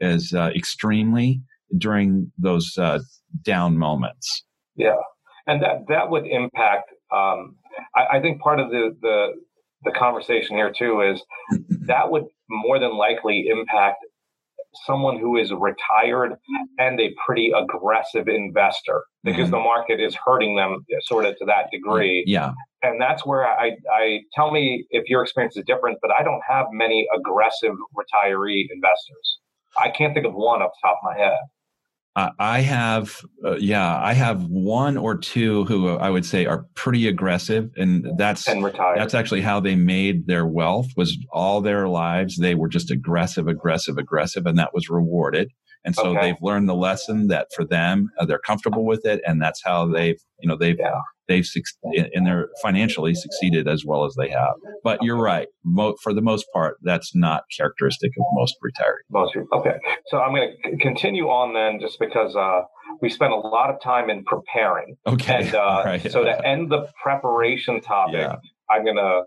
as 0.00 0.32
uh, 0.32 0.50
extremely 0.56 1.42
during 1.76 2.32
those 2.38 2.78
uh, 2.78 2.98
down 3.44 3.76
moments. 3.76 4.42
Yeah 4.74 4.94
and 5.46 5.62
that 5.62 5.86
that 5.88 6.10
would 6.10 6.26
impact. 6.26 6.90
Um, 7.12 7.56
I, 7.94 8.18
I, 8.18 8.20
think 8.20 8.40
part 8.40 8.60
of 8.60 8.70
the, 8.70 8.96
the 9.00 9.28
the 9.84 9.90
conversation 9.92 10.56
here 10.56 10.72
too 10.76 11.00
is 11.00 11.22
that 11.86 12.10
would 12.10 12.24
more 12.48 12.78
than 12.78 12.96
likely 12.96 13.46
impact 13.48 14.04
someone 14.86 15.18
who 15.18 15.36
is 15.36 15.52
retired 15.52 16.34
and 16.78 17.00
a 17.00 17.12
pretty 17.26 17.52
aggressive 17.56 18.28
investor 18.28 19.02
because 19.24 19.44
mm-hmm. 19.44 19.52
the 19.52 19.58
market 19.58 20.00
is 20.00 20.16
hurting 20.24 20.56
them 20.56 20.84
sort 21.02 21.24
of 21.24 21.36
to 21.38 21.44
that 21.44 21.66
degree. 21.72 22.22
Yeah. 22.26 22.52
And 22.82 23.00
that's 23.00 23.26
where 23.26 23.46
I, 23.46 23.72
I 23.92 24.20
tell 24.32 24.50
me 24.50 24.86
if 24.90 25.08
your 25.08 25.22
experience 25.22 25.56
is 25.56 25.64
different, 25.66 25.98
but 26.00 26.10
I 26.16 26.22
don't 26.22 26.40
have 26.48 26.66
many 26.72 27.06
aggressive 27.14 27.72
retiree 27.96 28.64
investors. 28.72 29.38
I 29.76 29.90
can't 29.90 30.14
think 30.14 30.26
of 30.26 30.34
one 30.34 30.62
off 30.62 30.70
the 30.82 30.88
top 30.88 30.98
of 31.02 31.16
my 31.16 31.22
head. 31.22 31.36
I 32.16 32.60
have, 32.60 33.20
uh, 33.44 33.56
yeah, 33.56 33.98
I 33.98 34.14
have 34.14 34.42
one 34.44 34.96
or 34.96 35.16
two 35.16 35.64
who 35.66 35.90
I 35.90 36.10
would 36.10 36.26
say 36.26 36.44
are 36.44 36.66
pretty 36.74 37.06
aggressive, 37.06 37.70
and 37.76 38.06
that's 38.18 38.48
and 38.48 38.64
that's 38.96 39.14
actually 39.14 39.42
how 39.42 39.60
they 39.60 39.76
made 39.76 40.26
their 40.26 40.44
wealth. 40.44 40.88
Was 40.96 41.16
all 41.32 41.60
their 41.60 41.88
lives 41.88 42.36
they 42.36 42.56
were 42.56 42.68
just 42.68 42.90
aggressive, 42.90 43.46
aggressive, 43.46 43.96
aggressive, 43.96 44.44
and 44.46 44.58
that 44.58 44.74
was 44.74 44.90
rewarded. 44.90 45.50
And 45.84 45.94
so 45.94 46.08
okay. 46.08 46.20
they've 46.20 46.42
learned 46.42 46.68
the 46.68 46.74
lesson 46.74 47.28
that 47.28 47.46
for 47.54 47.64
them 47.64 48.10
uh, 48.18 48.26
they're 48.26 48.40
comfortable 48.40 48.84
with 48.84 49.06
it, 49.06 49.22
and 49.24 49.40
that's 49.40 49.62
how 49.64 49.86
they've 49.86 50.20
you 50.40 50.48
know 50.48 50.56
they've 50.56 50.78
yeah 50.78 51.00
they've 51.30 51.46
in 52.14 52.24
their 52.24 52.48
financially 52.60 53.14
succeeded 53.14 53.68
as 53.68 53.84
well 53.86 54.04
as 54.04 54.14
they 54.18 54.28
have. 54.28 54.54
But 54.82 55.02
you're 55.02 55.20
right. 55.20 55.46
Mo- 55.64 55.94
for 56.02 56.12
the 56.12 56.20
most 56.20 56.46
part, 56.52 56.78
that's 56.82 57.14
not 57.14 57.44
characteristic 57.56 58.10
of 58.18 58.24
most 58.34 58.56
retirees. 58.64 59.06
Most 59.10 59.36
okay. 59.52 59.76
So 60.08 60.18
I'm 60.18 60.34
going 60.34 60.56
to 60.64 60.76
continue 60.78 61.28
on 61.28 61.54
then, 61.54 61.80
just 61.80 61.98
because 62.00 62.34
uh, 62.34 62.62
we 63.00 63.08
spent 63.08 63.32
a 63.32 63.36
lot 63.36 63.70
of 63.70 63.80
time 63.80 64.10
in 64.10 64.24
preparing. 64.24 64.96
Okay. 65.06 65.46
And 65.46 65.54
uh, 65.54 65.82
right. 65.86 66.10
so 66.10 66.24
to 66.24 66.46
end 66.46 66.70
the 66.70 66.88
preparation 67.02 67.80
topic, 67.80 68.14
yeah. 68.20 68.36
I'm 68.68 68.84
going 68.84 68.96
to 68.96 69.22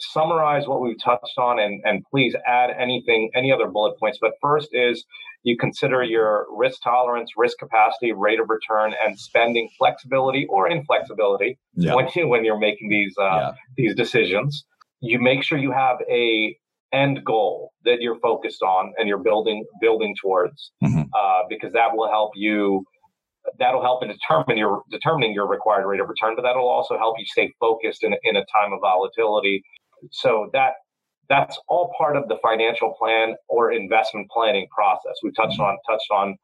summarize 0.00 0.66
what 0.66 0.80
we've 0.80 1.00
touched 1.02 1.38
on 1.38 1.60
and, 1.60 1.80
and 1.84 2.02
please 2.10 2.34
add 2.46 2.70
anything, 2.76 3.30
any 3.34 3.52
other 3.52 3.68
bullet 3.68 3.98
points. 3.98 4.18
But 4.20 4.32
first 4.42 4.70
is 4.72 5.04
you 5.44 5.56
consider 5.58 6.02
your 6.02 6.46
risk 6.50 6.82
tolerance, 6.82 7.32
risk 7.36 7.58
capacity, 7.58 8.12
rate 8.12 8.40
of 8.40 8.48
return, 8.48 8.94
and 9.04 9.18
spending 9.18 9.68
flexibility 9.78 10.46
or 10.48 10.68
inflexibility 10.68 11.58
yeah. 11.76 11.94
when, 11.94 12.08
you, 12.16 12.26
when 12.32 12.44
you're 12.44 12.58
making 12.58 12.88
these, 12.88 13.14
uh, 13.20 13.24
yeah. 13.24 13.52
these 13.76 13.94
decisions. 13.94 14.64
You 15.00 15.20
make 15.20 15.44
sure 15.44 15.58
you 15.58 15.70
have 15.70 15.98
a 16.10 16.56
end 16.92 17.24
goal 17.24 17.72
that 17.84 18.00
you're 18.00 18.18
focused 18.20 18.62
on 18.62 18.92
and 18.96 19.08
you're 19.08 19.18
building 19.18 19.64
building 19.80 20.14
towards 20.20 20.70
mm-hmm. 20.82 21.00
uh, 21.00 21.40
because 21.48 21.72
that 21.72 21.88
will 21.92 22.08
help 22.08 22.30
you 22.36 22.84
that'll 23.58 23.82
help 23.82 24.02
in 24.02 24.08
determine 24.08 24.56
your 24.56 24.82
determining 24.92 25.34
your 25.34 25.46
required 25.46 25.86
rate 25.88 26.00
of 26.00 26.08
return 26.08 26.34
but 26.36 26.42
that'll 26.42 26.68
also 26.68 26.96
help 26.96 27.16
you 27.18 27.26
stay 27.26 27.52
focused 27.58 28.04
in, 28.04 28.14
in 28.22 28.36
a 28.36 28.44
time 28.44 28.72
of 28.72 28.78
volatility 28.80 29.60
so 30.12 30.48
that 30.52 30.74
that's 31.28 31.58
all 31.68 31.92
part 31.96 32.16
of 32.16 32.28
the 32.28 32.36
financial 32.42 32.94
plan 32.98 33.34
or 33.48 33.72
investment 33.72 34.28
planning 34.30 34.66
process. 34.74 35.14
We 35.22 35.32
touched 35.32 35.60
on 35.60 35.76
touched 35.88 36.10
on 36.10 36.36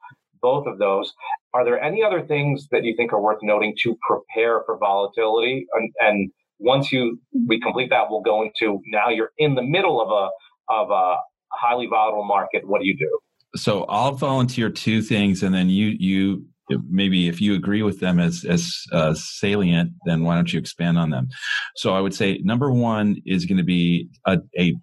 both 0.42 0.66
of 0.66 0.78
those. 0.78 1.12
Are 1.52 1.64
there 1.64 1.80
any 1.80 2.02
other 2.02 2.26
things 2.26 2.68
that 2.70 2.84
you 2.84 2.94
think 2.96 3.12
are 3.12 3.20
worth 3.20 3.40
noting 3.42 3.74
to 3.82 3.96
prepare 4.08 4.62
for 4.64 4.78
volatility? 4.78 5.66
And, 5.74 5.92
and 6.00 6.30
once 6.58 6.92
you 6.92 7.20
we 7.48 7.60
complete 7.60 7.90
that, 7.90 8.04
we'll 8.08 8.22
go 8.22 8.42
into 8.42 8.80
now 8.86 9.08
you're 9.08 9.32
in 9.38 9.54
the 9.54 9.62
middle 9.62 10.00
of 10.00 10.08
a 10.10 10.28
of 10.72 10.90
a 10.90 11.16
highly 11.52 11.86
volatile 11.86 12.24
market. 12.24 12.66
What 12.66 12.80
do 12.80 12.86
you 12.86 12.96
do? 12.96 13.18
So 13.56 13.84
I'll 13.84 14.12
volunteer 14.12 14.70
two 14.70 15.02
things, 15.02 15.42
and 15.42 15.54
then 15.54 15.68
you 15.68 15.96
you 15.98 16.44
maybe 16.88 17.28
if 17.28 17.40
you 17.40 17.54
agree 17.54 17.83
with 17.83 18.00
them 18.00 18.18
as 18.18 18.44
as 18.44 18.83
uh, 18.92 19.14
salient, 19.14 19.92
then 20.06 20.24
why 20.24 20.35
don't 20.35 20.52
you 20.52 20.59
expand 20.59 20.98
on 20.98 21.11
them? 21.11 21.28
So 21.76 21.94
I 21.94 22.00
would 22.00 22.14
say 22.14 22.40
number 22.42 22.70
one 22.70 23.16
is 23.26 23.46
going 23.46 23.59
to 23.59 23.64
be 23.64 24.09
a, 24.26 24.38
a 24.59 24.74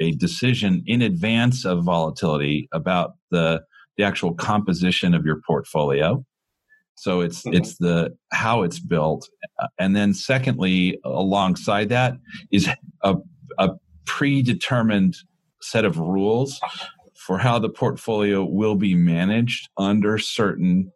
a 0.00 0.12
decision 0.12 0.82
in 0.86 1.02
advance 1.02 1.64
of 1.64 1.84
volatility 1.84 2.68
about 2.72 3.12
the 3.30 3.62
the 3.96 4.04
actual 4.04 4.34
composition 4.34 5.14
of 5.14 5.24
your 5.24 5.40
portfolio. 5.46 6.24
So 6.94 7.20
it's 7.20 7.42
mm-hmm. 7.42 7.56
it's 7.56 7.76
the 7.78 8.16
how 8.32 8.62
it's 8.62 8.78
built, 8.78 9.28
and 9.78 9.94
then 9.94 10.14
secondly, 10.14 10.98
alongside 11.04 11.88
that 11.90 12.14
is 12.50 12.68
a, 13.02 13.16
a 13.58 13.70
predetermined 14.06 15.16
set 15.62 15.84
of 15.84 15.98
rules 15.98 16.60
for 17.14 17.38
how 17.38 17.58
the 17.58 17.68
portfolio 17.68 18.44
will 18.44 18.74
be 18.74 18.94
managed 18.94 19.68
under 19.76 20.18
certain 20.18 20.90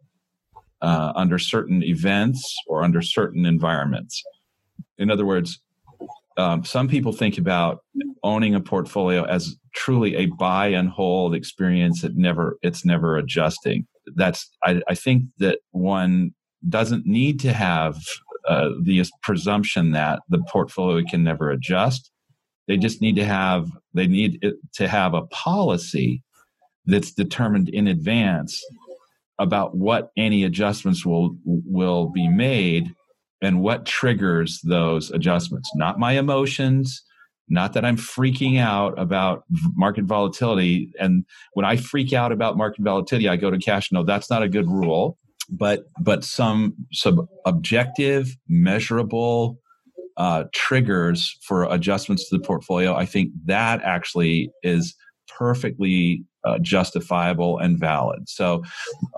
uh, 0.85 1.15
under 1.17 1.39
certain 1.39 1.83
events 1.83 2.55
or 2.67 2.85
under 2.85 3.01
certain 3.01 3.47
environments. 3.47 4.23
In 4.99 5.11
other 5.11 5.25
words, 5.25 5.59
um, 6.37 6.63
some 6.63 6.89
people 6.89 7.13
think 7.13 7.39
about 7.39 7.79
owning 8.23 8.55
a 8.55 8.61
portfolio 8.61 9.25
as 9.25 9.57
truly 9.75 10.15
a 10.15 10.27
buy 10.27 10.67
and 10.67 10.91
hold 10.91 11.35
experience 11.35 12.03
that 12.03 12.17
never 12.17 12.59
it's 12.61 12.85
never 12.85 13.17
adjusting. 13.17 13.87
That's 14.15 14.51
I, 14.63 14.83
I 14.87 14.95
think 14.95 15.25
that 15.39 15.61
one 15.71 16.35
doesn't 16.69 17.07
need 17.07 17.41
to 17.41 17.53
have 17.55 17.97
uh, 18.47 18.69
the 18.83 19.05
presumption 19.23 19.93
that 19.93 20.21
the 20.29 20.43
portfolio 20.51 21.03
can 21.09 21.25
never 21.25 21.51
adjust. 21.51 22.11
They 22.69 22.77
just 22.77 23.01
need 23.01 23.17
to 23.17 23.25
have 23.25 23.71
they 23.95 24.07
need 24.07 24.45
to 24.75 24.87
have 24.87 25.15
a 25.15 25.27
policy 25.29 26.23
that's 26.85 27.13
determined 27.13 27.71
in 27.71 27.87
advance 27.87 28.63
about 29.39 29.77
what 29.77 30.11
any 30.17 30.45
adjustments 30.45 31.05
will 31.05 31.37
will 31.45 32.11
be 32.11 32.29
made 32.29 32.93
and 33.43 33.61
what 33.61 33.85
triggers 33.85 34.61
those 34.63 35.11
adjustments. 35.11 35.71
Not 35.75 35.99
my 35.99 36.13
emotions 36.13 37.03
not 37.49 37.75
that 37.75 37.85
i'm 37.85 37.97
freaking 37.97 38.59
out 38.59 38.99
about 38.99 39.45
market 39.75 40.05
volatility. 40.05 40.91
And 40.99 41.25
when 41.53 41.67
i 41.67 41.77
freak 41.77 42.13
out 42.13 42.33
about 42.33 42.57
market 42.57 42.83
volatility 42.83 43.29
i 43.29 43.37
go 43.37 43.51
to 43.51 43.59
cash. 43.59 43.93
No 43.93 44.03
that's 44.03 44.31
not 44.31 44.43
a 44.43 44.49
good 44.49 44.69
rule. 44.69 45.19
But 45.51 45.85
but 46.01 46.25
some 46.25 46.75
some 46.93 47.29
objective 47.45 48.37
measurable 48.49 49.59
uh, 50.17 50.45
triggers 50.55 51.37
for 51.43 51.65
adjustments 51.65 52.29
to 52.29 52.39
the 52.39 52.43
portfolio 52.45 52.95
i 52.95 53.05
think 53.05 53.33
that 53.47 53.83
actually 53.83 54.49
is 54.63 54.95
perfectly 55.27 56.25
uh, 56.45 56.59
justifiable 56.59 57.59
and 57.59 57.79
valid. 57.79 58.29
So, 58.29 58.63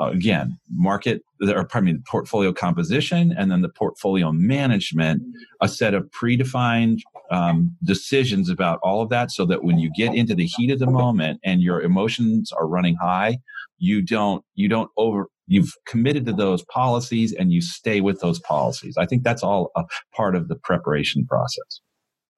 uh, 0.01 0.07
again, 0.07 0.59
market 0.71 1.23
or 1.43 1.65
pardon 1.65 1.95
me, 1.95 2.01
portfolio 2.07 2.53
composition, 2.53 3.35
and 3.37 3.51
then 3.51 3.63
the 3.63 3.69
portfolio 3.69 4.33
management, 4.33 5.23
a 5.61 5.69
set 5.69 5.93
of 5.93 6.09
predefined 6.11 7.01
um, 7.31 7.77
decisions 7.85 8.49
about 8.49 8.79
all 8.83 9.03
of 9.03 9.11
that 9.11 9.31
so 9.31 9.45
that 9.47 9.65
when 9.65 9.79
you 9.79 9.91
get 9.97 10.15
into 10.15 10.35
the 10.35 10.47
heat 10.47 10.71
of 10.71 10.79
the 10.79 10.87
moment 10.87 11.41
and 11.45 11.61
your 11.61 11.83
emotions 11.83 12.53
are 12.53 12.67
running 12.67 12.95
high 12.95 13.39
you 13.79 14.03
don't 14.03 14.45
you 14.55 14.69
don't 14.69 14.91
over 14.97 15.29
you've 15.47 15.73
committed 15.87 16.27
to 16.27 16.33
those 16.33 16.65
policies 16.65 17.33
and 17.33 17.53
you 17.53 17.61
stay 17.61 18.01
with 18.01 18.21
those 18.21 18.39
policies 18.41 18.97
i 18.97 19.07
think 19.07 19.23
that's 19.23 19.43
all 19.43 19.71
a 19.77 19.85
part 20.15 20.35
of 20.35 20.49
the 20.49 20.57
preparation 20.57 21.27
process 21.27 21.81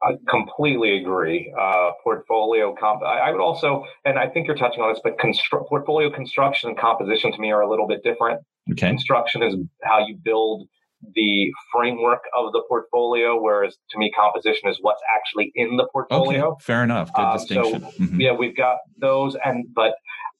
I 0.03 0.13
completely 0.29 0.97
agree. 0.99 1.53
Uh, 1.59 1.91
portfolio 2.05 2.75
comp. 2.79 3.03
I, 3.03 3.19
I, 3.19 3.31
would 3.33 3.41
also, 3.41 3.85
and 4.05 4.19
I 4.19 4.29
think 4.29 4.47
you're 4.47 4.57
touching 4.57 4.83
on 4.83 4.93
this, 4.93 5.01
but 5.03 5.19
constru- 5.19 5.67
portfolio 5.69 6.11
construction 6.11 6.71
and 6.71 6.79
composition 6.79 7.33
to 7.33 7.39
me 7.39 7.51
are 7.51 7.63
a 7.63 7.69
little 7.69 7.89
bit 7.89 8.03
different. 8.05 8.41
Okay. 8.73 8.89
Construction 8.89 9.43
is 9.43 9.57
how 9.83 10.07
you 10.07 10.17
build 10.23 10.69
the 11.15 11.53
framework 11.73 12.23
of 12.37 12.53
the 12.53 12.63
portfolio, 12.69 13.41
whereas 13.41 13.77
to 13.91 13.99
me, 13.99 14.11
composition 14.19 14.69
is 14.69 14.79
what's 14.81 15.03
actually 15.17 15.53
in 15.55 15.77
the 15.77 15.87
portfolio. 15.93 16.53
Okay, 16.53 16.65
fair 16.65 16.85
enough. 16.85 17.13
Good 17.13 17.25
um, 17.25 17.37
distinction. 17.37 17.81
So, 17.81 17.89
mm-hmm. 18.03 18.21
yeah, 18.21 18.33
we've 18.33 18.57
got 18.57 18.79
those, 19.01 19.37
and 19.45 19.67
but 19.75 19.95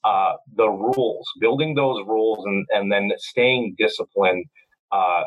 uh, 0.05 0.35
the 0.57 0.69
rules, 0.69 1.29
building 1.41 1.75
those 1.75 2.05
rules, 2.07 2.45
and 2.45 2.67
and 2.71 2.91
then 2.91 3.11
staying 3.19 3.77
disciplined 3.79 4.47
uh, 4.93 5.23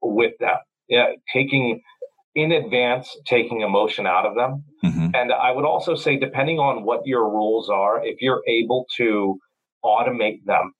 with 0.00 0.32
them. 0.40 0.58
Yeah, 0.88 1.12
taking 1.32 1.80
in 2.34 2.52
advance, 2.52 3.14
taking 3.26 3.60
emotion 3.60 4.06
out 4.06 4.24
of 4.24 4.34
them. 4.34 4.64
Mm-hmm. 4.84 5.08
And 5.14 5.32
I 5.32 5.50
would 5.50 5.64
also 5.64 5.94
say, 5.94 6.16
depending 6.18 6.58
on 6.58 6.84
what 6.84 7.00
your 7.04 7.28
rules 7.28 7.68
are, 7.68 8.04
if 8.04 8.16
you're 8.20 8.42
able 8.48 8.86
to 8.96 9.38
automate 9.84 10.44
them 10.44 10.72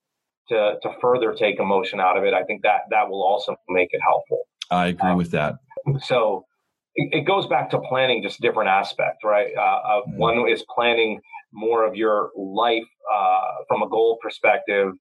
to, 0.48 0.74
to 0.82 0.90
further 1.00 1.34
take 1.34 1.60
emotion 1.60 2.00
out 2.00 2.16
of 2.16 2.24
it, 2.24 2.32
I 2.32 2.44
think 2.44 2.62
that 2.62 2.82
that 2.90 3.08
will 3.08 3.22
also 3.22 3.54
make 3.68 3.88
it 3.92 4.00
helpful. 4.02 4.42
I 4.70 4.88
agree 4.88 5.10
um, 5.10 5.18
with 5.18 5.30
that. 5.32 5.56
So 6.02 6.46
it, 6.94 7.20
it, 7.20 7.26
goes 7.26 7.46
back 7.46 7.70
to 7.70 7.80
planning, 7.80 8.22
just 8.22 8.40
different 8.40 8.70
aspect, 8.70 9.24
right? 9.24 9.48
Uh, 9.56 9.60
uh, 9.60 10.00
mm-hmm. 10.00 10.18
One 10.18 10.48
is 10.48 10.64
planning 10.74 11.20
more 11.52 11.86
of 11.86 11.94
your 11.94 12.30
life 12.36 12.82
uh, 13.14 13.40
from 13.68 13.82
a 13.82 13.88
goal 13.88 14.18
perspective 14.22 14.92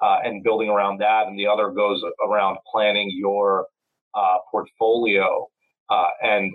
uh, 0.00 0.18
and 0.24 0.42
building 0.42 0.70
around 0.70 1.00
that, 1.00 1.26
and 1.26 1.38
the 1.38 1.46
other 1.46 1.70
goes 1.70 2.02
around 2.26 2.56
planning 2.72 3.10
your 3.14 3.66
uh, 4.14 4.38
portfolio 4.50 5.46
uh, 5.90 6.08
and 6.22 6.52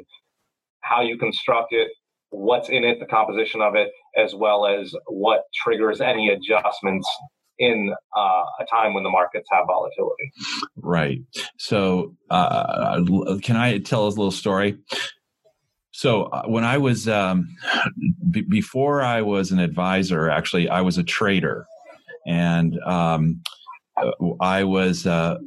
how 0.82 1.02
you 1.02 1.18
construct 1.18 1.74
it, 1.74 1.90
what's 2.30 2.70
in 2.70 2.84
it, 2.84 3.00
the 3.00 3.06
composition 3.06 3.62
of 3.62 3.76
it, 3.76 3.90
as 4.18 4.36
well 4.36 4.66
as 4.66 4.94
what 5.08 5.44
triggers 5.64 6.02
any 6.02 6.30
adjustments 6.30 7.08
in 7.60 7.94
uh, 8.18 8.44
a 8.60 8.66
time 8.70 8.94
when 8.94 9.04
the 9.04 9.10
markets 9.10 9.48
have 9.52 9.66
volatility. 9.68 10.32
Right. 10.78 11.20
So, 11.58 12.16
uh, 12.30 13.02
can 13.42 13.56
I 13.56 13.78
tell 13.80 14.06
a 14.06 14.10
little 14.10 14.32
story? 14.32 14.78
So, 15.92 16.24
uh, 16.24 16.44
when 16.48 16.64
I 16.64 16.78
was 16.78 17.08
um, 17.08 17.48
b- 18.32 18.46
before 18.50 19.04
I 19.04 19.22
was 19.22 19.52
an 19.52 19.60
advisor, 19.60 20.30
actually, 20.30 20.68
I 20.68 20.82
was 20.82 20.98
a 20.98 21.04
trader, 21.04 21.68
and 22.26 22.80
um, 22.82 23.42
uh, 23.98 24.12
I 24.42 24.64
was 24.64 25.06
uh, 25.06 25.38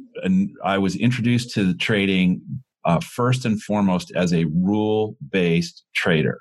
I 0.63 0.77
was 0.77 0.95
introduced 0.95 1.53
to 1.55 1.65
the 1.65 1.73
trading 1.73 2.41
uh, 2.87 2.99
first 3.01 3.45
and 3.45 3.61
foremost 3.61 4.11
as 4.15 4.33
a 4.33 4.45
rule 4.45 5.15
based 5.29 5.83
trader. 5.93 6.39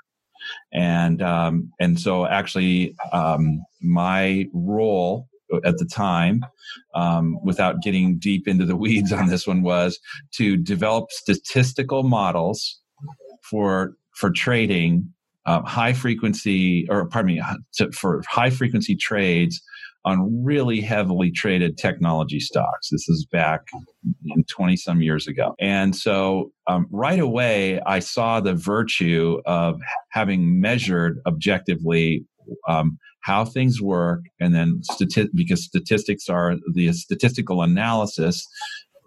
And 0.72 1.20
um, 1.20 1.72
and 1.80 1.98
so 1.98 2.26
actually 2.26 2.94
um, 3.12 3.60
my 3.82 4.46
role 4.54 5.26
at 5.64 5.78
the 5.78 5.84
time, 5.84 6.44
um, 6.94 7.38
without 7.44 7.82
getting 7.82 8.18
deep 8.18 8.48
into 8.48 8.64
the 8.64 8.76
weeds 8.76 9.12
on 9.12 9.26
this 9.26 9.46
one, 9.46 9.62
was 9.62 9.98
to 10.34 10.56
develop 10.56 11.10
statistical 11.10 12.04
models 12.04 12.80
for 13.42 13.96
for 14.14 14.30
trading 14.30 15.12
uh, 15.46 15.62
high 15.62 15.92
frequency, 15.92 16.86
or 16.90 17.06
pardon 17.06 17.36
me, 17.36 17.42
to, 17.74 17.90
for 17.92 18.22
high 18.28 18.50
frequency 18.50 18.96
trades 18.96 19.60
on 20.06 20.44
really 20.44 20.80
heavily 20.80 21.32
traded 21.32 21.76
technology 21.76 22.38
stocks. 22.38 22.88
This 22.90 23.08
is 23.08 23.26
back 23.30 23.62
in 24.24 24.44
20 24.44 24.76
some 24.76 25.02
years 25.02 25.26
ago. 25.26 25.54
And 25.58 25.96
so 25.96 26.52
um, 26.68 26.86
right 26.92 27.18
away, 27.18 27.80
I 27.80 27.98
saw 27.98 28.40
the 28.40 28.54
virtue 28.54 29.40
of 29.46 29.80
having 30.10 30.60
measured 30.60 31.18
objectively 31.26 32.24
um, 32.68 32.98
how 33.22 33.44
things 33.44 33.82
work, 33.82 34.20
and 34.38 34.54
then 34.54 34.80
stati- 34.88 35.28
because 35.34 35.64
statistics 35.64 36.28
are 36.28 36.54
the 36.72 36.92
statistical 36.92 37.62
analysis 37.62 38.46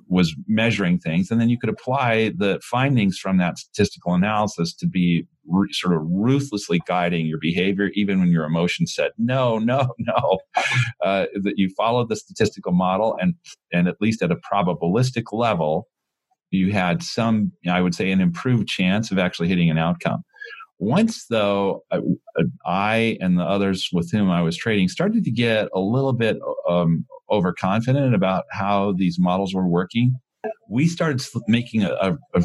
was 0.10 0.36
measuring 0.48 1.00
things, 1.00 1.32
and 1.32 1.40
then 1.40 1.48
you 1.48 1.58
could 1.58 1.70
apply 1.70 2.34
the 2.36 2.60
findings 2.62 3.18
from 3.18 3.38
that 3.38 3.58
statistical 3.58 4.14
analysis 4.14 4.74
to 4.74 4.88
be 4.88 5.26
re- 5.50 5.72
sort 5.72 5.96
of 5.96 6.04
ruthlessly 6.06 6.82
guiding 6.88 7.26
your 7.26 7.40
behavior, 7.40 7.90
even 7.94 8.20
when 8.20 8.30
your 8.30 8.46
emotions 8.46 8.94
said 8.94 9.12
no, 9.18 9.60
no, 9.60 9.94
no. 10.00 10.40
Uh, 11.04 11.26
that 11.42 11.58
you 11.58 11.70
followed 11.76 12.10
the 12.10 12.16
statistical 12.16 12.72
model, 12.72 13.18
and 13.20 13.36
and 13.74 13.88
at 13.88 14.00
least 14.00 14.22
at 14.22 14.32
a 14.32 14.38
probabilistic 14.38 15.34
level, 15.34 15.88
you 16.52 16.72
had 16.72 17.04
some, 17.04 17.52
I 17.70 17.82
would 17.82 17.96
say, 17.96 18.12
an 18.12 18.22
improved 18.22 18.68
chance 18.68 19.12
of 19.12 19.20
actually 19.20 19.48
hitting 19.48 19.70
an 19.70 19.78
outcome. 19.78 20.24
Once, 20.80 21.26
though, 21.28 21.84
I, 22.66 23.18
and 23.20 23.38
the 23.38 23.44
others 23.44 23.90
with 23.92 24.10
whom 24.12 24.32
I 24.32 24.42
was 24.42 24.56
trading 24.56 24.88
started 24.88 25.26
to 25.26 25.32
get 25.32 25.68
a 25.74 25.80
little 25.80 26.14
bit 26.14 26.38
um, 26.70 27.06
overconfident 27.30 28.16
about 28.16 28.46
how 28.52 28.94
these 28.94 29.20
models 29.20 29.54
were 29.54 29.68
working, 29.68 30.16
we 30.70 30.88
started 30.88 31.22
making 31.48 31.84
a, 31.84 31.92
a, 31.94 32.18
a 32.36 32.42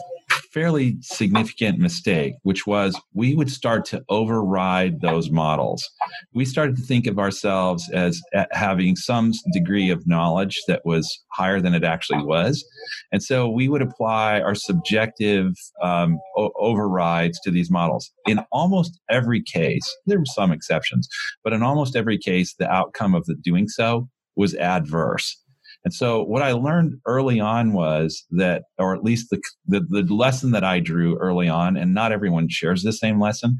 fairly 0.52 0.96
significant 1.00 1.78
mistake, 1.78 2.34
which 2.42 2.66
was 2.66 2.98
we 3.12 3.34
would 3.34 3.50
start 3.50 3.84
to 3.84 4.02
override 4.08 5.00
those 5.00 5.30
models. 5.30 5.88
We 6.32 6.44
started 6.44 6.76
to 6.76 6.82
think 6.82 7.06
of 7.06 7.18
ourselves 7.18 7.90
as 7.92 8.22
having 8.52 8.94
some 8.96 9.32
degree 9.52 9.90
of 9.90 10.06
knowledge 10.06 10.56
that 10.68 10.82
was 10.84 11.24
higher 11.32 11.60
than 11.60 11.74
it 11.74 11.84
actually 11.84 12.24
was. 12.24 12.64
And 13.12 13.22
so 13.22 13.48
we 13.48 13.68
would 13.68 13.82
apply 13.82 14.40
our 14.40 14.54
subjective 14.54 15.54
um, 15.82 16.18
o- 16.36 16.52
overrides 16.56 17.40
to 17.40 17.50
these 17.50 17.70
models. 17.70 18.10
In 18.26 18.38
almost 18.52 19.00
every 19.10 19.42
case, 19.42 19.84
there 20.06 20.18
were 20.18 20.24
some 20.24 20.52
exceptions, 20.52 21.08
but 21.42 21.52
in 21.52 21.62
almost 21.62 21.96
every 21.96 22.18
case, 22.18 22.54
the 22.54 22.70
outcome 22.70 23.14
of 23.14 23.26
the 23.26 23.34
doing 23.34 23.68
so 23.68 24.08
was 24.36 24.54
adverse. 24.54 25.43
And 25.84 25.92
so 25.92 26.22
what 26.22 26.42
I 26.42 26.52
learned 26.52 26.98
early 27.06 27.40
on 27.40 27.74
was 27.74 28.24
that, 28.30 28.62
or 28.78 28.94
at 28.94 29.04
least 29.04 29.28
the, 29.30 29.40
the, 29.66 29.80
the, 30.02 30.14
lesson 30.14 30.52
that 30.52 30.64
I 30.64 30.80
drew 30.80 31.18
early 31.18 31.48
on, 31.48 31.76
and 31.76 31.92
not 31.92 32.10
everyone 32.10 32.48
shares 32.48 32.82
the 32.82 32.92
same 32.92 33.20
lesson, 33.20 33.58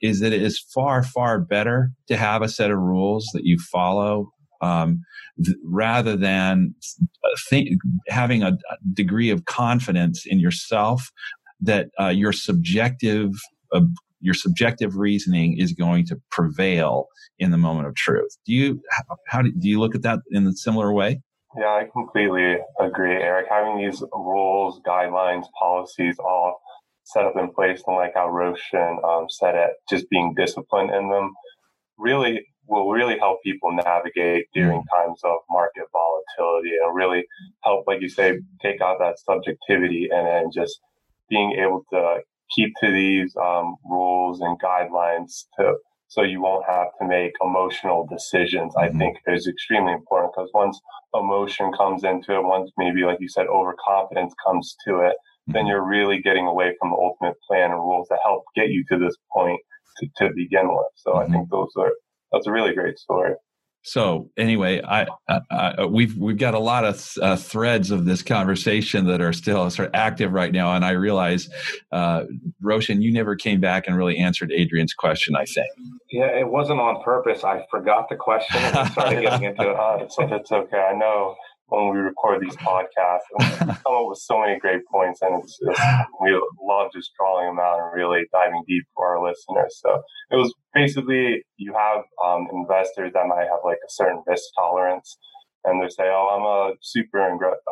is 0.00 0.20
that 0.20 0.32
it 0.32 0.42
is 0.42 0.58
far, 0.74 1.02
far 1.02 1.38
better 1.38 1.90
to 2.08 2.16
have 2.16 2.40
a 2.40 2.48
set 2.48 2.70
of 2.70 2.78
rules 2.78 3.28
that 3.34 3.44
you 3.44 3.58
follow 3.70 4.32
um, 4.62 5.02
th- 5.44 5.56
rather 5.62 6.16
than 6.16 6.74
uh, 7.52 7.60
having 8.08 8.42
a, 8.42 8.48
a, 8.48 8.76
degree 8.94 9.30
of 9.30 9.44
confidence 9.44 10.24
in 10.26 10.40
yourself 10.40 11.10
that 11.60 11.88
uh, 12.00 12.08
your 12.08 12.32
subjective 12.32 13.30
uh, 13.72 13.80
your 14.20 14.34
subjective 14.34 14.96
reasoning 14.96 15.56
is 15.58 15.72
going 15.72 16.04
to 16.04 16.20
prevail 16.32 17.06
in 17.38 17.52
the 17.52 17.56
moment 17.56 17.86
of 17.86 17.94
truth. 17.94 18.36
Do 18.44 18.52
you 18.52 18.82
how 19.28 19.42
do, 19.42 19.52
do 19.52 19.68
you 19.68 19.78
look 19.78 19.94
at 19.94 20.02
that 20.02 20.20
in 20.32 20.46
a 20.46 20.52
similar 20.52 20.92
way? 20.92 21.20
Yeah, 21.58 21.66
I 21.66 21.88
completely 21.92 22.56
agree, 22.78 23.16
Eric. 23.16 23.46
Having 23.50 23.78
these 23.78 24.00
rules, 24.12 24.80
guidelines, 24.86 25.46
policies 25.58 26.16
all 26.20 26.60
set 27.02 27.24
up 27.24 27.36
in 27.36 27.52
place, 27.52 27.82
and 27.86 27.96
like 27.96 28.12
how 28.14 28.28
Roshan 28.28 28.98
um, 29.04 29.26
said 29.28 29.56
it, 29.56 29.70
just 29.90 30.08
being 30.08 30.34
disciplined 30.36 30.90
in 30.90 31.10
them 31.10 31.32
really 31.98 32.46
will 32.68 32.90
really 32.90 33.18
help 33.18 33.42
people 33.42 33.72
navigate 33.72 34.46
during 34.54 34.78
mm. 34.78 34.84
times 34.94 35.20
of 35.24 35.38
market 35.50 35.84
volatility 35.90 36.72
and 36.84 36.94
really 36.94 37.24
help, 37.64 37.84
like 37.88 38.00
you 38.02 38.08
say, 38.08 38.38
take 38.62 38.80
out 38.80 38.98
that 39.00 39.18
subjectivity 39.18 40.08
and 40.12 40.26
then 40.26 40.50
just 40.54 40.78
being 41.28 41.52
able 41.58 41.82
to 41.90 42.18
keep 42.54 42.72
to 42.80 42.92
these 42.92 43.34
um, 43.36 43.74
rules 43.84 44.40
and 44.40 44.60
guidelines 44.60 45.44
to 45.58 45.74
so 46.08 46.22
you 46.22 46.40
won't 46.40 46.64
have 46.66 46.88
to 47.00 47.06
make 47.06 47.32
emotional 47.42 48.06
decisions, 48.06 48.74
mm-hmm. 48.74 48.96
I 48.96 48.98
think 48.98 49.18
is 49.26 49.46
extremely 49.46 49.92
important 49.92 50.32
because 50.34 50.50
once 50.54 50.80
emotion 51.14 51.70
comes 51.72 52.02
into 52.02 52.34
it, 52.34 52.42
once 52.42 52.70
maybe, 52.76 53.02
like 53.02 53.18
you 53.20 53.28
said, 53.28 53.46
overconfidence 53.46 54.34
comes 54.44 54.74
to 54.86 55.00
it, 55.00 55.12
mm-hmm. 55.12 55.52
then 55.52 55.66
you're 55.66 55.86
really 55.86 56.20
getting 56.20 56.46
away 56.46 56.74
from 56.80 56.90
the 56.90 56.96
ultimate 56.96 57.36
plan 57.46 57.70
and 57.70 57.80
rules 57.80 58.08
that 58.08 58.20
help 58.24 58.44
get 58.56 58.70
you 58.70 58.84
to 58.90 58.98
this 58.98 59.16
point 59.32 59.60
to, 59.98 60.08
to 60.16 60.34
begin 60.34 60.68
with. 60.68 60.86
So 60.96 61.12
mm-hmm. 61.12 61.30
I 61.30 61.34
think 61.34 61.50
those 61.50 61.72
are, 61.76 61.92
that's 62.32 62.46
a 62.46 62.52
really 62.52 62.74
great 62.74 62.98
story. 62.98 63.34
So 63.82 64.28
anyway, 64.36 64.82
I, 64.82 65.06
I, 65.28 65.40
I, 65.50 65.84
we've 65.86 66.16
we've 66.16 66.36
got 66.36 66.54
a 66.54 66.58
lot 66.58 66.84
of 66.84 67.12
uh, 67.22 67.36
threads 67.36 67.90
of 67.90 68.04
this 68.04 68.22
conversation 68.22 69.06
that 69.06 69.20
are 69.20 69.32
still 69.32 69.70
sort 69.70 69.88
of 69.88 69.94
active 69.94 70.32
right 70.32 70.52
now, 70.52 70.74
and 70.74 70.84
I 70.84 70.90
realize, 70.90 71.48
uh, 71.92 72.24
Roshan, 72.60 73.00
you 73.00 73.12
never 73.12 73.34
came 73.36 73.60
back 73.60 73.86
and 73.86 73.96
really 73.96 74.18
answered 74.18 74.52
Adrian's 74.52 74.92
question. 74.92 75.36
I 75.36 75.44
think. 75.44 75.68
Yeah, 76.10 76.26
it 76.26 76.48
wasn't 76.48 76.80
on 76.80 77.02
purpose. 77.02 77.44
I 77.44 77.64
forgot 77.70 78.08
the 78.08 78.16
question 78.16 78.60
and 78.60 78.90
started 78.92 79.22
getting 79.22 79.48
into 79.48 79.70
it. 79.70 79.76
Uh, 79.76 79.98
it's, 80.00 80.16
it's 80.18 80.52
okay. 80.52 80.90
I 80.92 80.96
know 80.96 81.36
when 81.68 81.90
we 81.90 81.98
record 81.98 82.40
these 82.40 82.56
podcasts. 82.56 83.28
Come 83.58 83.70
up 83.70 84.08
with 84.08 84.18
so 84.18 84.40
many 84.40 84.58
great 84.58 84.80
points, 84.90 85.20
and 85.22 85.42
it's, 85.42 85.58
we 86.20 86.40
love 86.62 86.90
just 86.92 87.10
drawing 87.18 87.46
them 87.46 87.58
out 87.60 87.80
and 87.80 87.94
really 87.94 88.24
diving 88.32 88.62
deep 88.66 88.84
for 88.94 89.06
our 89.06 89.22
listeners. 89.22 89.78
So 89.80 90.02
it 90.30 90.36
was 90.36 90.52
basically 90.74 91.44
you 91.56 91.74
have 91.74 92.02
um, 92.24 92.48
investors 92.52 93.12
that 93.14 93.26
might 93.26 93.46
have 93.48 93.60
like 93.64 93.78
a 93.78 93.90
certain 93.90 94.22
risk 94.26 94.44
tolerance 94.56 95.18
and 95.64 95.82
they 95.82 95.88
say, 95.88 96.04
"Oh, 96.04 96.28
I'm 96.32 96.46
a 96.46 96.76
super 96.82 97.20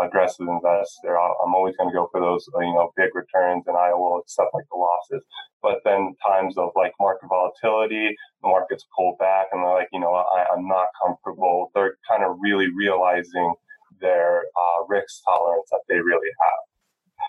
aggressive 0.01 0.47
investor. 0.49 1.17
I'm 1.19 1.55
always 1.55 1.77
going 1.77 1.91
to 1.91 1.95
go 1.95 2.09
for 2.11 2.21
those, 2.21 2.45
you 2.55 2.75
know, 2.75 2.93
big 2.97 3.15
returns, 3.15 3.65
and 3.67 3.77
I 3.77 3.95
will 3.95 4.19
accept 4.19 4.51
like 4.55 4.65
the 4.71 4.79
losses." 4.79 5.25
But 5.63 5.81
then 5.85 6.15
times 6.25 6.59
of 6.59 6.71
like 6.75 6.93
market 7.01 7.29
volatility, 7.29 8.15
the 8.43 8.49
markets 8.49 8.85
pull 8.97 9.17
back, 9.19 9.47
and 9.53 9.63
they're 9.63 9.75
like, 9.75 9.89
you 9.93 10.01
know, 10.01 10.13
I, 10.15 10.53
am 10.53 10.67
not 10.67 10.87
comfortable. 11.03 11.71
They're 11.75 11.97
kind 12.11 12.25
of 12.25 12.37
really 12.41 12.69
realizing 12.75 13.55
their 14.01 14.43
uh, 14.43 14.85
risk 14.89 15.23
tolerance 15.25 15.69
that 15.71 15.81
they 15.89 15.97
really 15.97 16.31
have. 16.41 16.67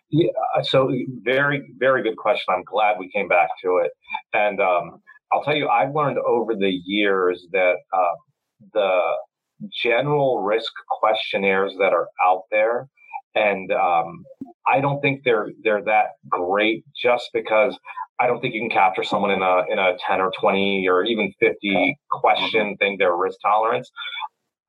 Yeah, 0.09 0.29
so 0.63 0.93
very, 1.23 1.73
very 1.77 2.03
good 2.03 2.17
question. 2.17 2.53
I'm 2.53 2.63
glad 2.63 2.97
we 2.99 3.09
came 3.11 3.27
back 3.27 3.49
to 3.63 3.77
it. 3.77 3.91
And 4.33 4.61
um, 4.61 5.01
I'll 5.31 5.43
tell 5.43 5.55
you, 5.55 5.67
I've 5.67 5.93
learned 5.93 6.17
over 6.19 6.55
the 6.55 6.81
years 6.85 7.45
that 7.51 7.75
uh, 7.93 8.15
the 8.73 9.01
general 9.83 10.41
risk 10.41 10.71
questionnaires 10.87 11.73
that 11.79 11.93
are 11.93 12.07
out 12.23 12.43
there, 12.51 12.87
and 13.35 13.71
um, 13.71 14.23
I 14.65 14.79
don't 14.79 15.01
think 15.01 15.23
they're 15.25 15.49
they're 15.63 15.83
that 15.83 16.11
great 16.29 16.85
just 16.95 17.29
because 17.33 17.77
I 18.19 18.27
don't 18.27 18.39
think 18.39 18.53
you 18.53 18.61
can 18.61 18.69
capture 18.69 19.03
someone 19.03 19.31
in 19.31 19.41
a 19.41 19.63
in 19.69 19.77
a 19.77 19.97
10 20.07 20.21
or 20.21 20.31
20 20.39 20.87
or 20.87 21.03
even 21.03 21.33
50 21.39 21.97
question 22.11 22.77
thing 22.77 22.97
their 22.97 23.15
risk 23.15 23.39
tolerance. 23.41 23.91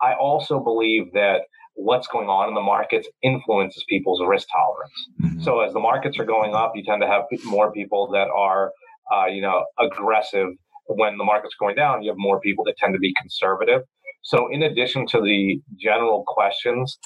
I 0.00 0.14
also 0.14 0.60
believe 0.60 1.12
that 1.14 1.42
what's 1.78 2.08
going 2.08 2.28
on 2.28 2.48
in 2.48 2.54
the 2.54 2.60
markets 2.60 3.08
influences 3.22 3.84
people's 3.88 4.20
risk 4.26 4.48
tolerance. 4.52 4.98
Mm-hmm. 5.22 5.42
So 5.42 5.60
as 5.60 5.72
the 5.72 5.78
markets 5.78 6.18
are 6.18 6.24
going 6.24 6.54
up, 6.54 6.72
you 6.74 6.82
tend 6.84 7.00
to 7.02 7.06
have 7.06 7.22
more 7.44 7.72
people 7.72 8.10
that 8.12 8.28
are, 8.34 8.72
uh, 9.14 9.26
you 9.26 9.40
know, 9.40 9.64
aggressive. 9.80 10.48
When 10.86 11.18
the 11.18 11.24
market's 11.24 11.54
going 11.60 11.76
down, 11.76 12.02
you 12.02 12.10
have 12.10 12.18
more 12.18 12.40
people 12.40 12.64
that 12.64 12.74
tend 12.78 12.94
to 12.94 12.98
be 12.98 13.14
conservative. 13.20 13.82
So 14.22 14.48
in 14.50 14.62
addition 14.62 15.06
to 15.08 15.20
the 15.20 15.60
general 15.78 16.24
questions, 16.26 16.98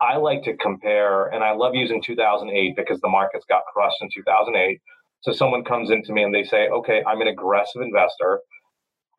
I 0.00 0.16
like 0.16 0.42
to 0.44 0.56
compare, 0.56 1.26
and 1.26 1.42
I 1.42 1.52
love 1.52 1.74
using 1.74 2.02
2008 2.02 2.74
because 2.76 3.00
the 3.00 3.08
markets 3.08 3.44
got 3.48 3.62
crushed 3.72 3.96
in 4.02 4.08
2008. 4.14 4.78
So 5.22 5.32
someone 5.32 5.64
comes 5.64 5.90
into 5.90 6.12
me 6.12 6.22
and 6.22 6.34
they 6.34 6.44
say, 6.44 6.68
okay, 6.68 7.02
I'm 7.06 7.20
an 7.20 7.28
aggressive 7.28 7.82
investor. 7.82 8.40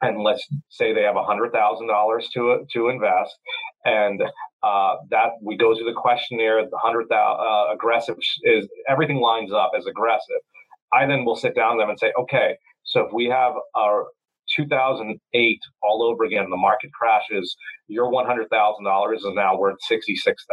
And 0.02 0.24
let's 0.24 0.48
say 0.70 0.94
they 0.94 1.04
have 1.04 1.16
$100,000 1.16 2.22
to, 2.34 2.66
to 2.74 2.90
invest. 2.90 3.38
And 3.86 4.22
uh, 4.64 4.96
that 5.10 5.32
we 5.42 5.58
go 5.58 5.76
through 5.76 5.86
the 5.86 6.00
questionnaire, 6.00 6.64
the 6.64 6.80
100,000 6.82 7.12
uh, 7.12 7.74
aggressive 7.74 8.16
is 8.44 8.68
everything 8.88 9.20
lines 9.20 9.52
up 9.54 9.72
as 9.78 9.86
aggressive. 9.86 10.42
I 10.94 11.06
then 11.06 11.26
will 11.26 11.36
sit 11.36 11.56
down 11.56 11.78
with 11.78 11.84
them 11.84 11.90
and 11.90 12.00
say, 12.00 12.12
okay, 12.20 12.56
so 12.84 13.02
if 13.02 13.14
we 13.14 13.26
have 13.26 13.54
our 13.76 14.08
2008 14.56 15.60
all 15.84 16.04
over 16.04 16.24
again, 16.24 16.50
the 16.50 16.58
market 16.58 16.92
crashes, 16.94 17.56
your 17.88 18.12
$100,000 18.12 19.16
is 19.16 19.26
now 19.34 19.58
worth 19.58 19.78
66,000. 19.88 20.48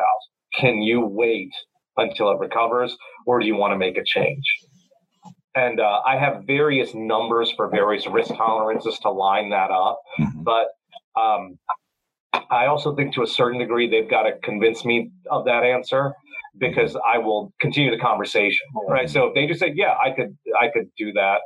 Can 0.55 0.83
you 0.83 1.05
wait 1.05 1.51
until 1.97 2.31
it 2.31 2.39
recovers 2.39 2.97
or 3.27 3.41
do 3.41 3.47
you 3.47 3.57
want 3.57 3.73
to 3.73 3.79
make 3.79 3.97
a 3.97 4.05
change? 4.05 4.45
And 5.59 5.81
uh, 5.81 6.01
I 6.07 6.17
have 6.17 6.45
various 6.47 6.95
numbers 6.95 7.53
for 7.57 7.69
various 7.69 8.07
risk 8.07 8.35
tolerances 8.35 8.99
to 9.01 9.11
line 9.11 9.51
that 9.51 9.71
up. 9.71 10.01
Mm-hmm. 10.21 10.43
But 10.45 10.67
um, 11.21 11.59
I 12.51 12.67
also 12.67 12.95
think 12.95 13.15
to 13.15 13.23
a 13.23 13.27
certain 13.27 13.59
degree, 13.59 13.91
they've 13.91 14.11
got 14.17 14.23
to 14.23 14.33
convince 14.43 14.85
me 14.85 15.11
of 15.31 15.45
that 15.47 15.65
answer 15.65 16.15
because 16.59 16.97
I 16.97 17.19
will 17.19 17.53
continue 17.61 17.91
the 17.91 18.03
conversation. 18.11 18.67
Right. 18.89 19.09
So 19.11 19.27
if 19.27 19.35
they 19.35 19.47
just 19.47 19.61
say, 19.61 19.73
yeah, 19.75 19.95
I 20.05 20.11
could, 20.17 20.37
I 20.61 20.69
could 20.73 20.89
do 20.97 21.13
that. 21.15 21.39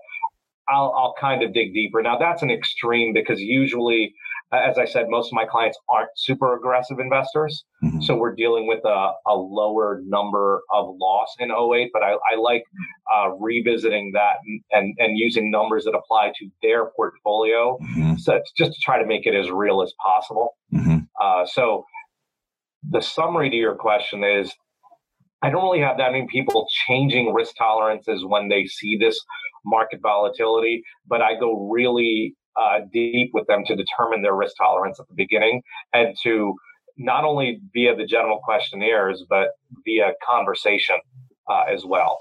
I'll, 0.68 0.92
I'll 0.96 1.14
kind 1.20 1.42
of 1.42 1.52
dig 1.52 1.74
deeper. 1.74 2.02
Now 2.02 2.18
that's 2.18 2.42
an 2.42 2.50
extreme 2.50 3.12
because 3.12 3.40
usually, 3.40 4.14
as 4.52 4.76
I 4.78 4.84
said, 4.84 5.06
most 5.08 5.28
of 5.28 5.32
my 5.32 5.46
clients 5.46 5.78
aren't 5.88 6.10
super 6.16 6.54
aggressive 6.54 6.98
investors. 6.98 7.64
Mm-hmm. 7.82 8.02
So 8.02 8.16
we're 8.16 8.34
dealing 8.34 8.66
with 8.66 8.84
a, 8.84 9.12
a, 9.26 9.34
lower 9.34 10.02
number 10.04 10.62
of 10.72 10.94
loss 11.00 11.34
in 11.38 11.50
08, 11.50 11.90
but 11.92 12.02
I, 12.02 12.12
I 12.30 12.36
like 12.40 12.62
uh, 13.12 13.30
revisiting 13.40 14.12
that 14.12 14.36
and, 14.44 14.60
and, 14.70 14.94
and, 14.98 15.18
using 15.18 15.50
numbers 15.50 15.84
that 15.84 15.94
apply 15.94 16.32
to 16.38 16.48
their 16.62 16.90
portfolio. 16.96 17.78
Mm-hmm. 17.78 18.16
So 18.16 18.40
just 18.56 18.72
to 18.72 18.80
try 18.80 19.00
to 19.00 19.06
make 19.06 19.26
it 19.26 19.34
as 19.34 19.50
real 19.50 19.82
as 19.82 19.92
possible. 20.00 20.56
Mm-hmm. 20.72 20.98
Uh, 21.20 21.46
so 21.46 21.84
the 22.88 23.00
summary 23.00 23.50
to 23.50 23.56
your 23.56 23.74
question 23.74 24.22
is 24.22 24.52
I 25.42 25.50
don't 25.50 25.64
really 25.64 25.80
have 25.80 25.96
that 25.98 26.12
many 26.12 26.26
people 26.30 26.66
changing 26.86 27.32
risk 27.32 27.56
tolerances 27.56 28.24
when 28.24 28.48
they 28.48 28.66
see 28.66 28.96
this 28.96 29.18
market 29.64 30.00
volatility, 30.00 30.82
but 31.06 31.20
I 31.20 31.38
go 31.38 31.68
really 31.68 32.36
uh, 32.56 32.80
deep 32.92 33.30
with 33.32 33.46
them 33.46 33.64
to 33.66 33.76
determine 33.76 34.22
their 34.22 34.34
risk 34.34 34.56
tolerance 34.56 35.00
at 35.00 35.08
the 35.08 35.14
beginning 35.14 35.62
and 35.92 36.16
to 36.22 36.54
not 36.98 37.24
only 37.24 37.60
via 37.72 37.96
the 37.96 38.04
general 38.04 38.38
questionnaires, 38.38 39.24
but 39.28 39.48
via 39.84 40.12
conversation 40.24 40.96
uh, 41.50 41.64
as 41.68 41.84
well. 41.84 42.20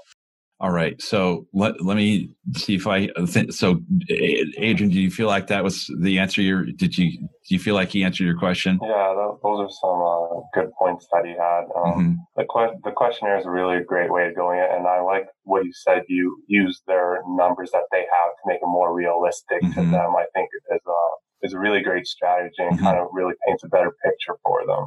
All 0.62 0.70
right. 0.70 1.02
So 1.02 1.48
let, 1.52 1.84
let 1.84 1.96
me 1.96 2.36
see 2.54 2.76
if 2.76 2.86
I 2.86 3.08
think 3.26 3.52
so. 3.52 3.80
Adrian, 4.08 4.92
do 4.92 5.00
you 5.00 5.10
feel 5.10 5.26
like 5.26 5.48
that 5.48 5.64
was 5.64 5.92
the 6.00 6.20
answer? 6.20 6.40
Your 6.40 6.64
did 6.64 6.96
you 6.96 7.18
do 7.18 7.48
you 7.48 7.58
feel 7.58 7.74
like 7.74 7.88
he 7.88 8.04
answered 8.04 8.22
your 8.22 8.38
question? 8.38 8.78
Yeah, 8.80 9.12
those 9.42 9.58
are 9.58 9.68
some 9.68 10.00
uh, 10.00 10.40
good 10.54 10.72
points 10.78 11.08
that 11.10 11.24
he 11.24 11.32
had. 11.32 11.64
Um, 11.74 11.92
mm-hmm. 11.92 12.12
The 12.36 12.44
que- 12.44 12.78
the 12.84 12.92
questionnaire 12.92 13.40
is 13.40 13.44
a 13.44 13.50
really 13.50 13.82
great 13.82 14.12
way 14.12 14.28
of 14.28 14.36
doing 14.36 14.60
it, 14.60 14.70
and 14.70 14.86
I 14.86 15.00
like 15.00 15.26
what 15.42 15.64
you 15.64 15.72
said. 15.72 16.04
You 16.06 16.40
use 16.46 16.80
their 16.86 17.22
numbers 17.26 17.72
that 17.72 17.82
they 17.90 17.98
have 17.98 18.30
to 18.30 18.42
make 18.46 18.58
it 18.62 18.66
more 18.66 18.94
realistic 18.94 19.62
mm-hmm. 19.62 19.72
to 19.72 19.90
them. 19.90 20.14
I 20.14 20.26
think 20.32 20.48
is 20.54 20.80
a 20.86 21.46
is 21.46 21.54
a 21.54 21.58
really 21.58 21.82
great 21.82 22.06
strategy 22.06 22.54
and 22.58 22.76
mm-hmm. 22.76 22.84
kind 22.84 22.98
of 22.98 23.08
really 23.12 23.34
paints 23.48 23.64
a 23.64 23.68
better 23.68 23.90
picture 24.04 24.36
for 24.44 24.64
them. 24.64 24.86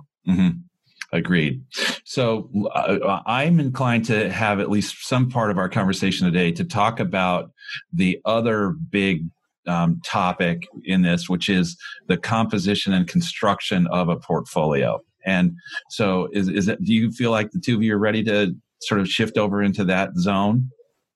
Agreed. 1.15 1.63
So 2.03 2.49
uh, 2.73 3.21
I'm 3.25 3.59
inclined 3.59 4.05
to 4.05 4.29
have 4.29 4.59
at 4.59 4.69
least 4.69 5.07
some 5.07 5.29
part 5.29 5.49
of 5.49 5.57
our 5.57 5.69
conversation 5.69 6.25
today 6.25 6.51
to 6.51 6.65
talk 6.65 6.99
about 6.99 7.51
the 7.93 8.19
other 8.25 8.75
big 8.89 9.23
um, 9.67 10.01
topic 10.05 10.67
in 10.83 11.01
this, 11.01 11.29
which 11.29 11.47
is 11.49 11.77
the 12.07 12.17
composition 12.17 12.93
and 12.93 13.07
construction 13.07 13.87
of 13.87 14.09
a 14.09 14.17
portfolio. 14.17 14.99
And 15.25 15.53
so, 15.89 16.27
is 16.33 16.49
is 16.49 16.67
it? 16.67 16.83
Do 16.83 16.93
you 16.93 17.11
feel 17.11 17.31
like 17.31 17.49
the 17.51 17.59
two 17.59 17.75
of 17.75 17.81
you 17.81 17.95
are 17.95 17.99
ready 17.99 18.23
to 18.25 18.53
sort 18.81 19.01
of 19.01 19.07
shift 19.07 19.37
over 19.37 19.63
into 19.63 19.83
that 19.85 20.15
zone? 20.17 20.69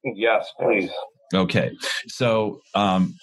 Yes, 0.04 0.52
please. 0.60 0.90
Okay, 1.34 1.72
so 2.08 2.62
um, 2.74 3.16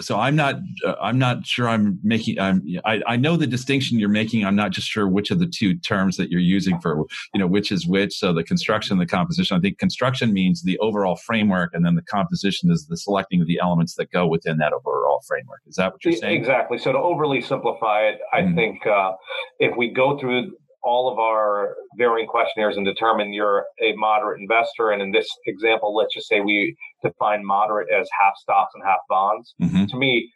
so 0.00 0.18
I'm 0.18 0.36
not 0.36 0.56
uh, 0.84 0.96
I'm 1.00 1.18
not 1.18 1.46
sure 1.46 1.66
I'm 1.66 1.98
making 2.02 2.38
I'm, 2.38 2.62
I 2.84 3.00
I 3.06 3.16
know 3.16 3.36
the 3.36 3.46
distinction 3.46 3.98
you're 3.98 4.10
making. 4.10 4.44
I'm 4.44 4.56
not 4.56 4.70
just 4.70 4.86
sure 4.86 5.08
which 5.08 5.30
of 5.30 5.38
the 5.38 5.46
two 5.46 5.74
terms 5.78 6.18
that 6.18 6.30
you're 6.30 6.40
using 6.40 6.78
for 6.80 7.06
you 7.32 7.40
know 7.40 7.46
which 7.46 7.72
is 7.72 7.86
which. 7.86 8.14
So 8.14 8.34
the 8.34 8.44
construction, 8.44 8.98
the 8.98 9.06
composition. 9.06 9.56
I 9.56 9.60
think 9.60 9.78
construction 9.78 10.34
means 10.34 10.62
the 10.62 10.78
overall 10.78 11.16
framework, 11.16 11.72
and 11.72 11.86
then 11.86 11.94
the 11.94 12.02
composition 12.02 12.70
is 12.70 12.86
the 12.86 12.98
selecting 12.98 13.40
of 13.40 13.46
the 13.46 13.58
elements 13.62 13.94
that 13.94 14.10
go 14.10 14.26
within 14.26 14.58
that 14.58 14.74
overall 14.74 15.22
framework. 15.26 15.60
Is 15.66 15.76
that 15.76 15.92
what 15.92 16.04
you're 16.04 16.14
saying? 16.14 16.36
Exactly. 16.36 16.76
So 16.76 16.92
to 16.92 16.98
overly 16.98 17.40
simplify 17.40 18.02
it, 18.02 18.18
I 18.32 18.40
mm-hmm. 18.40 18.56
think 18.56 18.86
uh, 18.86 19.12
if 19.58 19.74
we 19.76 19.90
go 19.90 20.18
through 20.18 20.52
all 20.84 21.10
of 21.10 21.18
our 21.18 21.74
varying 21.96 22.26
questionnaires 22.26 22.76
and 22.76 22.84
determine 22.84 23.32
you're 23.32 23.64
a 23.82 23.94
moderate 23.96 24.40
investor. 24.40 24.90
And 24.90 25.00
in 25.00 25.10
this 25.10 25.28
example, 25.46 25.94
let's 25.94 26.14
just 26.14 26.28
say 26.28 26.40
we 26.40 26.76
define 27.02 27.44
moderate 27.44 27.88
as 27.90 28.08
half 28.20 28.34
stocks 28.36 28.72
and 28.74 28.84
half 28.84 28.98
bonds. 29.08 29.54
Mm-hmm. 29.62 29.86
To 29.86 29.96
me, 29.96 30.30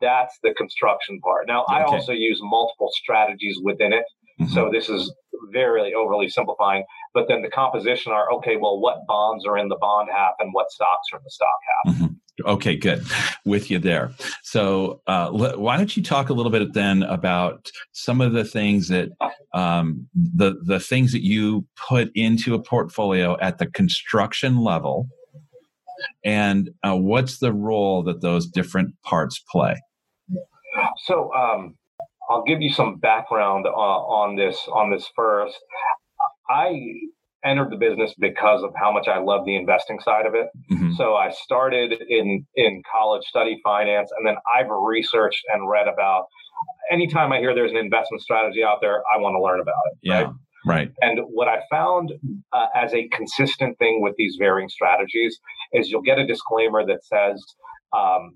that's 0.00 0.38
the 0.42 0.54
construction 0.56 1.20
part. 1.20 1.46
Now, 1.46 1.64
okay. 1.64 1.76
I 1.76 1.82
also 1.82 2.12
use 2.12 2.38
multiple 2.42 2.90
strategies 2.92 3.58
within 3.62 3.92
it. 3.92 4.04
Mm-hmm. 4.40 4.52
So 4.52 4.70
this 4.72 4.88
is 4.88 5.12
very 5.52 5.94
overly 5.94 6.28
simplifying. 6.28 6.84
But 7.14 7.26
then 7.28 7.42
the 7.42 7.50
composition 7.50 8.12
are 8.12 8.32
okay, 8.34 8.56
well, 8.56 8.80
what 8.80 8.98
bonds 9.06 9.46
are 9.46 9.58
in 9.58 9.68
the 9.68 9.78
bond 9.80 10.08
half 10.14 10.34
and 10.38 10.50
what 10.52 10.70
stocks 10.70 11.08
are 11.12 11.18
in 11.18 11.24
the 11.24 11.30
stock 11.30 11.48
half? 11.84 11.94
Mm-hmm. 11.94 12.14
Okay, 12.44 12.76
good. 12.76 13.04
With 13.44 13.70
you 13.70 13.78
there. 13.78 14.12
So, 14.42 15.00
uh, 15.06 15.30
why 15.30 15.76
don't 15.76 15.96
you 15.96 16.02
talk 16.02 16.28
a 16.28 16.32
little 16.32 16.52
bit 16.52 16.72
then 16.72 17.02
about 17.02 17.70
some 17.92 18.20
of 18.20 18.32
the 18.32 18.44
things 18.44 18.88
that 18.88 19.10
um, 19.54 20.08
the 20.14 20.54
the 20.62 20.80
things 20.80 21.12
that 21.12 21.24
you 21.24 21.66
put 21.76 22.10
into 22.14 22.54
a 22.54 22.62
portfolio 22.62 23.36
at 23.40 23.58
the 23.58 23.66
construction 23.66 24.58
level, 24.58 25.08
and 26.24 26.70
uh, 26.84 26.96
what's 26.96 27.38
the 27.38 27.52
role 27.52 28.02
that 28.04 28.20
those 28.20 28.46
different 28.46 28.94
parts 29.02 29.42
play? 29.50 29.80
So, 31.06 31.32
um, 31.34 31.76
I'll 32.30 32.44
give 32.44 32.62
you 32.62 32.72
some 32.72 32.96
background 32.96 33.66
uh, 33.66 33.70
on 33.70 34.36
this 34.36 34.58
on 34.72 34.90
this 34.90 35.10
first. 35.16 35.58
I 36.48 36.92
entered 37.44 37.70
the 37.70 37.76
business 37.76 38.14
because 38.18 38.62
of 38.62 38.70
how 38.76 38.92
much 38.92 39.08
I 39.08 39.18
love 39.18 39.44
the 39.44 39.56
investing 39.56 40.00
side 40.00 40.26
of 40.26 40.34
it. 40.34 40.48
Mm-hmm. 40.72 40.94
So 40.94 41.14
I 41.14 41.30
started 41.30 41.94
in 42.08 42.46
in 42.56 42.82
college, 42.90 43.24
study 43.26 43.60
finance, 43.62 44.10
and 44.16 44.26
then 44.26 44.36
I've 44.54 44.70
researched 44.70 45.44
and 45.52 45.68
read 45.68 45.88
about 45.88 46.26
anytime 46.90 47.32
I 47.32 47.38
hear 47.38 47.54
there's 47.54 47.70
an 47.70 47.76
investment 47.76 48.22
strategy 48.22 48.62
out 48.62 48.78
there, 48.80 49.02
I 49.14 49.18
want 49.18 49.34
to 49.34 49.42
learn 49.42 49.60
about 49.60 49.82
it. 49.92 49.98
Yeah. 50.02 50.22
Right? 50.22 50.32
Right. 50.66 50.92
And 51.00 51.20
what 51.28 51.48
I 51.48 51.60
found 51.70 52.12
uh, 52.52 52.66
as 52.74 52.92
a 52.92 53.08
consistent 53.08 53.78
thing 53.78 54.02
with 54.02 54.14
these 54.18 54.36
varying 54.38 54.68
strategies 54.68 55.38
is 55.72 55.88
you'll 55.88 56.02
get 56.02 56.18
a 56.18 56.26
disclaimer 56.26 56.84
that 56.84 57.04
says 57.04 57.42
um, 57.96 58.34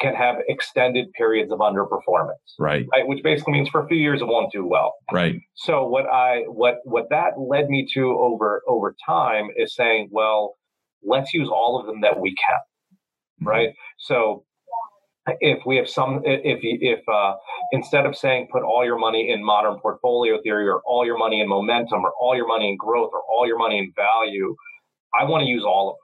can 0.00 0.14
have 0.14 0.36
extended 0.48 1.12
periods 1.12 1.52
of 1.52 1.58
underperformance. 1.58 2.54
Right. 2.58 2.86
right. 2.92 3.06
Which 3.06 3.22
basically 3.22 3.54
means 3.54 3.68
for 3.68 3.84
a 3.84 3.88
few 3.88 3.98
years 3.98 4.20
it 4.20 4.26
won't 4.26 4.52
do 4.52 4.66
well. 4.66 4.94
Right. 5.12 5.40
So 5.54 5.86
what 5.86 6.06
I 6.06 6.42
what 6.46 6.76
what 6.84 7.08
that 7.10 7.38
led 7.38 7.68
me 7.68 7.86
to 7.94 8.18
over 8.18 8.62
over 8.68 8.94
time 9.06 9.48
is 9.56 9.74
saying, 9.74 10.08
well, 10.10 10.56
let's 11.02 11.32
use 11.34 11.48
all 11.48 11.78
of 11.80 11.86
them 11.86 12.00
that 12.02 12.20
we 12.20 12.30
can. 12.34 12.56
Mm-hmm. 13.40 13.48
Right. 13.48 13.68
So 13.98 14.44
if 15.40 15.64
we 15.64 15.76
have 15.76 15.88
some 15.88 16.22
if 16.24 16.58
if 16.62 17.08
uh, 17.08 17.34
instead 17.72 18.06
of 18.06 18.16
saying 18.16 18.48
put 18.52 18.62
all 18.62 18.84
your 18.84 18.98
money 18.98 19.30
in 19.30 19.44
modern 19.44 19.78
portfolio 19.80 20.40
theory 20.42 20.68
or 20.68 20.82
all 20.86 21.06
your 21.06 21.18
money 21.18 21.40
in 21.40 21.48
momentum 21.48 22.04
or 22.04 22.12
all 22.20 22.36
your 22.36 22.46
money 22.46 22.68
in 22.68 22.76
growth 22.76 23.10
or 23.12 23.22
all 23.30 23.46
your 23.46 23.58
money 23.58 23.78
in 23.78 23.92
value 23.96 24.54
i 25.18 25.24
want 25.24 25.42
to 25.42 25.48
use 25.48 25.64
all 25.64 25.90
of 25.90 25.96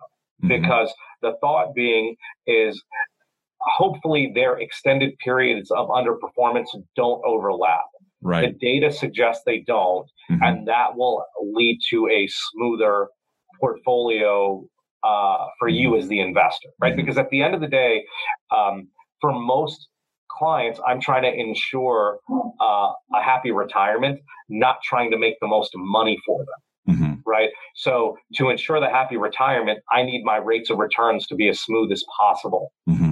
them 0.48 0.50
mm-hmm. 0.50 0.62
because 0.62 0.92
the 1.22 1.32
thought 1.40 1.74
being 1.74 2.16
is 2.46 2.82
hopefully 3.60 4.32
their 4.34 4.58
extended 4.58 5.16
periods 5.18 5.70
of 5.70 5.88
underperformance 5.88 6.68
don't 6.96 7.22
overlap 7.24 7.84
right 8.22 8.52
the 8.52 8.66
data 8.66 8.92
suggests 8.92 9.42
they 9.44 9.60
don't 9.66 10.06
mm-hmm. 10.30 10.42
and 10.42 10.68
that 10.68 10.96
will 10.96 11.24
lead 11.54 11.78
to 11.88 12.08
a 12.08 12.28
smoother 12.28 13.08
portfolio 13.60 14.64
uh, 15.02 15.46
for 15.58 15.68
you 15.68 15.96
as 15.96 16.08
the 16.08 16.20
investor, 16.20 16.68
right? 16.80 16.92
Mm-hmm. 16.92 17.00
Because 17.00 17.18
at 17.18 17.30
the 17.30 17.42
end 17.42 17.54
of 17.54 17.60
the 17.60 17.68
day, 17.68 18.04
um, 18.54 18.88
for 19.20 19.32
most 19.32 19.88
clients, 20.30 20.80
I'm 20.86 21.00
trying 21.00 21.22
to 21.22 21.32
ensure 21.32 22.18
uh, 22.60 22.90
a 23.14 23.22
happy 23.22 23.50
retirement, 23.50 24.20
not 24.48 24.76
trying 24.82 25.10
to 25.10 25.18
make 25.18 25.34
the 25.40 25.46
most 25.46 25.72
money 25.74 26.18
for 26.26 26.40
them. 26.40 26.96
Mm-hmm. 26.96 27.12
Right. 27.26 27.50
So 27.76 28.16
to 28.34 28.48
ensure 28.48 28.80
the 28.80 28.88
happy 28.88 29.16
retirement, 29.16 29.80
I 29.92 30.02
need 30.02 30.24
my 30.24 30.36
rates 30.36 30.70
of 30.70 30.78
returns 30.78 31.26
to 31.28 31.34
be 31.34 31.48
as 31.48 31.60
smooth 31.60 31.92
as 31.92 32.02
possible 32.18 32.72
mm-hmm. 32.88 33.09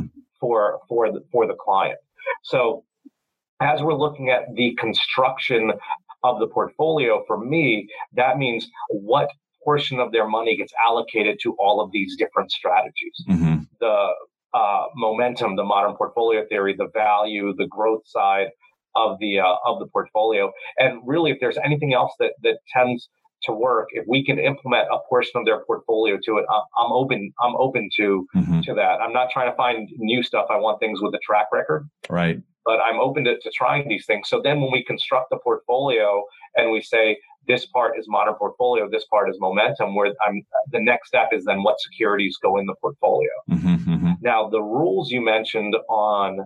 For 0.49 0.81
for 0.89 1.13
the 1.13 1.21
for 1.31 1.47
the 1.47 1.55
client. 1.55 1.99
So 2.43 2.85
as 3.61 3.83
we're 3.83 3.95
looking 3.95 4.31
at 4.31 4.43
the 4.55 4.75
construction 4.77 5.73
of 6.25 6.39
the 6.41 6.47
portfolio, 6.47 7.23
for 7.27 7.39
me, 7.39 7.87
that 8.15 8.39
means 8.39 8.67
what 8.89 9.29
portion 9.63 10.01
of 10.01 10.11
their 10.13 10.27
money 10.27 10.57
gets 10.57 10.73
allocated 10.89 11.39
to 11.43 11.55
all 11.59 11.81
of 11.83 11.91
these 11.93 12.17
different 12.17 12.51
strategies. 12.51 13.17
Mm-hmm. 13.29 13.57
The 13.81 14.09
uh, 14.55 14.85
momentum, 14.97 15.57
the 15.57 15.65
modern 15.65 15.95
portfolio 15.97 16.47
theory, 16.49 16.75
the 16.77 16.89
value, 16.95 17.53
the 17.57 17.67
growth 17.67 18.05
side 18.07 18.49
of 18.97 19.19
the 19.21 19.41
uh, 19.41 19.57
of 19.67 19.79
the 19.81 19.87
portfolio, 19.87 20.51
and 20.79 21.03
really, 21.05 21.31
if 21.31 21.39
there's 21.41 21.59
anything 21.63 21.93
else 21.93 22.13
that 22.21 22.33
that 22.43 22.59
tends 22.75 23.11
to 23.45 23.53
work, 23.53 23.89
if 23.93 24.05
we 24.09 24.25
can 24.25 24.39
implement 24.39 24.89
a 24.93 24.99
portion 25.09 25.33
of 25.37 25.45
their 25.45 25.65
portfolio 25.65 26.19
to 26.25 26.39
it, 26.39 26.45
I'm 26.51 26.93
open. 26.93 27.33
I'm 27.41 27.57
open 27.57 27.89
to 27.97 28.27
mm-hmm. 28.35 28.61
to 28.63 28.75
that. 28.75 29.01
I'm 29.01 29.13
not 29.13 29.31
trying 29.31 29.51
to 29.51 29.57
find 29.57 29.89
new 29.97 30.23
stuff. 30.23 30.47
I 30.51 30.57
want 30.57 30.81
things 30.81 31.01
with 31.01 31.15
a 31.15 31.21
track 31.25 31.47
record. 31.53 31.89
Right. 32.11 32.41
But 32.65 32.81
I'm 32.81 33.01
open 33.01 33.25
to, 33.25 33.39
to 33.39 33.51
trying 33.57 33.89
these 33.89 34.05
things. 34.07 34.29
So 34.29 34.41
then, 34.43 34.61
when 34.61 34.73
we 34.73 34.85
construct 34.85 35.31
the 35.31 35.39
portfolio 35.39 36.25
and 36.57 36.71
we 36.71 36.83
say, 36.83 37.17
this 37.47 37.65
part 37.65 37.99
is 37.99 38.05
modern 38.09 38.35
portfolio, 38.35 38.89
this 38.91 39.07
part 39.07 39.31
is 39.31 39.37
momentum. 39.41 39.95
Where 39.95 40.13
I'm 40.27 40.43
the 40.71 40.81
next 40.81 41.09
step 41.09 41.29
is 41.33 41.45
then 41.45 41.63
what 41.63 41.81
securities 41.81 42.37
go 42.43 42.59
in 42.59 42.67
the 42.67 42.75
portfolio. 42.81 43.31
Mm-hmm, 43.51 43.93
mm-hmm. 43.93 44.13
Now, 44.21 44.49
the 44.49 44.61
rules 44.61 45.11
you 45.11 45.23
mentioned 45.23 45.75
on 45.89 46.41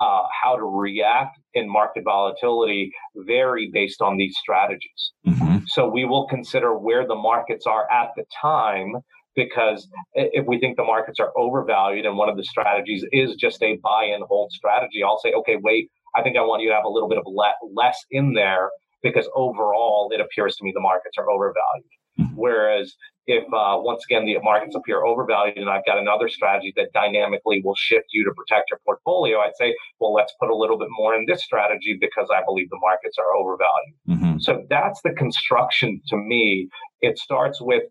uh, 0.00 0.22
how 0.42 0.56
to 0.56 0.64
react 0.64 1.38
in 1.54 1.70
market 1.70 2.04
volatility 2.04 2.90
vary 3.14 3.70
based 3.72 4.00
on 4.00 4.16
these 4.16 4.34
strategies. 4.40 5.12
Mm-hmm. 5.26 5.49
Mm-hmm. 5.60 5.66
So 5.68 5.88
we 5.88 6.04
will 6.04 6.26
consider 6.26 6.76
where 6.76 7.06
the 7.06 7.14
markets 7.14 7.66
are 7.66 7.90
at 7.90 8.10
the 8.16 8.24
time. 8.40 8.96
Because 9.36 9.88
if 10.14 10.44
we 10.46 10.58
think 10.58 10.76
the 10.76 10.84
markets 10.84 11.20
are 11.20 11.30
overvalued 11.36 12.04
and 12.04 12.16
one 12.16 12.28
of 12.28 12.36
the 12.36 12.42
strategies 12.42 13.04
is 13.12 13.36
just 13.36 13.62
a 13.62 13.78
buy 13.80 14.04
and 14.04 14.24
hold 14.24 14.50
strategy, 14.50 15.04
I'll 15.04 15.20
say, 15.20 15.32
okay, 15.32 15.56
wait, 15.62 15.88
I 16.16 16.22
think 16.22 16.36
I 16.36 16.40
want 16.40 16.62
you 16.62 16.68
to 16.68 16.74
have 16.74 16.84
a 16.84 16.88
little 16.88 17.08
bit 17.08 17.16
of 17.16 17.24
le- 17.26 17.54
less 17.72 18.04
in 18.10 18.34
there 18.34 18.70
because 19.02 19.28
overall 19.36 20.10
it 20.12 20.20
appears 20.20 20.56
to 20.56 20.64
me 20.64 20.72
the 20.74 20.80
markets 20.80 21.16
are 21.16 21.30
overvalued. 21.30 21.99
Whereas 22.34 22.94
if 23.26 23.44
uh, 23.44 23.76
once 23.78 24.04
again 24.08 24.24
the 24.24 24.38
markets 24.42 24.74
appear 24.74 25.04
overvalued 25.04 25.58
and 25.58 25.70
I've 25.70 25.84
got 25.84 25.98
another 25.98 26.28
strategy 26.28 26.72
that 26.76 26.92
dynamically 26.92 27.62
will 27.64 27.76
shift 27.76 28.06
you 28.12 28.24
to 28.24 28.32
protect 28.34 28.70
your 28.70 28.80
portfolio, 28.84 29.38
I'd 29.38 29.56
say, 29.56 29.74
well, 30.00 30.12
let's 30.12 30.34
put 30.40 30.50
a 30.50 30.56
little 30.56 30.78
bit 30.78 30.88
more 30.90 31.14
in 31.14 31.26
this 31.26 31.44
strategy 31.44 31.96
because 32.00 32.28
I 32.34 32.42
believe 32.44 32.68
the 32.70 32.78
markets 32.80 33.16
are 33.18 33.34
overvalued. 33.36 33.94
Mm-hmm. 34.08 34.38
So 34.40 34.64
that's 34.68 35.00
the 35.02 35.12
construction 35.12 36.00
to 36.08 36.16
me. 36.16 36.68
It 37.00 37.18
starts 37.18 37.60
with 37.60 37.84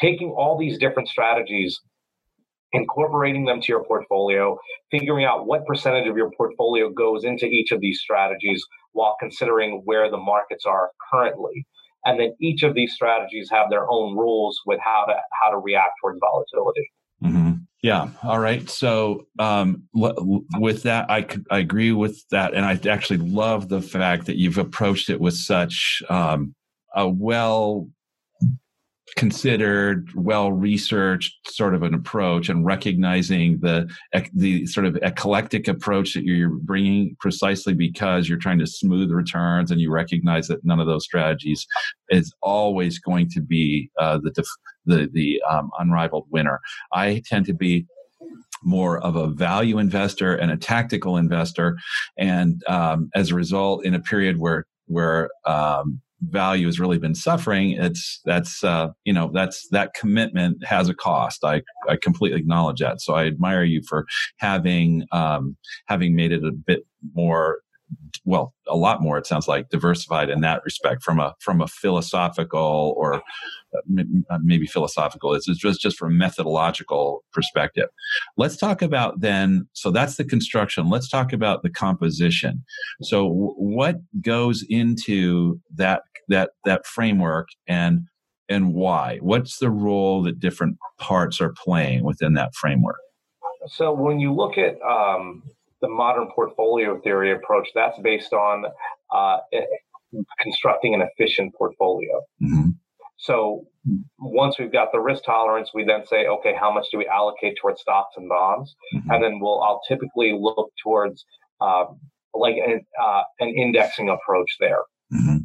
taking 0.00 0.30
all 0.30 0.58
these 0.58 0.78
different 0.78 1.08
strategies 1.08 1.80
incorporating 2.72 3.44
them 3.44 3.60
to 3.60 3.68
your 3.68 3.84
portfolio, 3.84 4.58
figuring 4.90 5.24
out 5.24 5.46
what 5.46 5.64
percentage 5.66 6.08
of 6.08 6.16
your 6.16 6.30
portfolio 6.36 6.90
goes 6.90 7.24
into 7.24 7.46
each 7.46 7.72
of 7.72 7.80
these 7.80 8.00
strategies 8.00 8.62
while 8.92 9.16
considering 9.20 9.82
where 9.84 10.10
the 10.10 10.16
markets 10.16 10.66
are 10.66 10.90
currently. 11.10 11.66
And 12.06 12.20
then 12.20 12.34
each 12.40 12.62
of 12.62 12.74
these 12.74 12.94
strategies 12.94 13.48
have 13.50 13.68
their 13.68 13.90
own 13.90 14.16
rules 14.16 14.60
with 14.64 14.80
how 14.82 15.04
to 15.06 15.14
how 15.32 15.50
to 15.50 15.58
react 15.58 15.92
towards 16.00 16.18
volatility. 16.20 16.90
Mm-hmm. 17.22 17.52
Yeah. 17.82 18.08
All 18.22 18.38
right. 18.38 18.68
So 18.70 19.26
um, 19.38 19.84
l- 19.96 20.44
with 20.58 20.82
that, 20.84 21.10
I, 21.10 21.26
I 21.50 21.58
agree 21.58 21.92
with 21.92 22.26
that, 22.30 22.54
and 22.54 22.64
I 22.64 22.78
actually 22.88 23.18
love 23.18 23.68
the 23.68 23.82
fact 23.82 24.26
that 24.26 24.36
you've 24.36 24.58
approached 24.58 25.10
it 25.10 25.20
with 25.20 25.34
such 25.34 26.02
um, 26.08 26.54
a 26.94 27.08
well 27.08 27.88
considered, 29.16 30.10
well 30.14 30.52
researched 30.52 31.50
sort 31.50 31.74
of 31.74 31.82
an 31.82 31.94
approach, 31.94 32.48
and 32.48 32.64
recognizing 32.64 33.58
the 33.60 33.90
the 34.34 34.66
sort 34.66 34.86
of 34.86 34.96
eclectic 35.02 35.66
approach 35.68 36.14
that 36.14 36.24
you're 36.24 36.50
bringing 36.50 37.16
precisely 37.18 37.72
because 37.72 38.28
you're 38.28 38.38
trying 38.38 38.58
to 38.58 38.66
smooth 38.66 39.10
returns, 39.10 39.70
and 39.70 39.80
you 39.80 39.90
recognize 39.90 40.46
that 40.48 40.64
none 40.64 40.80
of 40.80 40.86
those 40.86 41.04
strategies 41.04 41.66
is 42.10 42.32
always 42.42 42.98
going 42.98 43.28
to 43.30 43.40
be 43.40 43.90
uh, 43.98 44.18
the 44.22 44.30
def- 44.30 44.46
the 44.84 45.08
the 45.12 45.42
um, 45.50 45.70
unrivaled 45.78 46.26
winner. 46.30 46.60
I 46.92 47.22
tend 47.26 47.46
to 47.46 47.54
be 47.54 47.86
more 48.62 48.98
of 48.98 49.16
a 49.16 49.28
value 49.28 49.78
investor 49.78 50.34
and 50.34 50.50
a 50.50 50.56
tactical 50.56 51.16
investor, 51.16 51.78
and 52.18 52.62
um, 52.68 53.10
as 53.14 53.30
a 53.30 53.34
result, 53.34 53.84
in 53.84 53.94
a 53.94 54.00
period 54.00 54.38
where 54.38 54.66
where 54.86 55.30
um, 55.46 56.00
value 56.22 56.66
has 56.66 56.80
really 56.80 56.98
been 56.98 57.14
suffering 57.14 57.72
it's 57.72 58.20
that's 58.24 58.64
uh, 58.64 58.88
you 59.04 59.12
know 59.12 59.30
that's 59.34 59.68
that 59.70 59.92
commitment 59.94 60.64
has 60.64 60.88
a 60.88 60.94
cost. 60.94 61.44
I 61.44 61.62
i 61.88 61.96
completely 62.00 62.40
acknowledge 62.40 62.80
that. 62.80 63.00
So 63.00 63.14
i 63.14 63.26
admire 63.26 63.64
you 63.64 63.82
for 63.88 64.06
having 64.38 65.04
um, 65.12 65.56
having 65.86 66.16
made 66.16 66.32
it 66.32 66.44
a 66.44 66.52
bit 66.52 66.86
more 67.14 67.58
well 68.26 68.52
a 68.68 68.76
lot 68.76 69.00
more 69.00 69.16
it 69.16 69.26
sounds 69.26 69.48
like 69.48 69.70
diversified 69.70 70.28
in 70.28 70.40
that 70.42 70.62
respect 70.64 71.02
from 71.02 71.18
a 71.18 71.34
from 71.40 71.62
a 71.62 71.66
philosophical 71.66 72.94
or 72.98 73.14
uh, 73.14 74.02
uh, 74.30 74.38
maybe 74.42 74.66
philosophical 74.66 75.32
it's 75.32 75.46
just 75.46 75.80
just 75.80 75.96
from 75.96 76.12
a 76.12 76.14
methodological 76.14 77.24
perspective. 77.32 77.88
Let's 78.36 78.56
talk 78.56 78.82
about 78.82 79.20
then 79.20 79.68
so 79.72 79.90
that's 79.90 80.16
the 80.16 80.24
construction 80.24 80.90
let's 80.90 81.08
talk 81.08 81.32
about 81.32 81.62
the 81.62 81.70
composition. 81.70 82.64
So 83.02 83.28
what 83.28 83.96
goes 84.20 84.64
into 84.68 85.60
that 85.74 86.02
that 86.28 86.50
that 86.64 86.86
framework 86.86 87.48
and 87.66 88.00
and 88.48 88.74
why? 88.74 89.18
What's 89.20 89.58
the 89.58 89.70
role 89.70 90.22
that 90.22 90.38
different 90.38 90.76
parts 90.98 91.40
are 91.40 91.52
playing 91.52 92.04
within 92.04 92.34
that 92.34 92.54
framework? 92.54 92.98
So 93.66 93.92
when 93.92 94.20
you 94.20 94.32
look 94.32 94.56
at 94.58 94.80
um, 94.82 95.42
the 95.80 95.88
modern 95.88 96.28
portfolio 96.34 97.00
theory 97.00 97.32
approach, 97.32 97.68
that's 97.74 97.98
based 98.00 98.32
on 98.32 98.64
uh, 99.14 99.38
constructing 100.40 100.94
an 100.94 101.02
efficient 101.02 101.54
portfolio. 101.54 102.20
Mm-hmm. 102.42 102.70
So 103.18 103.66
once 104.18 104.58
we've 104.58 104.72
got 104.72 104.92
the 104.92 105.00
risk 105.00 105.24
tolerance, 105.24 105.70
we 105.74 105.84
then 105.84 106.06
say, 106.06 106.26
okay, 106.26 106.54
how 106.58 106.72
much 106.72 106.86
do 106.90 106.98
we 106.98 107.06
allocate 107.06 107.56
towards 107.60 107.80
stocks 107.80 108.14
and 108.16 108.28
bonds? 108.28 108.74
Mm-hmm. 108.94 109.10
And 109.10 109.24
then 109.24 109.40
we'll 109.40 109.62
I'll 109.62 109.80
typically 109.88 110.36
look 110.38 110.72
towards 110.82 111.24
um, 111.60 111.98
like 112.34 112.56
an, 112.56 112.84
uh, 113.02 113.22
an 113.40 113.48
indexing 113.48 114.08
approach 114.08 114.56
there. 114.60 114.82
Mm-hmm. 115.12 115.36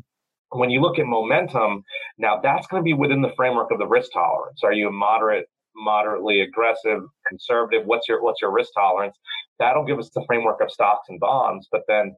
When 0.59 0.69
you 0.69 0.81
look 0.81 0.99
at 0.99 1.05
momentum, 1.05 1.83
now 2.17 2.41
that's 2.41 2.67
going 2.67 2.81
to 2.81 2.83
be 2.83 2.93
within 2.93 3.21
the 3.21 3.31
framework 3.37 3.71
of 3.71 3.79
the 3.79 3.87
risk 3.87 4.11
tolerance. 4.11 4.61
Are 4.63 4.73
you 4.73 4.89
a 4.89 4.91
moderate 4.91 5.47
moderately 5.73 6.41
aggressive, 6.41 7.01
conservative? 7.27 7.85
What's 7.85 8.09
your 8.09 8.21
what's 8.21 8.41
your 8.41 8.51
risk 8.51 8.71
tolerance? 8.75 9.15
That'll 9.61 9.85
give 9.85 9.99
us 9.99 10.09
the 10.13 10.23
framework 10.25 10.59
of 10.61 10.71
stocks 10.71 11.07
and 11.07 11.19
bonds, 11.19 11.67
but 11.71 11.81
then 11.87 12.15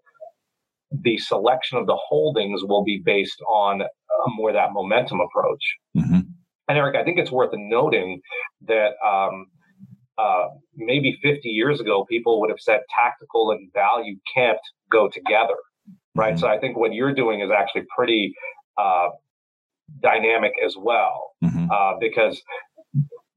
the 1.02 1.18
selection 1.18 1.78
of 1.78 1.88
the 1.88 1.98
holdings 1.98 2.62
will 2.64 2.84
be 2.84 3.02
based 3.04 3.42
on 3.52 3.82
uh, 3.82 3.86
more 4.36 4.54
that 4.54 4.72
momentum 4.72 5.20
approach. 5.20 5.64
Mm-hmm. 5.98 6.20
And 6.70 6.78
Eric, 6.78 6.96
I 6.96 7.04
think 7.04 7.20
it's 7.20 7.32
worth 7.32 7.52
noting 7.54 8.22
that 8.68 8.92
um, 9.06 9.48
uh, 10.18 10.46
maybe 10.76 11.20
50 11.22 11.50
years 11.50 11.82
ago, 11.82 12.06
people 12.10 12.40
would 12.40 12.50
have 12.50 12.60
said 12.60 12.80
tactical 12.98 13.52
and 13.52 13.72
value 13.74 14.16
can't 14.34 14.60
go 14.90 15.10
together, 15.10 15.58
right? 16.16 16.36
Mm-hmm. 16.36 16.40
So 16.40 16.48
I 16.48 16.60
think 16.60 16.78
what 16.78 16.94
you're 16.94 17.14
doing 17.14 17.42
is 17.42 17.50
actually 17.52 17.84
pretty 17.96 18.34
uh, 18.78 19.10
dynamic 20.02 20.54
as 20.66 20.76
well, 20.78 21.32
mm-hmm. 21.44 21.70
uh, 21.70 21.94
because 22.00 22.42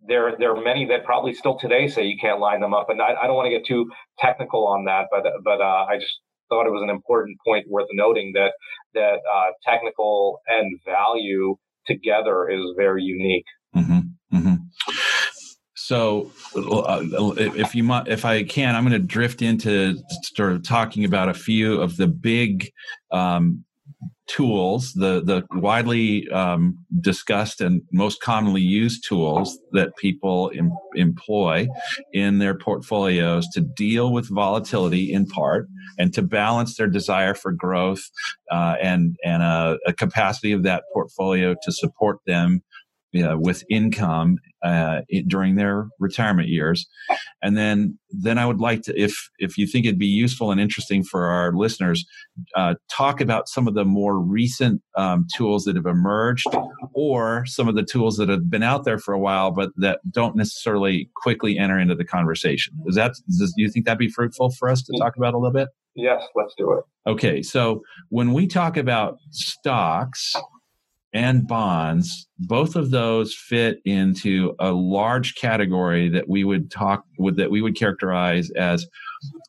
there 0.09 0.35
there 0.39 0.55
are 0.55 0.63
many 0.63 0.87
that 0.87 1.05
probably 1.05 1.35
still 1.35 1.59
today 1.59 1.89
say 1.89 2.05
you 2.05 2.19
can't 2.21 2.41
line 2.41 2.61
them 2.61 2.75
up, 2.75 2.91
and 2.91 3.01
I, 3.01 3.15
I 3.23 3.27
don't 3.27 3.37
want 3.37 3.47
to 3.47 3.51
get 3.51 3.67
too 3.67 3.91
technical 4.19 4.67
on 4.67 4.85
that, 4.85 5.07
but 5.11 5.25
but 5.45 5.61
uh, 5.61 5.87
I 5.89 5.99
just 5.99 6.13
thought 6.49 6.67
it 6.67 6.73
was 6.73 6.83
an 6.83 6.91
important 6.91 7.39
point 7.47 7.67
worth 7.69 7.89
noting 7.93 8.33
that 8.35 8.53
that 8.95 9.19
uh, 9.33 9.51
technical 9.65 10.41
and 10.47 10.79
value 10.85 11.57
together 11.87 12.49
is 12.49 12.61
very 12.77 13.03
unique. 13.03 13.45
Mm-hmm. 13.75 14.37
Mm-hmm. 14.37 14.55
So, 15.75 16.33
uh, 16.57 17.05
if 17.37 17.75
you 17.75 17.89
if 18.07 18.25
I 18.25 18.43
can, 18.43 18.75
I'm 18.75 18.83
going 18.83 19.01
to 19.01 19.07
drift 19.07 19.41
into 19.41 19.99
sort 20.35 20.53
of 20.53 20.65
talking 20.65 21.05
about 21.05 21.29
a 21.29 21.35
few 21.35 21.81
of 21.81 21.97
the 21.97 22.09
big 22.09 22.71
um, 23.13 23.65
tools, 24.27 24.93
the 24.95 25.23
the 25.23 25.45
widely 25.59 26.29
um, 26.31 26.79
discussed 27.01 27.61
and 27.61 27.83
most 27.93 28.21
commonly 28.21 28.61
used 28.61 29.07
tools 29.07 29.59
that 29.73 29.97
people 29.97 30.51
em- 30.57 30.73
employ 30.95 31.69
in 32.13 32.39
their 32.39 32.57
portfolios 32.57 33.47
to 33.55 33.61
deal 33.61 34.13
with 34.13 34.29
volatility 34.29 35.13
in 35.13 35.27
part 35.27 35.69
and 35.99 36.13
to 36.15 36.23
balance 36.23 36.77
their 36.77 36.89
desire 36.89 37.35
for 37.35 37.53
growth 37.53 38.03
uh, 38.51 38.77
and 38.83 39.17
and 39.25 39.43
a, 39.43 39.79
a 39.87 39.93
capacity 39.93 40.53
of 40.53 40.63
that 40.65 40.85
portfolio 40.93 41.55
to 41.63 41.73
support 41.73 42.19
them 42.27 42.63
uh, 43.23 43.37
with 43.37 43.65
income 43.71 44.39
uh, 44.63 45.03
during 45.29 45.55
their 45.55 45.89
retirement 46.01 46.49
years. 46.49 46.87
And 47.43 47.57
then, 47.57 47.99
then 48.11 48.39
I 48.39 48.47
would 48.47 48.61
like 48.61 48.83
to, 48.83 49.01
if 49.01 49.15
if 49.39 49.57
you 49.59 49.67
think 49.67 49.87
it'd 49.87 49.99
be 49.99 50.07
useful 50.07 50.51
and 50.51 50.61
interesting 50.61 51.05
for 51.05 51.27
our 51.27 51.53
listeners, 51.53 52.05
uh, 52.55 52.75
talk 52.91 53.21
about 53.21 53.49
some 53.49 53.69
of 53.69 53.75
the 53.75 53.85
more 53.85 54.19
recent 54.19 54.83
um, 54.97 55.27
tools 55.37 55.65
that 55.65 55.77
have 55.77 55.87
emerged, 55.87 56.47
or 56.95 57.45
some 57.47 57.69
of 57.69 57.75
the 57.75 57.85
tools 57.85 58.17
that 58.17 58.29
have 58.29 58.51
been 58.51 58.63
out 58.63 58.85
there 58.85 58.99
for 58.99 59.15
a 59.15 59.21
while, 59.21 59.51
but 59.51 59.71
that 59.77 60.01
don't 60.11 60.37
necessarily 60.37 61.11
quickly 61.17 61.59
enter 61.59 61.79
into 61.79 61.95
the 61.95 62.05
conversation. 62.05 62.75
Is 62.87 62.97
that? 62.97 63.13
Does, 63.39 63.53
do 63.57 63.63
you 63.63 63.71
think 63.71 63.85
that'd 63.85 63.99
be 63.99 64.09
fruitful 64.09 64.51
for 64.59 64.69
us 64.69 64.83
to 64.83 64.99
talk 64.99 65.17
about 65.17 65.35
a 65.35 65.39
little 65.39 65.53
bit? 65.53 65.69
Yes, 65.95 66.23
let's 66.35 66.55
do 66.59 66.73
it. 66.73 66.85
Okay, 67.11 67.43
so 67.43 67.83
when 68.11 68.33
we 68.33 68.47
talk 68.47 68.77
about 68.77 69.19
stocks 69.31 70.35
and 71.17 71.49
bonds, 71.49 72.29
both 72.39 72.77
of 72.77 72.91
those 72.91 73.35
fit 73.35 73.79
into 73.87 74.55
a 74.61 74.71
large 74.71 75.35
category 75.35 76.11
that 76.11 76.29
we 76.29 76.45
would 76.45 76.71
talk 76.71 77.05
with 77.19 77.39
that 77.39 77.51
we 77.51 77.63
would 77.63 77.75
characterize 77.75 78.51
as 78.51 78.87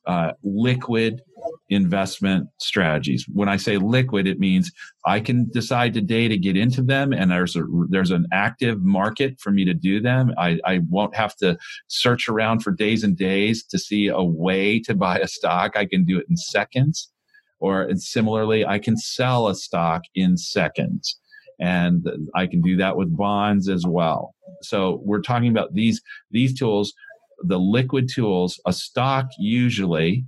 uh, 0.05 0.32
liquid 0.43 1.22
investment 1.70 2.47
strategies. 2.61 3.26
When 3.34 3.49
I 3.49 3.57
say 3.57 3.78
liquid, 3.78 4.28
it 4.28 4.39
means 4.39 4.72
I 5.05 5.20
can 5.20 5.49
decide 5.51 5.93
today 5.93 6.30
to 6.30 6.38
get 6.38 6.55
into 6.55 6.82
them, 6.82 7.11
and 7.11 7.30
there's 7.30 7.57
a 7.57 7.63
there's 7.89 8.11
an 8.11 8.28
active 8.32 8.82
market 8.82 9.38
for 9.41 9.51
me 9.51 9.65
to 9.65 9.74
do 9.74 9.99
them. 9.99 10.32
I, 10.38 10.59
I 10.63 10.80
won't 10.89 11.18
have 11.18 11.36
to 11.38 11.57
search 11.88 12.30
around 12.30 12.61
for 12.61 12.72
days 12.72 13.03
and 13.03 13.18
days 13.18 13.65
to 13.65 13.78
see 13.78 14.07
a 14.07 14.24
way 14.24 14.80
to 14.84 14.95
buy 14.95 15.20
a 15.20 15.28
stock. 15.28 15.76
I 15.76 15.86
can 15.86 16.05
do 16.05 16.18
it 16.18 16.28
in 16.30 16.38
seconds. 16.38 17.11
Or 17.59 17.89
similarly, 17.95 18.65
I 18.65 18.80
can 18.80 18.95
sell 18.95 19.49
a 19.49 19.55
stock 19.55 20.03
in 20.15 20.38
seconds 20.38 21.20
and 21.59 22.07
I 22.35 22.47
can 22.47 22.61
do 22.61 22.77
that 22.77 22.97
with 22.97 23.15
bonds 23.15 23.69
as 23.69 23.85
well. 23.85 24.35
So 24.61 25.01
we're 25.03 25.21
talking 25.21 25.49
about 25.49 25.73
these 25.73 26.01
these 26.31 26.57
tools, 26.57 26.93
the 27.41 27.59
liquid 27.59 28.09
tools. 28.13 28.59
A 28.65 28.73
stock 28.73 29.27
usually 29.37 30.25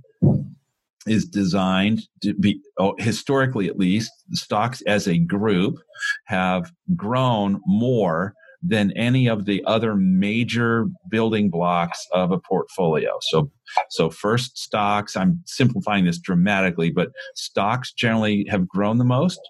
is 1.06 1.24
designed 1.24 2.02
to 2.22 2.34
be 2.34 2.60
oh, 2.78 2.94
historically 2.98 3.68
at 3.68 3.78
least 3.78 4.12
stocks 4.32 4.82
as 4.82 5.08
a 5.08 5.18
group 5.18 5.78
have 6.26 6.72
grown 6.94 7.60
more 7.66 8.34
than 8.62 8.92
any 8.92 9.26
of 9.26 9.46
the 9.46 9.64
other 9.64 9.96
major 9.96 10.86
building 11.08 11.48
blocks 11.48 12.06
of 12.12 12.30
a 12.30 12.38
portfolio. 12.38 13.18
So, 13.22 13.50
so 13.88 14.10
first 14.10 14.58
stocks, 14.58 15.16
I'm 15.16 15.42
simplifying 15.46 16.04
this 16.04 16.18
dramatically, 16.18 16.90
but 16.90 17.10
stocks 17.34 17.92
generally 17.92 18.46
have 18.50 18.68
grown 18.68 18.98
the 18.98 19.04
most 19.04 19.40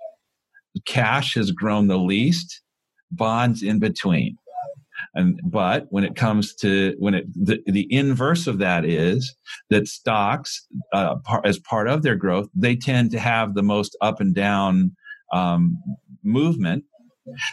cash 0.87 1.35
has 1.35 1.51
grown 1.51 1.89
the 1.89 1.99
least, 1.99 2.63
bonds 3.11 3.63
in 3.63 3.79
between. 3.79 4.37
And 5.15 5.41
but 5.43 5.87
when 5.91 6.05
it 6.05 6.15
comes 6.15 6.55
to 6.57 6.95
when 6.99 7.15
it 7.15 7.25
the, 7.35 7.61
the 7.67 7.93
inverse 7.93 8.47
of 8.47 8.59
that 8.59 8.85
is 8.85 9.35
that 9.71 9.89
stocks, 9.89 10.67
uh, 10.93 11.17
par, 11.25 11.41
as 11.45 11.59
part 11.59 11.89
of 11.89 12.03
their 12.03 12.15
growth, 12.15 12.49
they 12.55 12.77
tend 12.77 13.11
to 13.13 13.19
have 13.19 13.55
the 13.55 13.63
most 13.63 13.97
up 14.01 14.21
and 14.21 14.35
down 14.35 14.95
um, 15.33 15.77
movement 16.23 16.85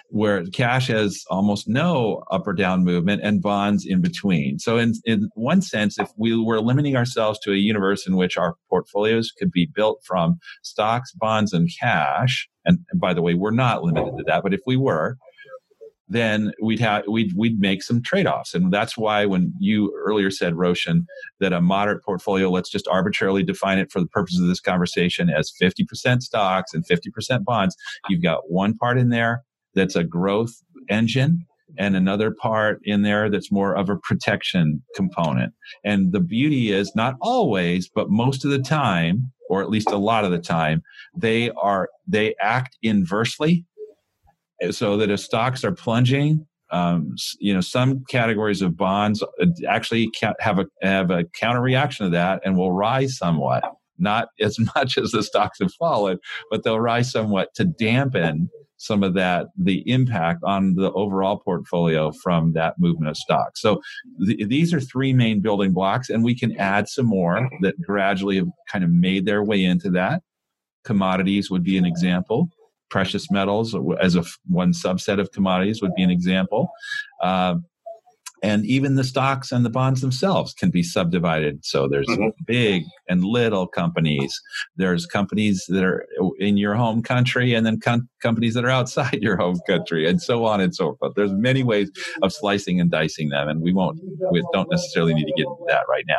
where 0.10 0.46
cash 0.48 0.88
has 0.88 1.24
almost 1.30 1.68
no 1.68 2.24
up 2.32 2.48
or 2.48 2.54
down 2.54 2.84
movement 2.84 3.22
and 3.24 3.42
bonds 3.42 3.86
in 3.86 4.02
between. 4.02 4.60
So, 4.60 4.78
in, 4.78 4.94
in 5.06 5.30
one 5.36 5.62
sense, 5.62 6.00
if 6.00 6.10
we 6.18 6.38
were 6.38 6.62
limiting 6.62 6.96
ourselves 6.96 7.40
to 7.40 7.52
a 7.52 7.58
universe 7.58 8.08
in 8.08 8.16
which 8.16 8.38
our 8.38 8.56
portfolios 8.70 9.32
could 9.38 9.52
be 9.52 9.68
built 9.74 10.02
from 10.06 10.40
stocks, 10.64 11.12
bonds, 11.12 11.54
and 11.54 11.70
cash, 11.80 12.48
and, 12.66 12.80
and 12.92 13.00
by 13.00 13.14
the 13.14 13.22
way, 13.22 13.34
we're 13.34 13.52
not 13.52 13.84
limited 13.84 14.18
to 14.18 14.24
that, 14.26 14.44
but 14.44 14.54
if 14.54 14.62
we 14.66 14.78
were, 14.78 15.18
then 16.10 16.52
we'd 16.62 16.80
have 16.80 17.04
we'd 17.08 17.34
we'd 17.36 17.60
make 17.60 17.84
some 17.84 18.02
trade-offs 18.02 18.54
and 18.54 18.72
that's 18.72 18.98
why 18.98 19.26
when 19.26 19.54
you 19.60 19.94
earlier 19.98 20.32
said 20.32 20.56
roshan 20.56 21.06
that 21.40 21.54
a 21.54 21.62
moderate 21.62 22.04
portfolio 22.04 22.50
let's 22.50 22.70
just 22.70 22.88
arbitrarily 22.88 23.44
define 23.44 23.78
it 23.78 23.92
for 23.92 24.00
the 24.00 24.08
purpose 24.08 24.40
of 24.40 24.48
this 24.48 24.62
conversation 24.62 25.30
as 25.30 25.52
50% 25.62 26.22
stocks 26.22 26.74
and 26.74 26.86
50% 26.88 27.44
bonds 27.44 27.76
you've 28.08 28.24
got 28.24 28.50
one 28.50 28.74
part 28.74 28.98
in 28.98 29.10
there 29.10 29.44
that's 29.78 29.96
a 29.96 30.04
growth 30.04 30.52
engine 30.90 31.46
and 31.78 31.96
another 31.96 32.32
part 32.32 32.80
in 32.84 33.02
there 33.04 33.30
that's 33.30 33.52
more 33.52 33.76
of 33.76 33.90
a 33.90 33.98
protection 33.98 34.82
component. 34.96 35.54
And 35.84 36.12
the 36.12 36.20
beauty 36.20 36.72
is 36.72 36.96
not 36.96 37.16
always, 37.22 37.90
but 37.90 38.10
most 38.10 38.46
of 38.46 38.52
the 38.52 38.60
time, 38.60 39.32
or 39.50 39.62
at 39.62 39.70
least 39.70 39.92
a 39.92 39.98
lot 39.98 40.26
of 40.26 40.32
the 40.32 40.40
time, 40.40 40.82
they 41.16 41.52
are, 41.52 41.90
they 42.08 42.36
act 42.42 42.78
inversely 42.82 43.66
so 44.72 44.98
that 44.98 45.12
if 45.12 45.20
stocks 45.20 45.64
are 45.64 45.72
plunging, 45.72 46.46
um, 46.72 47.16
you 47.40 47.54
know, 47.54 47.62
some 47.62 48.04
categories 48.10 48.62
of 48.62 48.76
bonds 48.76 49.24
uh, 49.24 49.46
actually 49.68 50.10
have 50.40 50.60
a, 50.60 50.66
have 50.82 51.12
a 51.12 51.24
counter 51.40 51.62
reaction 51.62 52.06
to 52.06 52.10
that 52.10 52.42
and 52.44 52.58
will 52.58 52.74
rise 52.74 53.18
somewhat. 53.18 53.64
Not 53.98 54.30
as 54.42 54.58
much 54.76 54.98
as 54.98 55.12
the 55.12 55.24
stocks 55.24 55.60
have 55.60 55.74
fallen, 55.74 56.20
but 56.50 56.64
they'll 56.64 56.80
rise 56.80 57.12
somewhat 57.12 57.54
to 57.56 57.66
dampen 57.66 58.50
some 58.78 59.04
of 59.04 59.14
that 59.16 59.48
the 59.58 59.84
impact 59.92 60.44
on 60.44 60.76
the 60.76 60.92
overall 60.94 61.38
portfolio 61.38 62.12
from 62.12 62.54
that 62.54 62.80
movement 62.80 63.10
of 63.10 63.18
stock. 63.18 63.58
So 63.58 63.82
th- 64.26 64.48
these 64.48 64.74
are 64.74 64.80
three 64.80 65.14
main 65.14 65.42
building 65.42 65.74
blocks, 65.74 66.10
and 66.10 66.24
we 66.24 66.36
can 66.36 66.56
add 66.58 66.88
some 66.88 67.08
more 67.08 67.50
that 67.62 67.80
gradually 67.82 68.38
have 68.38 68.48
kind 68.72 68.84
of 68.84 68.92
made 68.92 69.26
their 69.26 69.44
way 69.44 69.64
into 69.64 69.90
that. 69.92 70.22
Commodities 70.86 71.50
would 71.52 71.64
be 71.64 71.78
an 71.78 71.86
example. 71.86 72.50
Precious 72.90 73.30
metals, 73.30 73.76
as 74.00 74.16
a 74.16 74.24
one 74.48 74.72
subset 74.72 75.20
of 75.20 75.32
commodities, 75.32 75.82
would 75.82 75.96
be 75.96 76.04
an 76.04 76.12
example. 76.12 76.70
Uh, 77.22 77.56
and 78.44 78.66
even 78.66 78.96
the 78.96 79.04
stocks 79.04 79.52
and 79.52 79.66
the 79.66 79.70
bonds 79.70 80.02
themselves 80.02 80.54
can 80.54 80.70
be 80.70 80.84
subdivided. 80.84 81.66
So 81.66 81.88
there's 81.88 82.08
mm-hmm. 82.08 82.30
big 82.46 82.84
and 83.10 83.24
little 83.24 83.68
companies. 83.68 84.40
There's 84.76 85.06
companies 85.06 85.66
that 85.70 85.84
are 85.84 86.06
in 86.40 86.58
your 86.58 86.76
home 86.76 87.02
country 87.02 87.54
and 87.54 87.66
then 87.66 87.80
com- 87.80 88.10
companies 88.22 88.54
that 88.54 88.66
are 88.66 88.70
outside 88.70 89.20
your 89.22 89.38
home 89.38 89.60
country 89.68 90.08
and 90.08 90.22
so 90.22 90.46
on 90.46 90.62
and 90.62 90.76
so 90.76 90.96
forth. 90.96 91.14
There's 91.16 91.34
many 91.34 91.64
ways 91.64 91.90
of 92.22 92.32
slicing 92.32 92.80
and 92.80 92.92
dicing 92.92 93.30
them 93.30 93.48
and 93.48 93.62
we 93.62 93.74
won't 93.74 94.00
we 94.32 94.44
don't 94.54 94.70
necessarily 94.70 95.14
need 95.14 95.26
to 95.26 95.34
get 95.36 95.48
into 95.48 95.66
that 95.68 95.84
right 95.90 96.06
now 96.08 96.16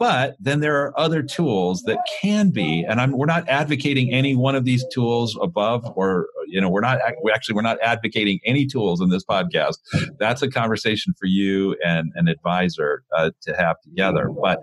but 0.00 0.34
then 0.40 0.60
there 0.60 0.80
are 0.82 0.98
other 0.98 1.22
tools 1.22 1.82
that 1.82 1.98
can 2.22 2.48
be, 2.48 2.86
and 2.88 3.02
I'm, 3.02 3.12
we're 3.12 3.26
not 3.26 3.46
advocating 3.50 4.10
any 4.10 4.34
one 4.34 4.54
of 4.54 4.64
these 4.64 4.82
tools 4.90 5.38
above, 5.42 5.84
or 5.94 6.26
you 6.48 6.58
know, 6.58 6.70
we're 6.70 6.80
not 6.80 7.00
we 7.22 7.30
actually 7.30 7.54
we're 7.54 7.60
not 7.60 7.76
advocating 7.82 8.40
any 8.46 8.66
tools 8.66 9.02
in 9.02 9.10
this 9.10 9.22
podcast. 9.22 9.76
That's 10.18 10.40
a 10.40 10.48
conversation 10.48 11.12
for 11.18 11.26
you 11.26 11.76
and 11.84 12.12
an 12.14 12.28
advisor 12.28 13.04
uh, 13.14 13.32
to 13.42 13.54
have 13.54 13.78
together. 13.82 14.30
But 14.42 14.60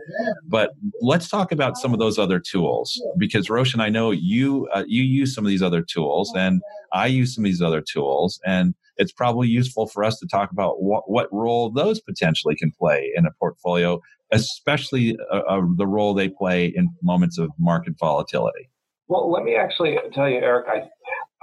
but 0.47 0.71
let's 1.01 1.29
talk 1.29 1.51
about 1.51 1.77
some 1.77 1.93
of 1.93 1.99
those 1.99 2.17
other 2.17 2.39
tools 2.39 2.99
because 3.19 3.47
Roshan, 3.47 3.79
I 3.79 3.89
know 3.89 4.09
you 4.09 4.67
uh, 4.73 4.85
you 4.87 5.03
use 5.03 5.35
some 5.35 5.45
of 5.45 5.49
these 5.49 5.61
other 5.61 5.83
tools, 5.83 6.33
and 6.35 6.63
I 6.93 7.05
use 7.05 7.35
some 7.35 7.43
of 7.43 7.49
these 7.49 7.61
other 7.61 7.81
tools, 7.81 8.39
and 8.43 8.73
it's 8.97 9.11
probably 9.11 9.47
useful 9.47 9.87
for 9.87 10.03
us 10.03 10.17
to 10.19 10.27
talk 10.27 10.51
about 10.51 10.81
what, 10.81 11.09
what 11.09 11.31
role 11.31 11.69
those 11.69 12.01
potentially 12.01 12.55
can 12.55 12.71
play 12.71 13.11
in 13.15 13.25
a 13.25 13.31
portfolio 13.39 14.01
especially 14.31 15.17
uh, 15.31 15.41
uh, 15.47 15.61
the 15.75 15.87
role 15.87 16.13
they 16.13 16.29
play 16.29 16.67
in 16.67 16.89
moments 17.01 17.37
of 17.37 17.49
market 17.59 17.93
volatility. 17.99 18.69
Well, 19.07 19.31
let 19.31 19.43
me 19.43 19.55
actually 19.55 19.97
tell 20.13 20.29
you, 20.29 20.37
Eric. 20.37 20.67
I 20.69 20.89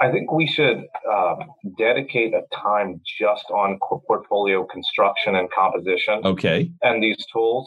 I 0.00 0.10
think 0.10 0.32
we 0.32 0.46
should 0.46 0.84
um, 1.10 1.38
dedicate 1.78 2.34
a 2.34 2.42
time 2.54 3.00
just 3.18 3.44
on 3.50 3.78
portfolio 4.06 4.64
construction 4.64 5.36
and 5.36 5.48
composition. 5.52 6.20
Okay. 6.24 6.70
And 6.82 7.02
these 7.02 7.24
tools, 7.32 7.66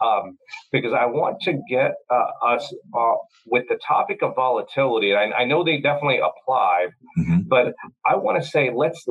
um, 0.00 0.38
because 0.72 0.92
I 0.94 1.04
want 1.04 1.40
to 1.42 1.60
get 1.68 1.92
uh, 2.10 2.46
us 2.46 2.74
uh, 2.96 3.14
with 3.46 3.64
the 3.68 3.78
topic 3.86 4.22
of 4.22 4.34
volatility. 4.34 5.14
I, 5.14 5.30
I 5.32 5.44
know 5.44 5.64
they 5.64 5.78
definitely 5.80 6.18
apply, 6.18 6.86
mm-hmm. 7.18 7.40
but 7.46 7.74
I 8.06 8.16
want 8.16 8.42
to 8.42 8.48
say 8.48 8.70
let's 8.74 9.04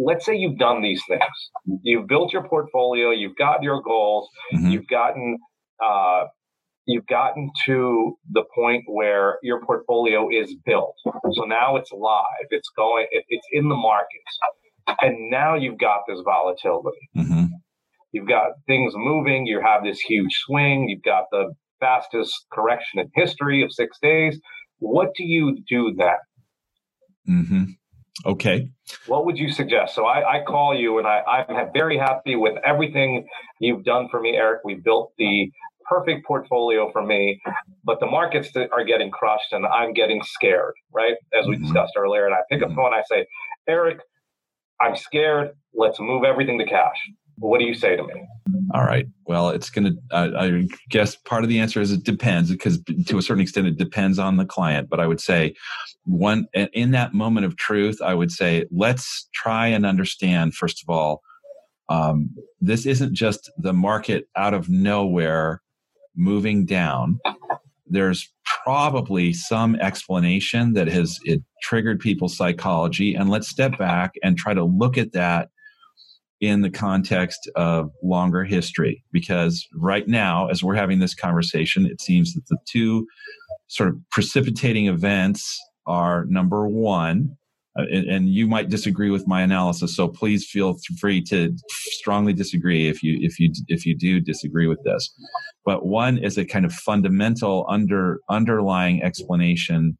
let's 0.00 0.24
say 0.24 0.34
you've 0.34 0.58
done 0.58 0.82
these 0.82 1.02
things. 1.08 1.80
You've 1.82 2.06
built 2.06 2.32
your 2.32 2.46
portfolio. 2.48 3.10
You've 3.10 3.36
got 3.36 3.62
your 3.62 3.82
goals. 3.82 4.28
Mm-hmm. 4.54 4.70
You've 4.70 4.86
gotten 4.88 5.38
uh, 5.84 6.24
you've 6.86 7.06
gotten 7.06 7.50
to 7.66 8.16
the 8.32 8.42
point 8.54 8.84
where 8.86 9.38
your 9.42 9.64
portfolio 9.64 10.28
is 10.30 10.54
built. 10.64 10.94
So 11.32 11.44
now 11.44 11.76
it's 11.76 11.92
live. 11.92 12.46
It's 12.50 12.68
going. 12.76 13.06
It, 13.10 13.24
it's 13.28 13.46
in 13.52 13.68
the 13.68 13.76
markets, 13.76 14.38
and 15.00 15.30
now 15.30 15.54
you've 15.54 15.78
got 15.78 16.00
this 16.08 16.20
volatility. 16.24 17.08
Mm-hmm. 17.16 17.44
You've 18.12 18.28
got 18.28 18.52
things 18.66 18.92
moving. 18.96 19.46
You 19.46 19.60
have 19.64 19.84
this 19.84 20.00
huge 20.00 20.32
swing. 20.46 20.88
You've 20.88 21.02
got 21.02 21.24
the 21.30 21.52
fastest 21.78 22.32
correction 22.52 23.00
in 23.00 23.10
history 23.14 23.62
of 23.62 23.72
six 23.72 23.98
days. 24.02 24.38
What 24.78 25.10
do 25.16 25.24
you 25.24 25.58
do 25.68 25.94
then? 25.96 26.16
Mm-hmm. 27.28 27.64
Okay. 28.26 28.68
What 29.06 29.24
would 29.24 29.38
you 29.38 29.50
suggest? 29.50 29.94
So 29.94 30.06
I, 30.06 30.40
I 30.40 30.44
call 30.44 30.74
you 30.74 30.98
and 30.98 31.06
I, 31.06 31.44
I'm 31.48 31.72
very 31.72 31.96
happy 31.96 32.36
with 32.36 32.54
everything 32.64 33.26
you've 33.60 33.84
done 33.84 34.08
for 34.10 34.20
me, 34.20 34.36
Eric. 34.36 34.60
We 34.64 34.74
built 34.74 35.12
the 35.16 35.50
perfect 35.88 36.26
portfolio 36.26 36.90
for 36.92 37.04
me, 37.04 37.40
but 37.84 37.98
the 38.00 38.06
markets 38.06 38.50
are 38.54 38.84
getting 38.84 39.10
crushed 39.10 39.52
and 39.52 39.66
I'm 39.66 39.92
getting 39.92 40.22
scared, 40.22 40.74
right? 40.92 41.14
As 41.38 41.46
we 41.46 41.56
mm-hmm. 41.56 41.64
discussed 41.64 41.92
earlier. 41.96 42.26
And 42.26 42.34
I 42.34 42.38
pick 42.50 42.62
up 42.62 42.68
mm-hmm. 42.68 42.76
phone, 42.76 42.94
I 42.94 43.02
say, 43.08 43.26
Eric, 43.68 44.00
I'm 44.80 44.96
scared. 44.96 45.50
Let's 45.74 46.00
move 46.00 46.24
everything 46.24 46.58
to 46.58 46.66
cash. 46.66 46.96
What 47.40 47.58
do 47.58 47.64
you 47.64 47.74
say 47.74 47.96
to 47.96 48.02
me? 48.02 48.14
All 48.74 48.84
right. 48.84 49.06
Well, 49.26 49.50
it's 49.50 49.70
going 49.70 49.84
to, 49.84 49.96
I 50.12 50.68
guess 50.90 51.16
part 51.16 51.42
of 51.42 51.48
the 51.48 51.58
answer 51.58 51.80
is 51.80 51.90
it 51.90 52.04
depends 52.04 52.50
because 52.50 52.80
to 53.06 53.18
a 53.18 53.22
certain 53.22 53.42
extent 53.42 53.66
it 53.66 53.78
depends 53.78 54.18
on 54.18 54.36
the 54.36 54.44
client. 54.44 54.88
But 54.88 55.00
I 55.00 55.06
would 55.06 55.20
say, 55.20 55.54
one, 56.04 56.46
in 56.54 56.92
that 56.92 57.14
moment 57.14 57.46
of 57.46 57.56
truth, 57.56 58.00
I 58.02 58.14
would 58.14 58.30
say, 58.30 58.66
let's 58.70 59.28
try 59.34 59.66
and 59.68 59.84
understand, 59.84 60.54
first 60.54 60.82
of 60.82 60.94
all, 60.94 61.22
um, 61.88 62.30
this 62.60 62.86
isn't 62.86 63.14
just 63.14 63.50
the 63.58 63.72
market 63.72 64.28
out 64.36 64.54
of 64.54 64.68
nowhere 64.68 65.62
moving 66.14 66.64
down. 66.66 67.18
There's 67.86 68.30
probably 68.64 69.32
some 69.32 69.74
explanation 69.76 70.74
that 70.74 70.88
has 70.88 71.18
it 71.24 71.42
triggered 71.62 71.98
people's 71.98 72.36
psychology. 72.36 73.14
And 73.14 73.30
let's 73.30 73.48
step 73.48 73.78
back 73.78 74.12
and 74.22 74.36
try 74.36 74.54
to 74.54 74.62
look 74.62 74.96
at 74.98 75.12
that 75.12 75.48
in 76.40 76.62
the 76.62 76.70
context 76.70 77.50
of 77.54 77.90
longer 78.02 78.44
history. 78.44 79.04
Because 79.12 79.66
right 79.74 80.08
now, 80.08 80.48
as 80.48 80.62
we're 80.62 80.74
having 80.74 80.98
this 80.98 81.14
conversation, 81.14 81.86
it 81.86 82.00
seems 82.00 82.34
that 82.34 82.46
the 82.48 82.58
two 82.66 83.06
sort 83.68 83.88
of 83.88 83.96
precipitating 84.10 84.86
events 84.86 85.58
are 85.86 86.24
number 86.26 86.68
one, 86.68 87.36
uh, 87.78 87.84
and, 87.92 88.08
and, 88.10 88.28
you 88.28 88.48
might 88.48 88.68
disagree 88.68 89.10
with 89.10 89.28
my 89.28 89.42
analysis 89.42 89.94
so 89.94 90.08
please 90.08 90.44
feel 90.44 90.76
free 90.98 91.22
to 91.22 91.56
strongly 91.68 92.32
disagree 92.32 92.88
if 92.88 93.00
you 93.00 93.16
if 93.20 93.38
you 93.38 93.52
if 93.68 93.86
you 93.86 93.96
do 93.96 94.20
disagree 94.20 94.66
with 94.66 94.82
this 94.84 95.14
but 95.64 95.86
one 95.86 96.18
is 96.18 96.36
a 96.36 96.44
kind 96.44 96.64
of 96.64 96.72
fundamental 96.72 97.64
under 97.68 98.18
underlying 98.28 99.00
explanation 99.04 99.96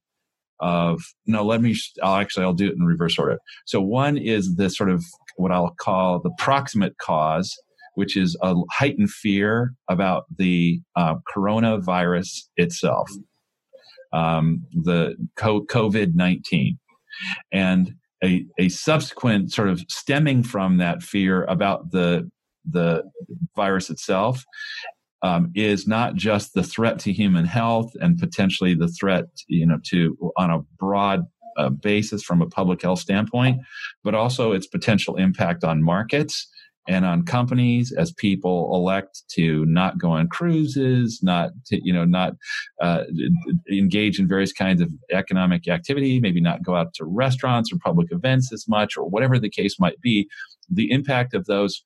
of 0.61 1.01
no 1.27 1.45
let 1.45 1.61
me 1.61 1.75
i'll 2.03 2.17
actually 2.17 2.45
i'll 2.45 2.53
do 2.53 2.69
it 2.69 2.75
in 2.75 2.85
reverse 2.85 3.19
order. 3.19 3.39
So 3.67 3.81
one 3.81 4.17
is 4.17 4.57
the 4.57 4.71
sort 4.71 4.91
of 4.91 5.05
what 5.37 5.53
i'll 5.53 5.75
call 5.81 6.21
the 6.21 6.33
proximate 6.39 6.99
cause 6.99 7.57
which 7.95 8.17
is 8.17 8.37
a 8.43 8.55
heightened 8.71 9.11
fear 9.11 9.75
about 9.89 10.25
the 10.39 10.81
uh, 10.97 11.17
coronavirus 11.35 12.45
itself. 12.57 13.11
Um, 14.13 14.65
the 14.73 15.17
covid-19 15.39 16.79
and 17.53 17.95
a, 18.25 18.45
a 18.59 18.69
subsequent 18.69 19.53
sort 19.53 19.69
of 19.69 19.85
stemming 19.89 20.43
from 20.43 20.79
that 20.79 21.03
fear 21.03 21.45
about 21.45 21.91
the 21.91 22.29
the 22.69 23.03
virus 23.57 23.89
itself 23.89 24.45
um, 25.23 25.51
is 25.55 25.87
not 25.87 26.15
just 26.15 26.55
the 26.55 26.63
threat 26.63 26.99
to 27.01 27.13
human 27.13 27.45
health 27.45 27.93
and 28.01 28.19
potentially 28.19 28.75
the 28.75 28.89
threat 28.89 29.25
you 29.49 29.67
know 29.67 29.79
to 29.85 30.17
on 30.37 30.51
a 30.51 30.61
broad 30.79 31.25
uh, 31.57 31.69
basis 31.69 32.23
from 32.23 32.41
a 32.41 32.47
public 32.47 32.81
health 32.83 33.01
standpoint 33.01 33.61
but 34.05 34.15
also 34.15 34.53
its 34.53 34.67
potential 34.67 35.17
impact 35.17 35.65
on 35.65 35.83
markets 35.83 36.49
and 36.89 37.05
on 37.05 37.25
companies 37.25 37.93
as 37.93 38.13
people 38.13 38.75
elect 38.75 39.23
to 39.29 39.65
not 39.67 39.99
go 39.99 40.11
on 40.11 40.29
cruises, 40.29 41.21
not 41.23 41.51
to, 41.67 41.79
you 41.85 41.93
know, 41.93 42.05
not 42.05 42.33
uh, 42.81 43.05
engage 43.71 44.19
in 44.19 44.27
various 44.27 44.53
kinds 44.53 44.81
of 44.81 44.91
economic 45.13 45.69
activity, 45.69 46.19
maybe 46.21 46.41
not 46.41 46.63
go 46.63 46.75
out 46.75 46.93
to 46.95 47.05
restaurants 47.05 47.73
or 47.73 47.79
public 47.79 48.09
events 48.11 48.53
as 48.53 48.67
much, 48.67 48.97
or 48.97 49.09
whatever 49.09 49.39
the 49.39 49.51
case 49.51 49.79
might 49.79 50.01
be. 50.01 50.29
The 50.69 50.91
impact 50.91 51.35
of 51.35 51.47
those 51.47 51.85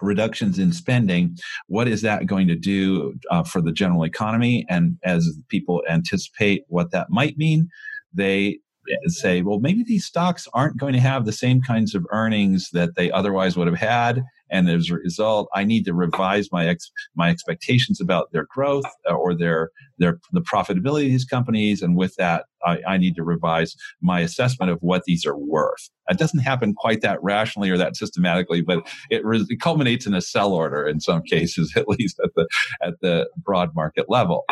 reductions 0.00 0.58
in 0.58 0.72
spending, 0.72 1.36
what 1.68 1.88
is 1.88 2.02
that 2.02 2.26
going 2.26 2.48
to 2.48 2.56
do 2.56 3.14
uh, 3.30 3.42
for 3.42 3.60
the 3.60 3.72
general 3.72 4.04
economy? 4.04 4.66
And 4.68 4.96
as 5.04 5.38
people 5.48 5.82
anticipate 5.88 6.64
what 6.68 6.90
that 6.90 7.10
might 7.10 7.36
mean, 7.36 7.68
they 8.12 8.58
say, 9.06 9.42
well, 9.42 9.58
maybe 9.58 9.82
these 9.84 10.06
stocks 10.06 10.46
aren't 10.54 10.78
going 10.78 10.92
to 10.92 11.00
have 11.00 11.24
the 11.24 11.32
same 11.32 11.60
kinds 11.60 11.94
of 11.94 12.06
earnings 12.12 12.70
that 12.72 12.94
they 12.96 13.10
otherwise 13.10 13.56
would 13.56 13.66
have 13.66 13.76
had. 13.76 14.22
And 14.50 14.68
as 14.68 14.90
a 14.90 14.94
result, 14.94 15.48
I 15.54 15.64
need 15.64 15.84
to 15.86 15.94
revise 15.94 16.50
my 16.52 16.66
ex- 16.66 16.90
my 17.14 17.30
expectations 17.30 18.00
about 18.00 18.32
their 18.32 18.46
growth 18.48 18.84
uh, 19.10 19.14
or 19.14 19.34
their 19.34 19.70
their 19.98 20.18
the 20.32 20.40
profitability 20.40 21.06
of 21.06 21.10
these 21.10 21.24
companies. 21.24 21.82
And 21.82 21.96
with 21.96 22.14
that, 22.16 22.44
I, 22.64 22.80
I 22.86 22.96
need 22.98 23.16
to 23.16 23.24
revise 23.24 23.76
my 24.00 24.20
assessment 24.20 24.70
of 24.70 24.78
what 24.80 25.04
these 25.04 25.24
are 25.24 25.36
worth. 25.36 25.90
It 26.08 26.18
doesn't 26.18 26.40
happen 26.40 26.74
quite 26.74 27.00
that 27.02 27.22
rationally 27.22 27.70
or 27.70 27.78
that 27.78 27.96
systematically, 27.96 28.60
but 28.60 28.86
it, 29.10 29.24
re- 29.24 29.46
it 29.48 29.60
culminates 29.60 30.06
in 30.06 30.14
a 30.14 30.20
sell 30.20 30.52
order 30.52 30.86
in 30.86 31.00
some 31.00 31.22
cases, 31.22 31.72
at 31.76 31.88
least 31.88 32.20
at 32.22 32.30
the 32.34 32.48
at 32.82 32.94
the 33.00 33.28
broad 33.36 33.74
market 33.74 34.06
level. 34.08 34.44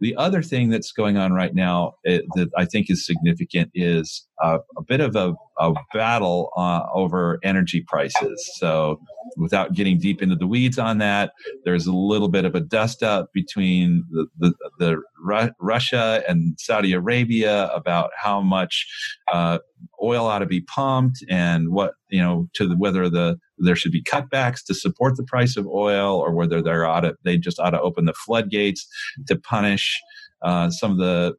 The 0.00 0.14
other 0.16 0.42
thing 0.42 0.70
that's 0.70 0.92
going 0.92 1.16
on 1.16 1.32
right 1.32 1.54
now 1.54 1.94
it, 2.04 2.22
eh, 2.22 2.26
that 2.36 2.50
I 2.56 2.64
think 2.64 2.90
is 2.90 3.04
significant 3.04 3.70
is 3.74 4.26
uh, 4.42 4.58
a 4.76 4.82
bit 4.82 5.00
of 5.00 5.16
a, 5.16 5.34
a 5.58 5.74
battle 5.92 6.50
uh, 6.56 6.82
over 6.94 7.38
energy 7.42 7.84
prices. 7.86 8.50
So, 8.58 9.00
without 9.36 9.74
getting 9.74 9.98
deep 9.98 10.22
into 10.22 10.36
the 10.36 10.46
weeds 10.46 10.78
on 10.78 10.98
that, 10.98 11.32
there's 11.64 11.86
a 11.86 11.92
little 11.92 12.28
bit 12.28 12.44
of 12.44 12.54
a 12.54 12.60
dust 12.60 13.02
up 13.02 13.30
between 13.32 14.04
the, 14.10 14.26
the, 14.38 14.54
the 14.78 15.02
Ru- 15.20 15.50
Russia 15.60 16.22
and 16.28 16.58
Saudi 16.58 16.92
Arabia 16.92 17.68
about 17.68 18.10
how 18.16 18.40
much 18.40 18.86
uh, 19.32 19.58
oil 20.02 20.26
ought 20.26 20.40
to 20.40 20.46
be 20.46 20.60
pumped 20.60 21.24
and 21.28 21.70
what 21.70 21.94
you 22.10 22.20
know 22.20 22.48
to 22.54 22.66
the, 22.66 22.76
whether 22.76 23.08
the 23.08 23.38
there 23.58 23.76
should 23.76 23.92
be 23.92 24.02
cutbacks 24.02 24.64
to 24.64 24.74
support 24.74 25.16
the 25.16 25.24
price 25.24 25.56
of 25.56 25.66
oil 25.66 26.16
or 26.16 26.34
whether 26.34 26.62
there 26.62 26.86
ought 26.86 27.00
to, 27.00 27.14
they 27.24 27.36
just 27.36 27.58
ought 27.58 27.70
to 27.70 27.80
open 27.80 28.04
the 28.04 28.14
floodgates 28.14 28.86
to 29.26 29.36
punish 29.36 30.00
uh, 30.42 30.70
some 30.70 30.92
of 30.92 30.98
the 30.98 31.34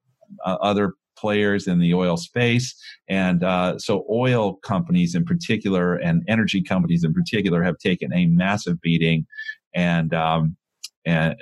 uh, 0.45 0.57
other 0.61 0.93
players 1.17 1.67
in 1.67 1.79
the 1.79 1.93
oil 1.93 2.17
space. 2.17 2.75
And 3.07 3.43
uh, 3.43 3.77
so, 3.77 4.05
oil 4.09 4.55
companies 4.57 5.15
in 5.15 5.25
particular 5.25 5.95
and 5.95 6.23
energy 6.27 6.61
companies 6.61 7.03
in 7.03 7.13
particular 7.13 7.63
have 7.63 7.77
taken 7.77 8.13
a 8.13 8.25
massive 8.27 8.81
beating. 8.81 9.25
And 9.75 10.13
um, 10.13 10.55
and 11.05 11.35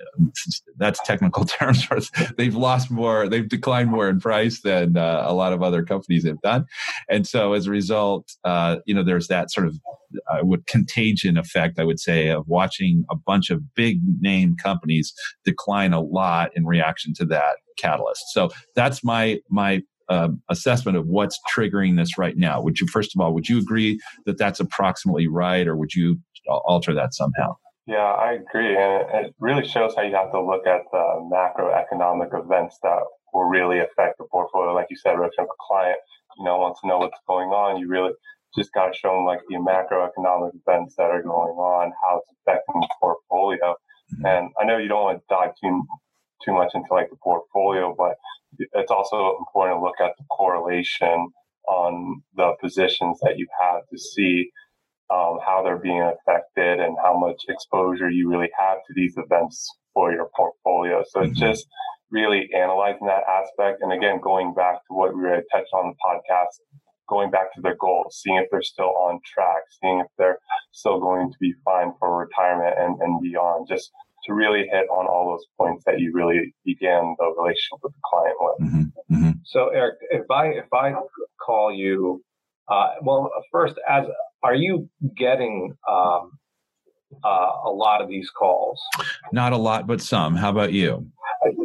that's 0.77 0.99
technical 1.05 1.45
terms. 1.59 2.11
they've 2.37 2.55
lost 2.55 2.91
more, 2.91 3.27
they've 3.27 3.49
declined 3.49 3.89
more 3.89 4.09
in 4.09 4.19
price 4.19 4.61
than 4.61 4.97
uh, 4.97 5.23
a 5.25 5.33
lot 5.33 5.53
of 5.53 5.63
other 5.63 5.83
companies 5.83 6.25
have 6.25 6.41
done, 6.41 6.65
and 7.09 7.27
so 7.27 7.53
as 7.53 7.67
a 7.67 7.71
result, 7.71 8.31
uh, 8.43 8.77
you 8.85 8.93
know, 8.93 9.03
there's 9.03 9.27
that 9.27 9.51
sort 9.51 9.67
of 9.67 9.77
uh, 10.31 10.39
would 10.41 10.65
contagion 10.67 11.37
effect, 11.37 11.79
I 11.79 11.83
would 11.83 11.99
say, 11.99 12.29
of 12.29 12.47
watching 12.47 13.05
a 13.09 13.15
bunch 13.15 13.49
of 13.49 13.73
big 13.75 13.99
name 14.19 14.55
companies 14.61 15.13
decline 15.43 15.93
a 15.93 16.01
lot 16.01 16.51
in 16.55 16.65
reaction 16.65 17.13
to 17.15 17.25
that 17.25 17.57
catalyst. 17.77 18.23
So 18.31 18.49
that's 18.75 19.03
my 19.03 19.39
my 19.49 19.81
um, 20.09 20.41
assessment 20.49 20.97
of 20.97 21.07
what's 21.07 21.39
triggering 21.53 21.97
this 21.97 22.17
right 22.17 22.37
now. 22.37 22.61
Would 22.61 22.79
you, 22.79 22.87
first 22.87 23.15
of 23.15 23.21
all, 23.21 23.33
would 23.33 23.49
you 23.49 23.59
agree 23.59 23.99
that 24.25 24.37
that's 24.37 24.59
approximately 24.59 25.27
right, 25.27 25.67
or 25.67 25.75
would 25.75 25.93
you 25.93 26.19
alter 26.47 26.93
that 26.93 27.13
somehow? 27.13 27.55
Yeah, 27.88 28.03
I 28.03 28.33
agree. 28.33 28.75
And 28.75 29.25
it 29.25 29.35
really 29.39 29.65
shows 29.65 29.95
how 29.95 30.01
you 30.01 30.13
have 30.13 30.31
to 30.31 30.41
look 30.41 30.67
at 30.67 30.81
the 30.91 31.29
macroeconomic 31.31 32.38
events 32.38 32.77
that 32.83 32.99
will 33.33 33.45
really 33.45 33.79
affect 33.79 34.17
the 34.17 34.25
portfolio. 34.29 34.73
Like 34.73 34.88
you 34.89 34.97
said, 34.97 35.13
Rich, 35.13 35.33
if 35.38 35.45
a 35.45 35.47
client, 35.67 35.97
you 36.38 36.43
know, 36.43 36.57
wants 36.57 36.81
to 36.81 36.88
know 36.88 36.97
what's 36.97 37.19
going 37.27 37.49
on, 37.49 37.79
you 37.79 37.88
really 37.88 38.11
just 38.57 38.73
got 38.73 38.88
to 38.88 38.93
show 38.93 39.15
them 39.15 39.25
like 39.25 39.39
the 39.47 39.55
macroeconomic 39.55 40.51
events 40.67 40.95
that 40.97 41.11
are 41.11 41.23
going 41.23 41.55
on, 41.55 41.93
how 42.03 42.17
it's 42.17 42.31
affecting 42.41 42.81
the 42.81 42.89
portfolio. 42.99 43.75
Mm-hmm. 44.13 44.25
And 44.25 44.49
I 44.59 44.65
know 44.65 44.77
you 44.77 44.89
don't 44.89 45.03
want 45.03 45.19
to 45.19 45.25
dive 45.29 45.51
too 45.61 45.83
too 46.43 46.53
much 46.53 46.71
into 46.75 46.88
like 46.91 47.09
the 47.09 47.15
portfolio, 47.17 47.95
but 47.97 48.15
it's 48.73 48.91
also 48.91 49.35
important 49.39 49.79
to 49.79 49.83
look 49.83 49.99
at 49.99 50.11
the 50.17 50.25
correlation 50.29 51.29
on 51.67 52.21
the 52.35 52.53
positions 52.61 53.19
that 53.21 53.38
you 53.38 53.47
have 53.59 53.81
to 53.91 53.97
see 53.97 54.49
um, 55.09 55.39
how 55.45 55.61
they're 55.63 55.77
being 55.77 56.01
affected 56.01 56.79
and 56.79 56.97
how 57.01 57.17
much 57.17 57.41
exposure 57.47 58.09
you 58.09 58.29
really 58.29 58.49
have 58.57 58.77
to 58.87 58.93
these 58.93 59.15
events 59.17 59.69
for 59.93 60.11
your 60.11 60.29
portfolio. 60.35 61.03
So 61.09 61.21
mm-hmm. 61.21 61.33
just 61.33 61.65
really 62.11 62.49
analyzing 62.55 63.07
that 63.07 63.23
aspect. 63.27 63.81
And 63.81 63.91
again, 63.91 64.19
going 64.21 64.53
back 64.53 64.75
to 64.87 64.93
what 64.93 65.15
we 65.15 65.23
had 65.29 65.43
touched 65.51 65.73
on 65.73 65.93
the 65.93 65.95
podcast, 66.05 66.59
going 67.09 67.31
back 67.31 67.53
to 67.55 67.61
their 67.61 67.75
goals, 67.75 68.19
seeing 68.21 68.37
if 68.37 68.49
they're 68.51 68.61
still 68.61 68.95
on 68.97 69.19
track, 69.25 69.63
seeing 69.81 69.99
if 69.99 70.07
they're 70.17 70.39
still 70.71 70.99
going 70.99 71.31
to 71.31 71.37
be 71.39 71.53
fine 71.63 71.93
for 71.99 72.17
retirement 72.17 72.75
and, 72.77 73.01
and 73.01 73.21
beyond. 73.21 73.67
Just 73.67 73.91
to 74.25 74.33
really 74.33 74.67
hit 74.71 74.87
on 74.89 75.07
all 75.07 75.31
those 75.31 75.45
points 75.57 75.83
that 75.85 75.99
you 75.99 76.11
really 76.13 76.53
began 76.65 77.15
the 77.17 77.33
relationship 77.37 77.79
with 77.81 77.93
the 77.93 77.99
client 78.03 78.35
with. 78.39 78.67
Mm-hmm. 78.67 79.15
Mm-hmm. 79.15 79.31
So, 79.45 79.69
Eric, 79.69 79.95
if 80.09 80.29
I 80.29 80.47
if 80.47 80.71
I 80.73 80.93
call 81.43 81.73
you, 81.73 82.23
uh, 82.69 82.95
well, 83.01 83.31
first, 83.51 83.75
as 83.87 84.05
are 84.43 84.55
you 84.55 84.89
getting 85.15 85.75
um, 85.89 86.31
uh, 87.23 87.51
a 87.65 87.69
lot 87.69 88.01
of 88.01 88.09
these 88.09 88.29
calls? 88.29 88.81
Not 89.31 89.53
a 89.53 89.57
lot, 89.57 89.88
but 89.88 90.01
some. 90.01 90.35
How 90.35 90.49
about 90.49 90.73
you? 90.73 91.11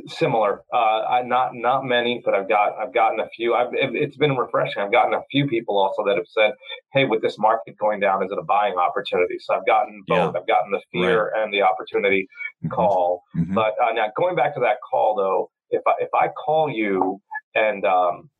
similar. 0.06 0.62
Uh, 0.72 0.76
I, 0.76 1.22
not 1.22 1.54
not 1.54 1.84
many, 1.84 2.22
but 2.24 2.34
I've 2.34 2.48
got 2.48 2.76
I've 2.78 2.92
gotten 2.92 3.20
a 3.20 3.28
few. 3.28 3.54
I've, 3.54 3.68
it's 3.72 4.16
been 4.16 4.36
refreshing. 4.36 4.82
I've 4.82 4.92
gotten 4.92 5.14
a 5.14 5.22
few 5.30 5.46
people 5.46 5.78
also 5.78 6.04
that 6.04 6.16
have 6.16 6.26
said, 6.28 6.52
"Hey, 6.92 7.04
with 7.04 7.22
this 7.22 7.38
market 7.38 7.76
going 7.78 8.00
down, 8.00 8.24
is 8.24 8.30
it 8.30 8.38
a 8.38 8.42
buying 8.42 8.74
opportunity?" 8.76 9.36
So 9.40 9.54
I've 9.54 9.66
gotten 9.66 10.02
both. 10.06 10.34
Yeah. 10.34 10.40
I've 10.40 10.46
gotten 10.46 10.72
the 10.72 10.80
fear 10.92 11.30
right. 11.32 11.42
and 11.42 11.52
the 11.52 11.62
opportunity 11.62 12.28
mm-hmm. 12.64 12.74
call. 12.74 13.22
Mm-hmm. 13.36 13.54
But 13.54 13.74
uh, 13.82 13.92
now 13.94 14.06
going 14.16 14.36
back 14.36 14.54
to 14.54 14.60
that 14.60 14.76
call 14.88 15.16
though, 15.16 15.50
if 15.70 15.82
I, 15.86 15.92
if 16.00 16.10
I 16.14 16.28
call 16.28 16.70
you 16.70 17.20
and 17.54 17.84
um, 17.84 18.30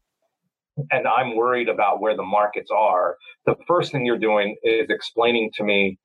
and 0.91 1.07
I'm 1.07 1.37
worried 1.37 1.69
about 1.69 2.01
where 2.01 2.17
the 2.17 2.23
markets 2.23 2.71
are, 2.75 3.17
the 3.47 3.57
first 3.67 3.93
thing 3.93 4.07
you're 4.07 4.19
doing 4.19 4.57
is 4.63 4.87
explaining 4.89 5.51
to 5.55 5.65
me 5.65 5.99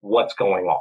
what's 0.00 0.34
going 0.34 0.66
on. 0.66 0.80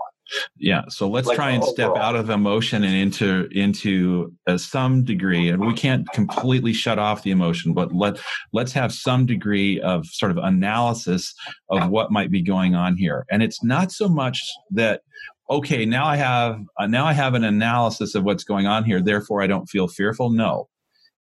Yeah, 0.57 0.83
so 0.89 1.09
let's 1.09 1.27
like 1.27 1.35
try 1.35 1.49
and 1.51 1.63
step 1.63 1.95
out 1.95 2.15
of 2.15 2.29
emotion 2.29 2.83
and 2.83 2.93
into 2.93 3.47
into 3.51 4.31
uh, 4.45 4.57
some 4.57 5.03
degree, 5.03 5.49
and 5.49 5.59
we 5.59 5.73
can't 5.73 6.07
completely 6.11 6.71
shut 6.71 6.99
off 6.99 7.23
the 7.23 7.31
emotion, 7.31 7.73
but 7.73 7.93
let 7.93 8.19
let's 8.53 8.71
have 8.73 8.93
some 8.93 9.25
degree 9.25 9.81
of 9.81 10.05
sort 10.05 10.31
of 10.31 10.37
analysis 10.37 11.33
of 11.69 11.89
what 11.89 12.11
might 12.11 12.29
be 12.29 12.43
going 12.43 12.75
on 12.75 12.95
here. 12.95 13.25
And 13.31 13.41
it's 13.41 13.63
not 13.63 13.91
so 13.91 14.07
much 14.07 14.39
that 14.69 15.01
okay, 15.49 15.83
now 15.83 16.05
I 16.05 16.17
have 16.17 16.59
uh, 16.79 16.85
now 16.85 17.05
I 17.05 17.13
have 17.13 17.33
an 17.33 17.43
analysis 17.43 18.13
of 18.13 18.23
what's 18.23 18.43
going 18.43 18.67
on 18.67 18.83
here, 18.83 19.01
therefore 19.01 19.41
I 19.41 19.47
don't 19.47 19.65
feel 19.65 19.87
fearful. 19.87 20.29
No, 20.29 20.67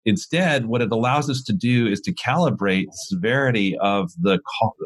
Instead, 0.04 0.66
what 0.66 0.82
it 0.82 0.92
allows 0.92 1.28
us 1.28 1.42
to 1.42 1.52
do 1.52 1.86
is 1.86 2.00
to 2.02 2.14
calibrate 2.14 2.86
severity 2.92 3.76
of 3.78 4.10
the 4.20 4.40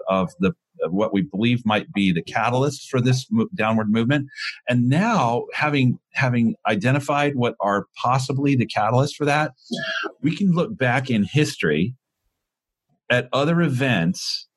of 0.08 0.30
the 0.40 0.52
of 0.82 0.92
what 0.92 1.12
we 1.12 1.22
believe 1.22 1.64
might 1.64 1.92
be 1.92 2.12
the 2.12 2.22
catalyst 2.22 2.88
for 2.90 3.00
this 3.00 3.26
downward 3.54 3.90
movement. 3.90 4.26
And 4.68 4.88
now, 4.88 5.44
having 5.52 5.98
having 6.12 6.54
identified 6.66 7.36
what 7.36 7.54
are 7.60 7.86
possibly 7.96 8.56
the 8.56 8.66
catalyst 8.66 9.16
for 9.16 9.24
that, 9.24 9.52
we 10.22 10.34
can 10.34 10.52
look 10.52 10.76
back 10.76 11.10
in 11.10 11.24
history 11.24 11.94
at 13.10 13.28
other 13.32 13.60
events 13.60 14.48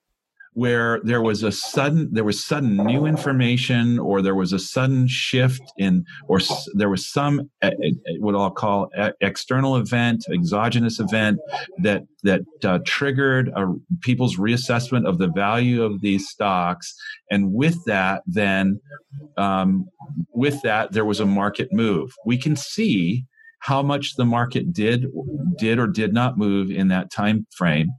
where 0.55 1.01
there 1.03 1.21
was 1.21 1.43
a 1.43 1.51
sudden 1.51 2.07
there 2.13 2.23
was 2.23 2.43
sudden 2.43 2.77
new 2.77 3.05
information 3.05 3.99
or 3.99 4.21
there 4.21 4.33
was 4.35 4.53
a 4.53 4.59
sudden 4.59 5.05
shift 5.05 5.61
in 5.77 6.03
or 6.29 6.37
s- 6.37 6.67
there 6.75 6.89
was 6.89 7.05
some 7.11 7.49
uh, 7.61 7.71
what 8.19 8.35
I'll 8.35 8.49
call 8.49 8.89
a- 8.97 9.11
external 9.19 9.75
event 9.75 10.23
exogenous 10.33 10.97
event 10.99 11.39
that 11.83 12.03
that 12.23 12.41
uh, 12.63 12.79
triggered 12.85 13.49
a, 13.49 13.65
people's 14.01 14.37
reassessment 14.37 15.05
of 15.05 15.17
the 15.17 15.27
value 15.27 15.83
of 15.83 15.99
these 15.99 16.27
stocks. 16.29 16.95
And 17.29 17.51
with 17.53 17.77
that 17.85 18.23
then 18.25 18.79
um, 19.37 19.85
with 20.33 20.61
that 20.63 20.93
there 20.93 21.05
was 21.05 21.19
a 21.19 21.25
market 21.25 21.67
move. 21.73 22.11
We 22.25 22.37
can 22.37 22.55
see 22.55 23.25
how 23.59 23.81
much 23.81 24.15
the 24.15 24.25
market 24.25 24.71
did 24.71 25.07
did 25.57 25.79
or 25.79 25.87
did 25.87 26.13
not 26.13 26.37
move 26.37 26.71
in 26.71 26.87
that 26.87 27.11
time 27.11 27.45
frame 27.57 27.89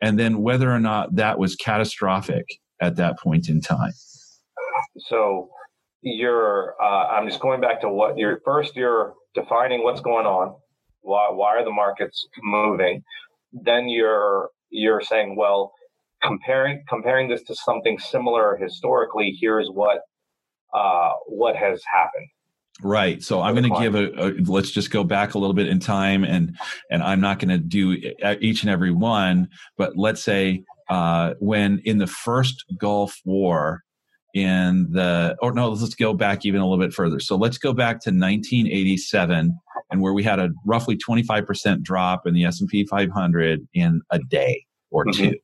and 0.00 0.18
then 0.18 0.42
whether 0.42 0.70
or 0.70 0.80
not 0.80 1.14
that 1.16 1.38
was 1.38 1.56
catastrophic 1.56 2.44
at 2.80 2.96
that 2.96 3.18
point 3.18 3.48
in 3.48 3.60
time. 3.60 3.92
So 4.98 5.48
you're, 6.02 6.74
uh, 6.80 7.06
I'm 7.08 7.28
just 7.28 7.40
going 7.40 7.60
back 7.60 7.80
to 7.80 7.88
what 7.88 8.18
you're 8.18 8.40
first, 8.44 8.76
you're 8.76 9.14
defining 9.34 9.82
what's 9.82 10.00
going 10.00 10.26
on. 10.26 10.54
Why, 11.00 11.28
why 11.30 11.56
are 11.56 11.64
the 11.64 11.70
markets 11.70 12.26
moving? 12.42 13.02
Then 13.52 13.88
you're, 13.88 14.50
you're 14.70 15.00
saying, 15.00 15.36
well, 15.36 15.72
comparing, 16.22 16.82
comparing 16.88 17.28
this 17.28 17.42
to 17.44 17.54
something 17.54 17.98
similar 17.98 18.56
historically, 18.56 19.36
here's 19.40 19.68
what, 19.68 20.00
uh, 20.74 21.12
what 21.26 21.56
has 21.56 21.82
happened. 21.92 22.26
Right. 22.82 23.22
So 23.22 23.40
I'm 23.40 23.54
going 23.54 23.72
to 23.72 23.80
give 23.80 23.94
a, 23.94 24.10
a, 24.22 24.28
let's 24.44 24.70
just 24.70 24.90
go 24.90 25.02
back 25.02 25.34
a 25.34 25.38
little 25.38 25.54
bit 25.54 25.66
in 25.66 25.80
time 25.80 26.24
and 26.24 26.56
and 26.90 27.02
I'm 27.02 27.20
not 27.20 27.38
going 27.38 27.48
to 27.48 27.58
do 27.58 27.92
each 28.40 28.62
and 28.62 28.70
every 28.70 28.90
one, 28.90 29.48
but 29.78 29.96
let's 29.96 30.22
say 30.22 30.62
uh, 30.90 31.34
when 31.38 31.80
in 31.84 31.98
the 31.98 32.06
first 32.06 32.64
Gulf 32.78 33.18
War 33.24 33.82
in 34.34 34.88
the 34.92 35.36
or 35.40 35.52
no, 35.52 35.70
let's 35.70 35.94
go 35.94 36.12
back 36.12 36.44
even 36.44 36.60
a 36.60 36.68
little 36.68 36.84
bit 36.84 36.92
further. 36.92 37.18
So 37.18 37.36
let's 37.36 37.56
go 37.56 37.72
back 37.72 38.00
to 38.02 38.10
1987 38.10 39.58
and 39.90 40.00
where 40.02 40.12
we 40.12 40.22
had 40.22 40.38
a 40.38 40.50
roughly 40.66 40.96
25% 40.96 41.82
drop 41.82 42.26
in 42.26 42.34
the 42.34 42.44
S&P 42.44 42.84
500 42.84 43.66
in 43.72 44.02
a 44.10 44.18
day 44.18 44.64
or 44.90 45.06
mm-hmm. 45.06 45.30
two. 45.30 45.38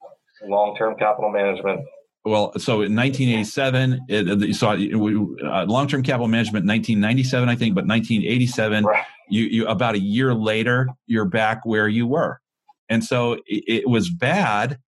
Long-term 0.47 0.97
capital 0.99 1.31
management 1.31 1.81
well, 2.25 2.53
so 2.59 2.83
in 2.83 2.95
1987, 2.95 4.07
it, 4.09 4.27
you 4.41 4.55
saw 4.55 4.75
uh, 4.75 5.65
long-term 5.67 6.03
capital 6.05 6.29
management 6.29 6.67
1997, 6.67 7.49
I 7.49 7.57
think, 7.57 7.75
but 7.75 7.87
1987, 7.87 8.85
right. 8.85 9.05
you, 9.29 9.45
you 9.45 9.67
about 9.67 9.97
a 9.97 10.01
year 10.01 10.33
later, 10.33 10.89
you're 11.07 11.25
back 11.25 11.65
where 11.65 11.89
you 11.89 12.07
were, 12.07 12.41
and 12.89 13.03
so 13.03 13.35
it, 13.47 13.65
it 13.67 13.89
was 13.89 14.09
bad. 14.09 14.79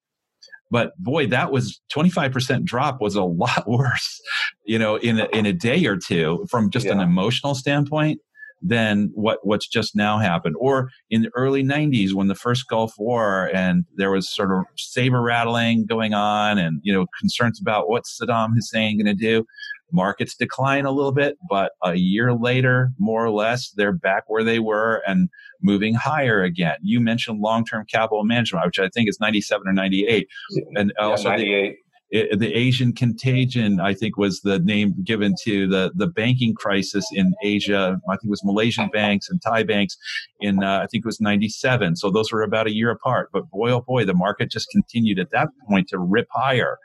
But 0.70 0.96
boy, 0.98 1.28
that 1.28 1.52
was 1.52 1.80
25% 1.92 2.64
drop 2.64 3.00
was 3.00 3.14
a 3.16 3.22
lot 3.22 3.64
worse, 3.68 4.20
you 4.64 4.78
know, 4.78 4.96
in 4.96 5.20
a, 5.20 5.26
in 5.26 5.46
a 5.46 5.52
day 5.52 5.84
or 5.86 5.96
two 5.96 6.46
from 6.50 6.70
just 6.70 6.86
yeah. 6.86 6.92
an 6.92 7.00
emotional 7.00 7.54
standpoint 7.54 8.20
than 8.64 9.10
what 9.14 9.38
what's 9.42 9.68
just 9.68 9.94
now 9.94 10.18
happened. 10.18 10.56
Or 10.58 10.90
in 11.10 11.22
the 11.22 11.30
early 11.36 11.62
90s 11.62 12.14
when 12.14 12.28
the 12.28 12.34
first 12.34 12.66
gulf 12.66 12.94
war 12.98 13.50
and 13.54 13.84
there 13.96 14.10
was 14.10 14.34
sort 14.34 14.50
of 14.50 14.64
saber 14.76 15.20
rattling 15.20 15.86
going 15.86 16.14
on 16.14 16.58
and 16.58 16.80
you 16.82 16.92
know 16.92 17.06
concerns 17.20 17.60
about 17.60 17.88
what 17.88 18.04
saddam 18.04 18.54
hussein 18.54 18.96
going 18.96 19.14
to 19.14 19.14
do. 19.14 19.44
Markets 19.92 20.34
decline 20.34 20.86
a 20.86 20.90
little 20.90 21.12
bit 21.12 21.36
but 21.48 21.72
a 21.82 21.94
year 21.94 22.32
later 22.32 22.90
more 22.98 23.24
or 23.24 23.30
less 23.30 23.70
they're 23.76 23.92
back 23.92 24.24
where 24.26 24.42
they 24.42 24.58
were 24.58 25.02
and 25.06 25.28
moving 25.62 25.94
higher 25.94 26.42
again. 26.42 26.76
You 26.82 27.00
mentioned 27.00 27.40
long-term 27.40 27.84
capital 27.92 28.24
management 28.24 28.64
which 28.66 28.78
i 28.78 28.88
think 28.88 29.08
is 29.08 29.20
97 29.20 29.68
or 29.68 29.72
98 29.72 30.26
and 30.74 30.92
yeah, 30.98 31.04
also 31.04 31.28
98 31.28 31.76
it, 32.14 32.38
the 32.38 32.54
Asian 32.54 32.92
contagion, 32.92 33.80
I 33.80 33.92
think, 33.92 34.16
was 34.16 34.40
the 34.42 34.60
name 34.60 34.94
given 35.02 35.34
to 35.42 35.66
the, 35.66 35.90
the 35.96 36.06
banking 36.06 36.54
crisis 36.54 37.04
in 37.12 37.34
Asia. 37.42 38.00
I 38.08 38.12
think 38.12 38.26
it 38.26 38.30
was 38.30 38.44
Malaysian 38.44 38.88
banks 38.88 39.28
and 39.28 39.42
Thai 39.42 39.64
banks 39.64 39.96
in, 40.40 40.62
uh, 40.62 40.78
I 40.78 40.86
think 40.86 41.04
it 41.04 41.06
was 41.06 41.20
97. 41.20 41.96
So 41.96 42.12
those 42.12 42.30
were 42.30 42.42
about 42.42 42.68
a 42.68 42.74
year 42.74 42.90
apart. 42.90 43.30
But 43.32 43.50
boy, 43.50 43.72
oh 43.72 43.80
boy, 43.80 44.04
the 44.04 44.14
market 44.14 44.48
just 44.48 44.70
continued 44.70 45.18
at 45.18 45.32
that 45.32 45.48
point 45.68 45.88
to 45.88 45.98
rip 45.98 46.28
higher. 46.30 46.78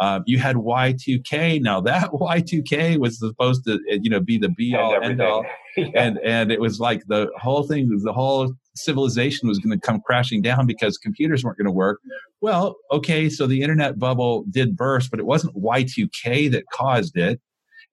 Uh, 0.00 0.18
you 0.26 0.38
had 0.40 0.56
Y2K. 0.56 1.62
Now 1.62 1.80
that 1.82 2.10
Y2K 2.12 2.98
was 2.98 3.20
supposed 3.20 3.64
to, 3.66 3.78
you 3.86 4.10
know, 4.10 4.18
be 4.18 4.36
the 4.36 4.48
be 4.48 4.74
all 4.74 5.00
end 5.00 5.20
all, 5.20 5.44
yeah. 5.76 5.86
and 5.94 6.18
and 6.24 6.50
it 6.50 6.60
was 6.60 6.80
like 6.80 7.06
the 7.06 7.30
whole 7.36 7.62
thing, 7.62 7.88
the 8.02 8.12
whole 8.12 8.52
civilization 8.74 9.48
was 9.48 9.58
going 9.58 9.78
to 9.78 9.86
come 9.86 10.00
crashing 10.00 10.42
down 10.42 10.66
because 10.66 10.98
computers 10.98 11.44
weren't 11.44 11.58
going 11.58 11.66
to 11.66 11.72
work. 11.72 12.00
Well, 12.40 12.76
okay, 12.90 13.28
so 13.28 13.46
the 13.46 13.62
internet 13.62 13.98
bubble 13.98 14.44
did 14.50 14.76
burst, 14.76 15.10
but 15.10 15.20
it 15.20 15.26
wasn't 15.26 15.56
Y2K 15.56 16.50
that 16.52 16.64
caused 16.72 17.16
it. 17.16 17.40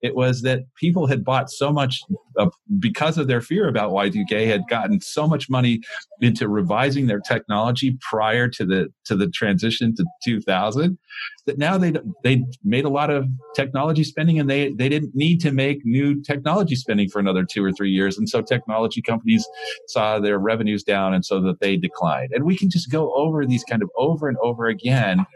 It 0.02 0.16
was 0.16 0.40
that 0.42 0.62
people 0.76 1.06
had 1.06 1.24
bought 1.24 1.50
so 1.50 1.70
much 1.70 2.00
of, 2.38 2.52
because 2.78 3.18
of 3.18 3.26
their 3.26 3.42
fear 3.42 3.68
about 3.68 3.92
Y2K 3.92 4.46
had 4.46 4.62
gotten 4.68 5.00
so 5.00 5.28
much 5.28 5.50
money 5.50 5.80
into 6.22 6.48
revising 6.48 7.06
their 7.06 7.20
technology 7.20 7.98
prior 8.00 8.48
to 8.48 8.64
the 8.64 8.88
to 9.04 9.14
the 9.14 9.28
transition 9.28 9.94
to 9.96 10.04
2000 10.24 10.98
that 11.46 11.58
now 11.58 11.78
they 11.78 11.92
they 12.22 12.44
made 12.64 12.84
a 12.84 12.88
lot 12.88 13.10
of 13.10 13.26
technology 13.54 14.04
spending 14.04 14.38
and 14.38 14.48
they 14.48 14.72
they 14.72 14.88
didn't 14.88 15.14
need 15.14 15.40
to 15.40 15.52
make 15.52 15.84
new 15.84 16.22
technology 16.22 16.74
spending 16.74 17.08
for 17.08 17.18
another 17.18 17.44
2 17.44 17.64
or 17.64 17.72
3 17.72 17.90
years. 17.90 18.18
And 18.18 18.28
so 18.28 18.42
technology 18.42 19.02
companies 19.02 19.46
saw 19.88 20.18
their 20.18 20.38
revenues 20.38 20.82
down 20.82 21.14
and 21.14 21.24
so 21.24 21.40
that 21.42 21.60
they 21.60 21.76
declined. 21.76 22.32
And 22.32 22.44
we 22.44 22.56
can 22.56 22.70
just 22.70 22.90
go 22.90 23.12
over 23.14 23.46
these 23.46 23.64
kind 23.64 23.82
of 23.82 23.90
over 23.96 24.28
and 24.28 24.38
over 24.42 24.66
again 24.66 25.26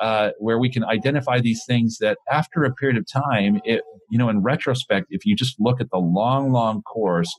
uh, 0.00 0.30
where 0.38 0.58
we 0.58 0.70
can 0.70 0.84
identify 0.84 1.40
these 1.40 1.64
things 1.66 1.98
that 1.98 2.18
after 2.30 2.64
a 2.64 2.72
period 2.72 2.98
of 2.98 3.06
time, 3.06 3.60
it, 3.64 3.82
you 4.10 4.18
know, 4.18 4.28
in 4.28 4.42
retrospect, 4.42 5.06
if 5.10 5.26
you 5.26 5.36
just 5.36 5.56
look 5.60 5.80
at 5.80 5.90
the 5.90 5.98
long, 5.98 6.52
long 6.52 6.82
course 6.82 7.34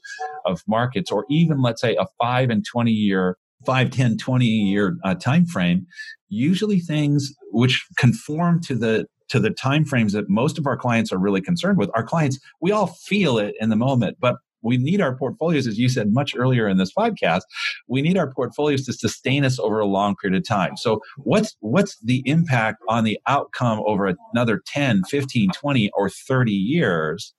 of 0.45 0.62
markets, 0.68 1.12
or 1.12 1.26
even 1.30 1.62
let's 1.62 1.82
say 1.82 1.95
a 1.95 2.05
five 2.20 2.49
and 2.49 2.66
20 2.66 2.91
year 2.91 3.38
5 3.66 3.89
10 3.89 4.18
20 4.18 4.45
year 4.45 4.97
uh, 5.03 5.16
time 5.16 5.45
frame 5.45 5.86
usually 6.30 6.80
things 6.80 7.34
which 7.51 7.86
conform 7.97 8.62
to 8.62 8.76
the 8.76 9.05
to 9.30 9.39
the 9.39 9.51
time 9.51 9.86
frames 9.86 10.14
that 10.14 10.30
most 10.30 10.57
of 10.57 10.66
our 10.66 10.78
clients 10.78 11.12
are 11.12 11.20
really 11.20 11.41
concerned 11.41 11.78
with 11.78 11.89
our 11.93 12.03
clients 12.03 12.39
we 12.62 12.72
all 12.72 12.88
feel 12.88 13.38
it 13.38 13.55
in 13.60 13.70
the 13.70 13.76
moment 13.76 14.18
but 14.20 14.36
we 14.62 14.78
need 14.78 15.01
our 15.01 15.16
portfolios 15.16 15.68
as 15.68 15.78
you 15.78 15.88
said 15.89 16.14
much 16.14 16.36
earlier 16.36 16.68
in 16.68 16.78
this 16.78 16.93
podcast 16.93 17.41
we 17.89 18.01
need 18.01 18.18
our 18.18 18.32
portfolios 18.32 18.86
to 18.86 18.93
sustain 18.93 19.43
us 19.43 19.60
over 19.60 19.80
a 19.80 19.86
long 19.86 20.16
period 20.16 20.38
of 20.38 20.47
time. 20.47 20.78
So 20.78 21.01
what's 21.18 21.55
what's 21.60 21.97
the 21.99 22.24
impact 22.26 22.82
on 22.88 23.03
the 23.03 23.20
outcome 23.28 23.82
over 23.86 24.16
another 24.34 24.62
10 24.66 25.03
15 25.10 25.49
20 25.51 25.89
or 25.93 26.10
30 26.10 26.51
years? 26.51 27.34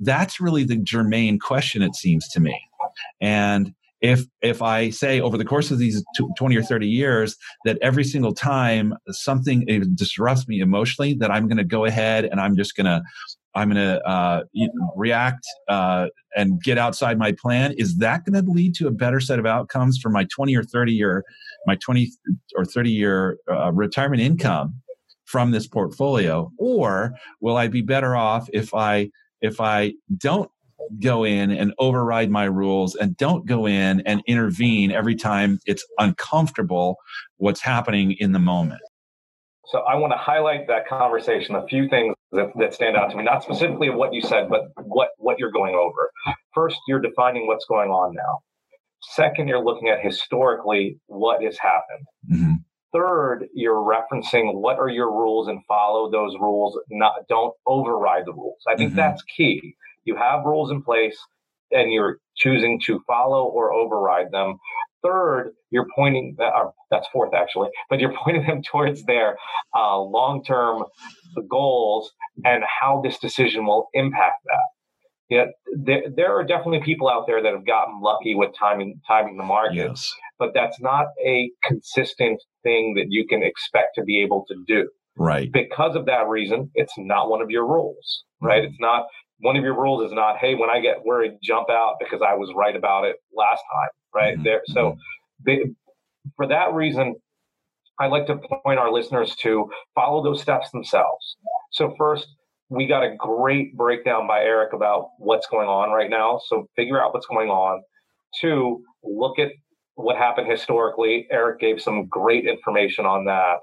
That's 0.00 0.40
really 0.40 0.64
the 0.64 0.76
germane 0.76 1.38
question 1.38 1.82
it 1.82 1.94
seems 1.94 2.28
to 2.28 2.40
me. 2.40 2.58
And 3.20 3.74
if 4.00 4.24
if 4.42 4.62
i 4.62 4.90
say 4.90 5.20
over 5.20 5.36
the 5.36 5.44
course 5.44 5.70
of 5.70 5.78
these 5.78 6.04
20 6.36 6.56
or 6.56 6.62
30 6.62 6.86
years 6.86 7.36
that 7.64 7.78
every 7.82 8.04
single 8.04 8.32
time 8.32 8.94
something 9.10 9.64
disrupts 9.94 10.46
me 10.48 10.60
emotionally 10.60 11.14
that 11.14 11.30
i'm 11.30 11.48
going 11.48 11.58
to 11.58 11.64
go 11.64 11.84
ahead 11.84 12.24
and 12.24 12.40
i'm 12.40 12.56
just 12.56 12.76
going 12.76 12.86
to 12.86 13.02
i'm 13.54 13.70
going 13.70 13.76
to 13.76 14.00
uh, 14.06 14.42
react 14.96 15.44
uh, 15.68 16.06
and 16.36 16.62
get 16.62 16.78
outside 16.78 17.18
my 17.18 17.32
plan 17.32 17.72
is 17.76 17.96
that 17.96 18.24
going 18.24 18.44
to 18.44 18.50
lead 18.50 18.74
to 18.74 18.86
a 18.86 18.92
better 18.92 19.20
set 19.20 19.38
of 19.38 19.46
outcomes 19.46 19.98
for 19.98 20.10
my 20.10 20.24
20 20.32 20.54
or 20.56 20.62
30 20.62 20.92
year 20.92 21.24
my 21.66 21.76
20 21.76 22.10
or 22.56 22.64
30 22.64 22.90
year 22.90 23.38
uh, 23.50 23.72
retirement 23.72 24.22
income 24.22 24.80
from 25.28 25.50
this 25.50 25.66
portfolio? 25.66 26.50
Or 26.58 27.12
will 27.40 27.56
i 27.56 27.68
be 27.68 27.82
better 27.82 28.16
off 28.16 28.48
if 28.52 28.74
i 28.74 29.10
if 29.40 29.60
i 29.60 29.92
don't 30.16 30.50
go 31.00 31.24
in 31.24 31.50
and 31.50 31.74
override 31.78 32.30
my 32.30 32.44
rules 32.44 32.94
and 32.94 33.16
don't 33.16 33.46
go 33.46 33.66
in 33.66 34.00
and 34.02 34.22
intervene 34.26 34.90
every 34.90 35.14
time 35.14 35.58
it's 35.66 35.84
uncomfortable 35.98 36.96
what's 37.36 37.60
happening 37.60 38.12
in 38.18 38.32
the 38.32 38.38
moment. 38.38 38.80
So 39.66 39.80
I 39.80 39.96
want 39.96 40.12
to 40.14 40.16
highlight 40.16 40.66
that 40.68 40.88
conversation, 40.88 41.54
a 41.54 41.66
few 41.66 41.88
things 41.88 42.14
that, 42.32 42.46
that 42.58 42.72
stand 42.72 42.96
out 42.96 43.10
to 43.10 43.16
me, 43.16 43.22
not 43.22 43.42
specifically 43.42 43.90
what 43.90 44.14
you 44.14 44.22
said, 44.22 44.48
but 44.48 44.62
what, 44.82 45.10
what 45.18 45.38
you're 45.38 45.52
going 45.52 45.74
over. 45.74 46.10
First, 46.54 46.78
you're 46.88 47.00
defining 47.00 47.46
what's 47.46 47.66
going 47.66 47.90
on 47.90 48.14
now. 48.14 48.38
Second, 49.02 49.46
you're 49.46 49.62
looking 49.62 49.88
at 49.88 50.02
historically 50.02 50.98
what 51.06 51.42
has 51.42 51.58
happened. 51.58 52.06
Mm-hmm. 52.32 52.52
Third, 52.94 53.46
you're 53.52 53.74
referencing 53.74 54.54
what 54.54 54.78
are 54.78 54.88
your 54.88 55.12
rules 55.12 55.48
and 55.48 55.60
follow 55.68 56.10
those 56.10 56.34
rules. 56.40 56.80
Not 56.88 57.12
don't 57.28 57.54
override 57.66 58.24
the 58.24 58.32
rules. 58.32 58.62
I 58.66 58.74
think 58.74 58.90
mm-hmm. 58.90 58.96
that's 58.96 59.22
key 59.36 59.76
you 60.04 60.16
have 60.16 60.44
rules 60.44 60.70
in 60.70 60.82
place 60.82 61.18
and 61.70 61.92
you're 61.92 62.18
choosing 62.36 62.80
to 62.86 63.00
follow 63.06 63.44
or 63.44 63.72
override 63.72 64.30
them. 64.30 64.58
Third, 65.02 65.52
you're 65.70 65.86
pointing 65.94 66.34
that, 66.38 66.52
or 66.54 66.72
that's 66.90 67.06
fourth 67.12 67.34
actually, 67.34 67.68
but 67.90 68.00
you're 68.00 68.14
pointing 68.24 68.46
them 68.46 68.62
towards 68.62 69.04
their 69.04 69.36
uh, 69.76 70.00
long-term 70.00 70.84
goals 71.48 72.10
and 72.44 72.64
how 72.80 73.00
this 73.02 73.18
decision 73.18 73.66
will 73.66 73.88
impact 73.94 74.44
that. 74.44 74.68
Yeah, 75.30 75.44
there, 75.76 76.04
there 76.16 76.38
are 76.38 76.42
definitely 76.42 76.80
people 76.82 77.06
out 77.06 77.26
there 77.26 77.42
that 77.42 77.52
have 77.52 77.66
gotten 77.66 78.00
lucky 78.00 78.34
with 78.34 78.50
timing 78.58 78.98
timing 79.06 79.36
the 79.36 79.44
market, 79.44 79.74
yes. 79.74 80.10
but 80.38 80.52
that's 80.54 80.80
not 80.80 81.08
a 81.22 81.50
consistent 81.62 82.42
thing 82.62 82.94
that 82.96 83.08
you 83.10 83.26
can 83.26 83.42
expect 83.42 83.88
to 83.96 84.04
be 84.04 84.22
able 84.22 84.46
to 84.48 84.54
do. 84.66 84.88
Right. 85.18 85.52
Because 85.52 85.96
of 85.96 86.06
that 86.06 86.28
reason, 86.28 86.70
it's 86.74 86.94
not 86.96 87.28
one 87.28 87.42
of 87.42 87.50
your 87.50 87.66
rules. 87.66 88.24
Right. 88.40 88.62
Mm-hmm. 88.62 88.70
It's 88.70 88.80
not 88.80 89.04
one 89.40 89.56
of 89.56 89.62
your 89.64 89.74
rules 89.74 90.04
is 90.04 90.12
not, 90.12 90.38
hey, 90.38 90.54
when 90.54 90.70
I 90.70 90.80
get 90.80 91.04
worried, 91.04 91.38
jump 91.42 91.70
out 91.70 91.96
because 92.00 92.20
I 92.26 92.34
was 92.34 92.50
right 92.56 92.74
about 92.74 93.04
it 93.04 93.16
last 93.34 93.62
time, 93.72 93.88
right? 94.14 94.34
Mm-hmm. 94.34 94.44
There, 94.44 94.62
so 94.66 94.80
mm-hmm. 94.80 94.98
they, 95.46 95.58
for 96.36 96.46
that 96.46 96.72
reason, 96.72 97.14
I 98.00 98.06
like 98.06 98.26
to 98.26 98.36
point 98.64 98.78
our 98.78 98.92
listeners 98.92 99.34
to 99.42 99.70
follow 99.94 100.22
those 100.22 100.40
steps 100.40 100.70
themselves. 100.70 101.36
So 101.72 101.94
first, 101.98 102.28
we 102.68 102.86
got 102.86 103.02
a 103.02 103.16
great 103.16 103.76
breakdown 103.76 104.26
by 104.26 104.40
Eric 104.40 104.72
about 104.72 105.10
what's 105.18 105.46
going 105.46 105.68
on 105.68 105.90
right 105.90 106.10
now. 106.10 106.40
So 106.46 106.68
figure 106.76 107.02
out 107.02 107.14
what's 107.14 107.26
going 107.26 107.48
on. 107.48 107.82
Two, 108.40 108.84
look 109.02 109.38
at 109.38 109.50
what 109.94 110.16
happened 110.16 110.50
historically. 110.50 111.26
Eric 111.30 111.60
gave 111.60 111.80
some 111.80 112.06
great 112.06 112.46
information 112.46 113.06
on 113.06 113.24
that. 113.24 113.56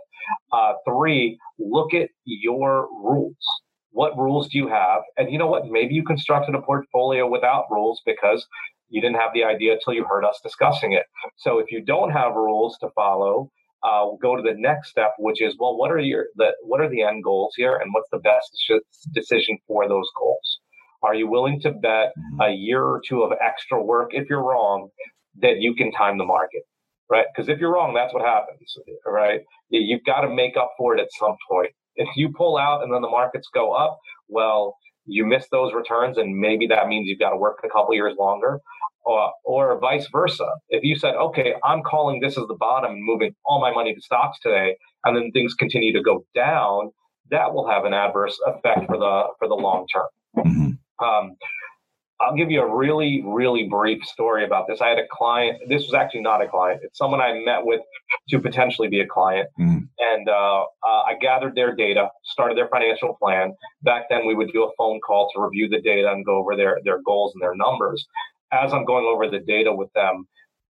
Uh, 0.51 0.73
three, 0.87 1.37
look 1.59 1.93
at 1.93 2.09
your 2.25 2.87
rules 2.91 3.35
what 3.95 4.17
rules 4.17 4.49
do 4.49 4.57
you 4.57 4.67
have? 4.67 5.01
And 5.17 5.31
you 5.31 5.37
know 5.37 5.47
what? 5.47 5.67
Maybe 5.67 5.95
you 5.95 6.03
constructed 6.03 6.53
a 6.53 6.61
portfolio 6.61 7.29
without 7.29 7.63
rules 7.71 8.01
because 8.05 8.45
you 8.89 9.01
didn't 9.01 9.15
have 9.15 9.31
the 9.33 9.45
idea 9.45 9.73
until 9.73 9.93
you 9.93 10.03
heard 10.03 10.25
us 10.25 10.37
discussing 10.43 10.91
it. 10.91 11.05
So 11.37 11.59
if 11.59 11.71
you 11.71 11.81
don't 11.81 12.11
have 12.11 12.35
rules 12.35 12.77
to 12.79 12.89
follow, 12.93 13.49
uh, 13.83 14.07
go 14.21 14.35
to 14.35 14.41
the 14.41 14.55
next 14.57 14.89
step, 14.89 15.11
which 15.17 15.41
is, 15.41 15.55
well, 15.59 15.77
what 15.77 15.91
are 15.91 15.99
your 15.99 16.25
the 16.35 16.51
what 16.63 16.81
are 16.81 16.89
the 16.89 17.03
end 17.03 17.23
goals 17.23 17.53
here, 17.55 17.77
and 17.77 17.93
what's 17.93 18.09
the 18.11 18.19
best 18.19 18.49
decision 19.13 19.57
for 19.65 19.87
those 19.87 20.09
goals? 20.19 20.59
Are 21.01 21.15
you 21.15 21.29
willing 21.29 21.61
to 21.61 21.71
bet 21.71 22.07
mm-hmm. 22.09 22.41
a 22.41 22.49
year 22.51 22.83
or 22.83 23.01
two 23.07 23.23
of 23.23 23.31
extra 23.41 23.81
work 23.81 24.09
if 24.11 24.29
you're 24.29 24.43
wrong 24.43 24.89
that 25.41 25.57
you 25.59 25.73
can 25.73 25.91
time 25.93 26.17
the 26.17 26.25
market? 26.25 26.63
Right? 27.09 27.27
Because 27.33 27.47
if 27.47 27.59
you're 27.59 27.73
wrong, 27.73 27.93
that's 27.93 28.13
what 28.13 28.25
happens. 28.25 28.75
Right? 29.05 29.41
You've 29.69 30.03
got 30.03 30.21
to 30.21 30.29
make 30.29 30.57
up 30.57 30.71
for 30.77 30.97
it 30.97 30.99
at 30.99 31.07
some 31.17 31.37
point. 31.49 31.71
If 31.95 32.09
you 32.15 32.29
pull 32.35 32.57
out 32.57 32.83
and 32.83 32.93
then 32.93 33.01
the 33.01 33.09
markets 33.09 33.47
go 33.53 33.73
up, 33.73 33.99
well, 34.27 34.77
you 35.05 35.25
miss 35.25 35.47
those 35.51 35.73
returns, 35.73 36.17
and 36.17 36.37
maybe 36.37 36.67
that 36.67 36.87
means 36.87 37.07
you've 37.07 37.19
got 37.19 37.29
to 37.29 37.37
work 37.37 37.59
a 37.63 37.69
couple 37.69 37.93
years 37.93 38.15
longer. 38.17 38.59
Or, 39.07 39.31
or 39.43 39.79
vice 39.79 40.07
versa. 40.11 40.47
If 40.69 40.83
you 40.83 40.97
said, 40.97 41.13
okay, 41.13 41.53
I'm 41.63 41.83
calling 41.83 42.21
this 42.21 42.39
as 42.39 42.47
the 42.47 42.57
bottom 42.59 42.93
and 42.93 43.03
moving 43.03 43.35
all 43.45 43.61
my 43.61 43.71
money 43.71 43.93
to 43.93 44.01
stocks 44.01 44.39
today, 44.39 44.77
and 45.03 45.15
then 45.15 45.29
things 45.31 45.53
continue 45.53 45.93
to 45.93 46.01
go 46.01 46.25
down, 46.33 46.89
that 47.29 47.53
will 47.53 47.69
have 47.69 47.85
an 47.85 47.93
adverse 47.93 48.35
effect 48.47 48.87
for 48.87 48.97
the 48.97 49.23
for 49.37 49.47
the 49.47 49.53
long 49.53 49.85
term. 49.93 50.07
Mm-hmm. 50.37 51.05
Um, 51.05 51.35
I'll 52.21 52.35
give 52.35 52.49
you 52.49 52.61
a 52.61 52.75
really, 52.75 53.21
really 53.25 53.67
brief 53.67 54.03
story 54.05 54.45
about 54.45 54.67
this. 54.67 54.79
I 54.81 54.87
had 54.87 54.99
a 54.99 55.07
client. 55.11 55.61
This 55.67 55.83
was 55.83 55.93
actually 55.93 56.21
not 56.21 56.41
a 56.41 56.47
client. 56.47 56.79
It's 56.83 56.97
someone 56.97 57.19
I 57.19 57.33
met 57.43 57.65
with 57.65 57.81
to 58.29 58.39
potentially 58.39 58.87
be 58.87 59.01
a 59.01 59.07
client. 59.07 59.49
Mm. 59.59 59.89
And 59.99 60.29
uh, 60.29 60.63
uh, 60.63 61.01
I 61.07 61.15
gathered 61.19 61.55
their 61.55 61.75
data, 61.75 62.09
started 62.23 62.57
their 62.57 62.69
financial 62.69 63.17
plan. 63.21 63.53
Back 63.81 64.03
then, 64.09 64.25
we 64.25 64.33
would 64.33 64.51
do 64.53 64.63
a 64.63 64.71
phone 64.77 65.01
call 65.05 65.29
to 65.35 65.41
review 65.41 65.67
the 65.67 65.81
data 65.81 66.09
and 66.09 66.25
go 66.25 66.37
over 66.37 66.55
their, 66.55 66.79
their 66.85 67.01
goals 67.05 67.33
and 67.33 67.41
their 67.41 67.55
numbers. 67.55 68.05
As 68.51 68.71
I'm 68.71 68.85
going 68.85 69.05
over 69.05 69.29
the 69.29 69.39
data 69.39 69.73
with 69.73 69.91
them, 69.93 70.25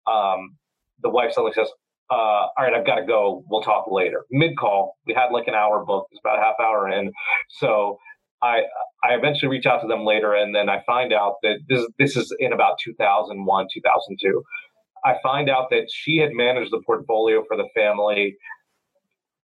um, 0.08 0.56
the 1.04 1.10
wife 1.10 1.32
suddenly 1.34 1.54
says, 1.54 1.70
uh, 2.10 2.14
all 2.14 2.52
right, 2.58 2.74
I've 2.74 2.86
got 2.86 2.96
to 2.96 3.06
go. 3.06 3.44
We'll 3.50 3.62
talk 3.62 3.86
later. 3.92 4.26
Mid 4.32 4.58
call, 4.58 4.98
we 5.06 5.14
had 5.14 5.30
like 5.32 5.48
an 5.48 5.56
hour 5.56 5.84
booked. 5.86 6.10
It's 6.12 6.22
about 6.24 6.40
a 6.40 6.42
half 6.42 6.56
hour 6.60 6.90
in. 6.90 7.12
So 7.50 7.98
I 8.46 8.62
I 9.04 9.14
eventually 9.16 9.50
reach 9.50 9.66
out 9.66 9.82
to 9.82 9.88
them 9.88 10.06
later, 10.06 10.34
and 10.34 10.54
then 10.54 10.70
I 10.70 10.82
find 10.86 11.14
out 11.14 11.36
that 11.44 11.60
this 11.68 11.86
this 12.00 12.16
is 12.16 12.34
in 12.40 12.54
about 12.54 12.78
2001, 12.84 13.68
2002. 13.74 14.44
I 15.04 15.16
find 15.22 15.50
out 15.50 15.70
that 15.70 15.88
she 15.92 16.18
had 16.18 16.32
managed 16.34 16.72
the 16.72 16.82
portfolio 16.86 17.44
for 17.48 17.58
the 17.58 17.68
family 17.76 18.36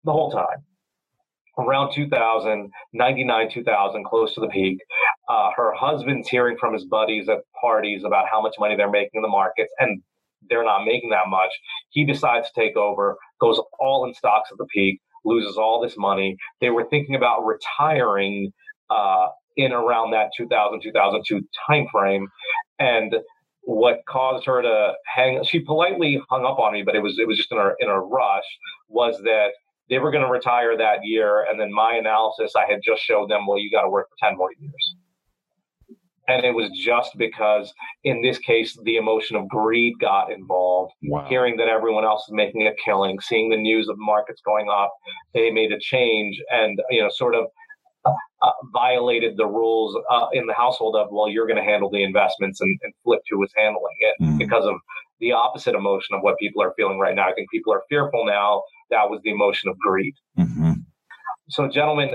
the 0.04 0.12
whole 0.12 0.32
time. 0.32 0.64
Around 1.58 1.94
2000, 1.94 2.70
99, 2.92 3.50
2000, 3.50 4.04
close 4.04 4.34
to 4.34 4.42
the 4.42 4.48
peak. 4.48 4.78
Uh, 5.30 5.52
her 5.56 5.74
husband's 5.74 6.28
hearing 6.28 6.58
from 6.60 6.74
his 6.74 6.84
buddies 6.84 7.30
at 7.30 7.38
parties 7.62 8.04
about 8.04 8.26
how 8.30 8.42
much 8.42 8.56
money 8.60 8.76
they're 8.76 8.92
making 8.92 9.12
in 9.14 9.22
the 9.22 9.30
markets, 9.30 9.72
and 9.80 10.02
they're 10.50 10.66
not 10.66 10.84
making 10.86 11.12
that 11.12 11.30
much. 11.30 11.52
He 11.92 12.06
decides 12.06 12.50
to 12.52 12.62
take 12.62 12.76
over, 12.76 13.16
goes 13.40 13.62
all 13.80 14.06
in 14.06 14.14
stocks 14.14 14.50
at 14.52 14.58
the 14.58 14.66
peak, 14.66 15.00
loses 15.24 15.56
all 15.58 15.82
this 15.82 15.96
money. 15.98 16.36
They 16.60 16.72
were 16.72 16.88
thinking 16.90 17.16
about 17.16 17.46
retiring 17.46 18.52
uh, 18.90 19.28
in 19.58 19.72
around 19.72 20.12
that 20.12 20.30
2000 20.38 20.82
2002 20.82 21.42
timeframe, 21.70 22.26
and 22.80 23.16
what 23.62 24.02
caused 24.08 24.46
her 24.46 24.62
to 24.62 24.94
hang 25.16 25.44
she 25.44 25.60
politely 25.60 26.22
hung 26.30 26.46
up 26.46 26.60
on 26.60 26.72
me 26.72 26.84
but 26.84 26.96
it 26.96 27.02
was 27.02 27.18
it 27.18 27.28
was 27.28 27.36
just 27.36 27.52
in 27.52 27.58
a 27.58 27.72
in 27.80 27.90
a 27.90 28.00
rush 28.00 28.44
was 28.90 29.18
that 29.24 29.50
they 29.90 30.00
were 30.00 30.12
going 30.12 30.24
to 30.24 30.32
retire 30.32 30.78
that 30.78 31.00
year. 31.04 31.46
And 31.50 31.60
then 31.60 31.72
my 31.72 31.96
analysis 31.96 32.54
i 32.56 32.66
had 32.70 32.80
just 32.84 33.02
showed 33.02 33.30
them 33.30 33.48
well 33.48 33.60
you 33.60 33.72
got 33.72 33.84
to 33.84 33.90
work 33.90 34.08
for 34.10 34.28
10 34.28 34.38
more 34.38 34.50
years. 34.60 34.96
And 36.28 36.44
it 36.44 36.56
was 36.56 36.72
just 36.72 37.12
because 37.18 37.72
in 38.04 38.22
this 38.22 38.40
case 38.40 38.78
the 38.84 38.98
emotion 38.98 39.36
of 39.36 39.48
greed 39.48 39.94
got 40.00 40.32
involved. 40.32 40.94
Wow. 41.04 41.26
hearing 41.30 41.58
that 41.58 41.68
everyone 41.68 42.04
else 42.04 42.22
is 42.28 42.34
making 42.34 42.68
a 42.68 42.74
killing 42.84 43.20
seeing 43.20 43.50
the 43.50 43.58
news 43.58 43.88
of 43.90 43.96
markets 43.98 44.42
going 44.46 44.68
up 44.70 44.94
they 45.34 45.52
made 45.52 45.72
a 45.72 45.80
change. 45.80 46.42
And 46.50 46.80
you 46.90 47.02
know 47.02 47.10
sort 47.10 47.36
of 47.36 47.46
uh, 48.06 48.52
violated 48.74 49.36
the 49.38 49.46
rules 49.46 49.98
uh, 50.12 50.28
in 50.34 50.46
the 50.48 50.54
household 50.54 50.96
of 50.96 51.08
well 51.12 51.30
you're 51.30 51.48
going 51.48 51.58
to 51.58 51.64
handle 51.64 51.90
the 51.90 52.04
investments 52.04 52.62
and, 52.62 52.78
and 52.84 52.94
flip 53.04 53.22
who 53.30 53.40
was 53.40 53.52
handling 53.56 53.96
it 54.00 54.24
mm. 54.24 54.38
because 54.38 54.66
of 54.66 54.76
the 55.20 55.32
opposite 55.32 55.76
emotion 55.76 56.16
of 56.16 56.22
what 56.22 56.38
people 56.38 56.62
are 56.62 56.74
feeling 56.76 57.00
right 57.00 57.16
now. 57.16 57.28
I 57.28 57.34
think 57.34 57.50
people 57.50 57.74
are 57.74 57.84
fearful 57.90 58.26
now. 58.26 58.64
That 58.90 59.10
was 59.10 59.22
the 59.24 59.32
emotion 59.32 59.70
of 59.70 59.78
greed. 59.80 60.14
Mm-hmm. 60.38 60.74
So, 61.50 61.70
gentlemen, 61.70 62.10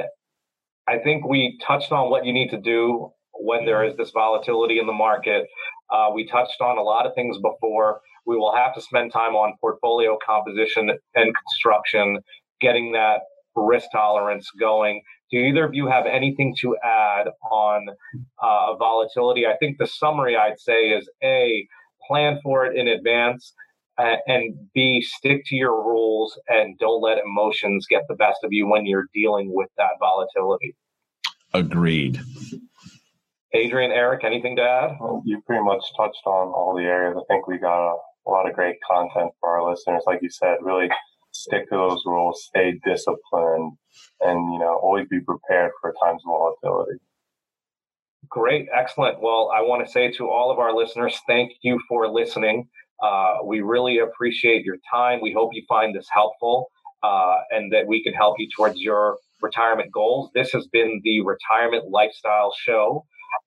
I 0.88 0.98
think 0.98 1.26
we 1.26 1.58
touched 1.66 1.92
on 1.92 2.10
what 2.10 2.24
you 2.24 2.32
need 2.32 2.50
to 2.50 2.60
do 2.60 3.10
when 3.32 3.64
there 3.64 3.84
is 3.84 3.96
this 3.96 4.10
volatility 4.10 4.78
in 4.78 4.86
the 4.86 4.92
market. 4.92 5.46
Uh, 5.90 6.10
we 6.14 6.26
touched 6.26 6.60
on 6.60 6.78
a 6.78 6.82
lot 6.82 7.06
of 7.06 7.14
things 7.14 7.36
before. 7.38 8.00
We 8.26 8.36
will 8.36 8.54
have 8.54 8.74
to 8.74 8.80
spend 8.80 9.12
time 9.12 9.34
on 9.34 9.54
portfolio 9.60 10.18
composition 10.24 10.90
and 11.14 11.34
construction, 11.34 12.18
getting 12.60 12.92
that 12.92 13.20
risk 13.56 13.88
tolerance 13.92 14.48
going. 14.60 15.02
Do 15.30 15.38
either 15.38 15.64
of 15.64 15.74
you 15.74 15.86
have 15.86 16.06
anything 16.06 16.56
to 16.60 16.76
add 16.82 17.28
on 17.50 17.86
uh, 18.42 18.74
volatility? 18.76 19.46
I 19.46 19.56
think 19.58 19.78
the 19.78 19.86
summary 19.86 20.36
I'd 20.36 20.58
say 20.58 20.88
is 20.88 21.08
A, 21.22 21.68
plan 22.08 22.40
for 22.42 22.66
it 22.66 22.76
in 22.76 22.88
advance, 22.88 23.52
uh, 23.98 24.16
and 24.26 24.54
B, 24.74 25.00
stick 25.00 25.42
to 25.46 25.54
your 25.54 25.76
rules 25.84 26.38
and 26.48 26.78
don't 26.78 27.02
let 27.02 27.18
emotions 27.18 27.86
get 27.88 28.02
the 28.08 28.14
best 28.14 28.38
of 28.42 28.52
you 28.52 28.66
when 28.66 28.86
you're 28.86 29.06
dealing 29.14 29.54
with 29.54 29.68
that 29.76 29.92
volatility. 30.00 30.74
Agreed. 31.54 32.20
Adrian, 33.52 33.90
Eric, 33.90 34.24
anything 34.24 34.56
to 34.56 34.62
add? 34.62 34.96
Well, 35.00 35.22
you 35.24 35.42
pretty 35.46 35.62
much 35.64 35.82
touched 35.96 36.24
on 36.24 36.48
all 36.48 36.74
the 36.76 36.84
areas. 36.84 37.16
I 37.18 37.24
think 37.32 37.46
we 37.46 37.58
got 37.58 37.92
a, 37.92 37.96
a 38.26 38.30
lot 38.30 38.48
of 38.48 38.54
great 38.54 38.76
content 38.88 39.32
for 39.40 39.50
our 39.50 39.70
listeners. 39.70 40.02
Like 40.06 40.20
you 40.22 40.30
said, 40.30 40.58
really 40.62 40.88
stick 41.32 41.68
to 41.70 41.76
those 41.76 42.02
rules, 42.06 42.44
stay 42.48 42.78
disciplined, 42.84 43.72
and 44.20 44.52
you 44.52 44.58
know 44.58 44.78
always 44.82 45.06
be 45.08 45.20
prepared 45.20 45.72
for 45.80 45.94
times 46.02 46.22
of 46.26 46.30
volatility. 46.62 46.98
Great, 48.28 48.68
excellent. 48.76 49.20
Well, 49.20 49.50
I 49.54 49.62
want 49.62 49.84
to 49.84 49.90
say 49.90 50.10
to 50.12 50.28
all 50.28 50.52
of 50.52 50.58
our 50.58 50.74
listeners, 50.74 51.18
thank 51.26 51.50
you 51.62 51.80
for 51.88 52.08
listening. 52.08 52.68
Uh, 53.02 53.38
we 53.44 53.60
really 53.60 53.98
appreciate 53.98 54.64
your 54.64 54.76
time. 54.92 55.20
We 55.20 55.32
hope 55.32 55.50
you 55.52 55.64
find 55.68 55.94
this 55.94 56.06
helpful 56.12 56.70
uh, 57.02 57.36
and 57.50 57.72
that 57.72 57.86
we 57.86 58.02
can 58.02 58.12
help 58.12 58.36
you 58.38 58.48
towards 58.54 58.78
your 58.78 59.16
retirement 59.40 59.90
goals. 59.92 60.30
This 60.34 60.52
has 60.52 60.66
been 60.68 61.00
the 61.02 61.22
Retirement 61.22 61.90
Lifestyle 61.90 62.52
Show. 62.56 63.04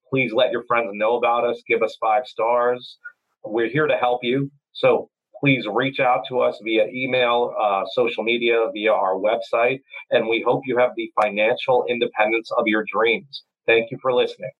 Please 0.09 0.33
let 0.33 0.51
your 0.51 0.63
friends 0.65 0.89
know 0.93 1.17
about 1.17 1.45
us. 1.45 1.61
Give 1.67 1.83
us 1.83 1.95
five 2.01 2.25
stars. 2.25 2.97
We're 3.43 3.69
here 3.69 3.87
to 3.87 3.95
help 3.95 4.21
you. 4.23 4.51
So 4.73 5.09
please 5.43 5.65
reach 5.69 5.99
out 5.99 6.21
to 6.29 6.39
us 6.39 6.57
via 6.63 6.87
email, 6.87 7.53
uh, 7.61 7.83
social 7.91 8.23
media, 8.23 8.65
via 8.73 8.93
our 8.93 9.15
website. 9.15 9.81
And 10.09 10.29
we 10.29 10.41
hope 10.47 10.61
you 10.65 10.77
have 10.77 10.91
the 10.95 11.11
financial 11.21 11.83
independence 11.89 12.49
of 12.57 12.63
your 12.65 12.85
dreams. 12.89 13.43
Thank 13.67 13.91
you 13.91 13.97
for 14.01 14.13
listening. 14.13 14.51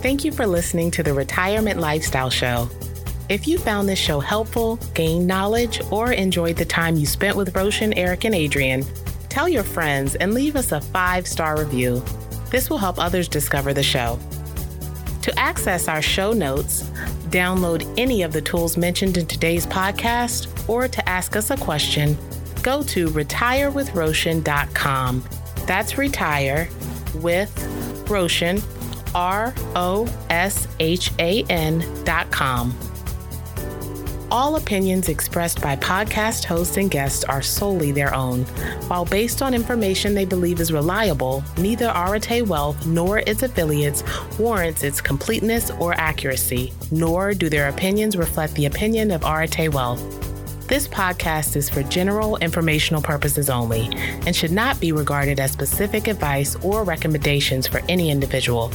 Thank 0.00 0.24
you 0.24 0.30
for 0.30 0.46
listening 0.46 0.92
to 0.92 1.02
the 1.02 1.12
Retirement 1.12 1.80
Lifestyle 1.80 2.30
Show. 2.30 2.68
If 3.28 3.48
you 3.48 3.58
found 3.58 3.88
this 3.88 3.98
show 3.98 4.20
helpful, 4.20 4.76
gained 4.94 5.26
knowledge, 5.26 5.80
or 5.90 6.12
enjoyed 6.12 6.56
the 6.56 6.64
time 6.64 6.94
you 6.94 7.06
spent 7.06 7.36
with 7.36 7.56
Roshan, 7.56 7.92
Eric, 7.94 8.24
and 8.24 8.34
Adrian, 8.36 8.84
tell 9.28 9.48
your 9.48 9.64
friends 9.64 10.14
and 10.14 10.32
leave 10.32 10.54
us 10.54 10.70
a 10.70 10.80
five 10.80 11.26
star 11.26 11.58
review. 11.58 12.00
This 12.52 12.70
will 12.70 12.78
help 12.78 13.00
others 13.00 13.26
discover 13.26 13.74
the 13.74 13.82
show. 13.82 14.20
To 15.26 15.36
access 15.36 15.88
our 15.88 16.00
show 16.00 16.32
notes, 16.32 16.84
download 17.30 17.92
any 17.98 18.22
of 18.22 18.32
the 18.32 18.40
tools 18.40 18.76
mentioned 18.76 19.16
in 19.16 19.26
today's 19.26 19.66
podcast, 19.66 20.46
or 20.68 20.86
to 20.86 21.08
ask 21.08 21.34
us 21.34 21.50
a 21.50 21.56
question, 21.56 22.16
go 22.62 22.84
to 22.84 23.08
retirewithroshan.com. 23.08 25.24
That's 25.66 25.98
retire 25.98 26.68
with 27.16 28.06
Roshan, 28.08 28.62
R 29.16 29.52
O 29.74 30.08
S 30.30 30.68
H 30.78 31.10
A 31.18 31.42
N 31.50 31.84
dot 32.04 32.30
com. 32.30 32.72
All 34.28 34.56
opinions 34.56 35.08
expressed 35.08 35.62
by 35.62 35.76
podcast 35.76 36.44
hosts 36.44 36.76
and 36.78 36.90
guests 36.90 37.22
are 37.22 37.42
solely 37.42 37.92
their 37.92 38.12
own. 38.12 38.42
While 38.88 39.04
based 39.04 39.40
on 39.40 39.54
information 39.54 40.14
they 40.14 40.24
believe 40.24 40.58
is 40.58 40.72
reliable, 40.72 41.44
neither 41.58 41.92
Arete 41.94 42.44
Wealth 42.44 42.84
nor 42.86 43.18
its 43.20 43.44
affiliates 43.44 44.02
warrants 44.36 44.82
its 44.82 45.00
completeness 45.00 45.70
or 45.70 45.94
accuracy, 45.94 46.72
nor 46.90 47.34
do 47.34 47.48
their 47.48 47.68
opinions 47.68 48.16
reflect 48.16 48.54
the 48.54 48.66
opinion 48.66 49.12
of 49.12 49.22
Arete 49.22 49.72
Wealth. 49.72 50.02
This 50.66 50.88
podcast 50.88 51.54
is 51.54 51.70
for 51.70 51.84
general 51.84 52.36
informational 52.38 53.00
purposes 53.00 53.48
only 53.48 53.88
and 54.26 54.34
should 54.34 54.50
not 54.50 54.80
be 54.80 54.90
regarded 54.90 55.38
as 55.38 55.52
specific 55.52 56.08
advice 56.08 56.56
or 56.56 56.82
recommendations 56.82 57.68
for 57.68 57.80
any 57.88 58.10
individual. 58.10 58.72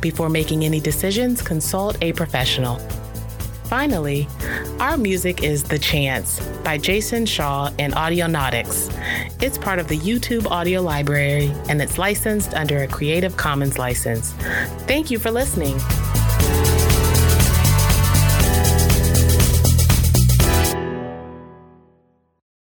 Before 0.00 0.28
making 0.28 0.64
any 0.64 0.78
decisions, 0.78 1.42
consult 1.42 1.96
a 2.00 2.12
professional. 2.12 2.80
Finally, 3.74 4.28
our 4.78 4.96
music 4.96 5.42
is 5.42 5.64
The 5.64 5.80
Chance 5.80 6.38
by 6.62 6.78
Jason 6.78 7.26
Shaw 7.26 7.72
and 7.80 7.92
Audionautix. 7.94 9.42
It's 9.42 9.58
part 9.58 9.80
of 9.80 9.88
the 9.88 9.98
YouTube 9.98 10.46
audio 10.48 10.80
library 10.80 11.52
and 11.68 11.82
it's 11.82 11.98
licensed 11.98 12.54
under 12.54 12.84
a 12.84 12.86
Creative 12.86 13.36
Commons 13.36 13.76
license. 13.76 14.30
Thank 14.86 15.10
you 15.10 15.18
for 15.18 15.32
listening. 15.32 15.76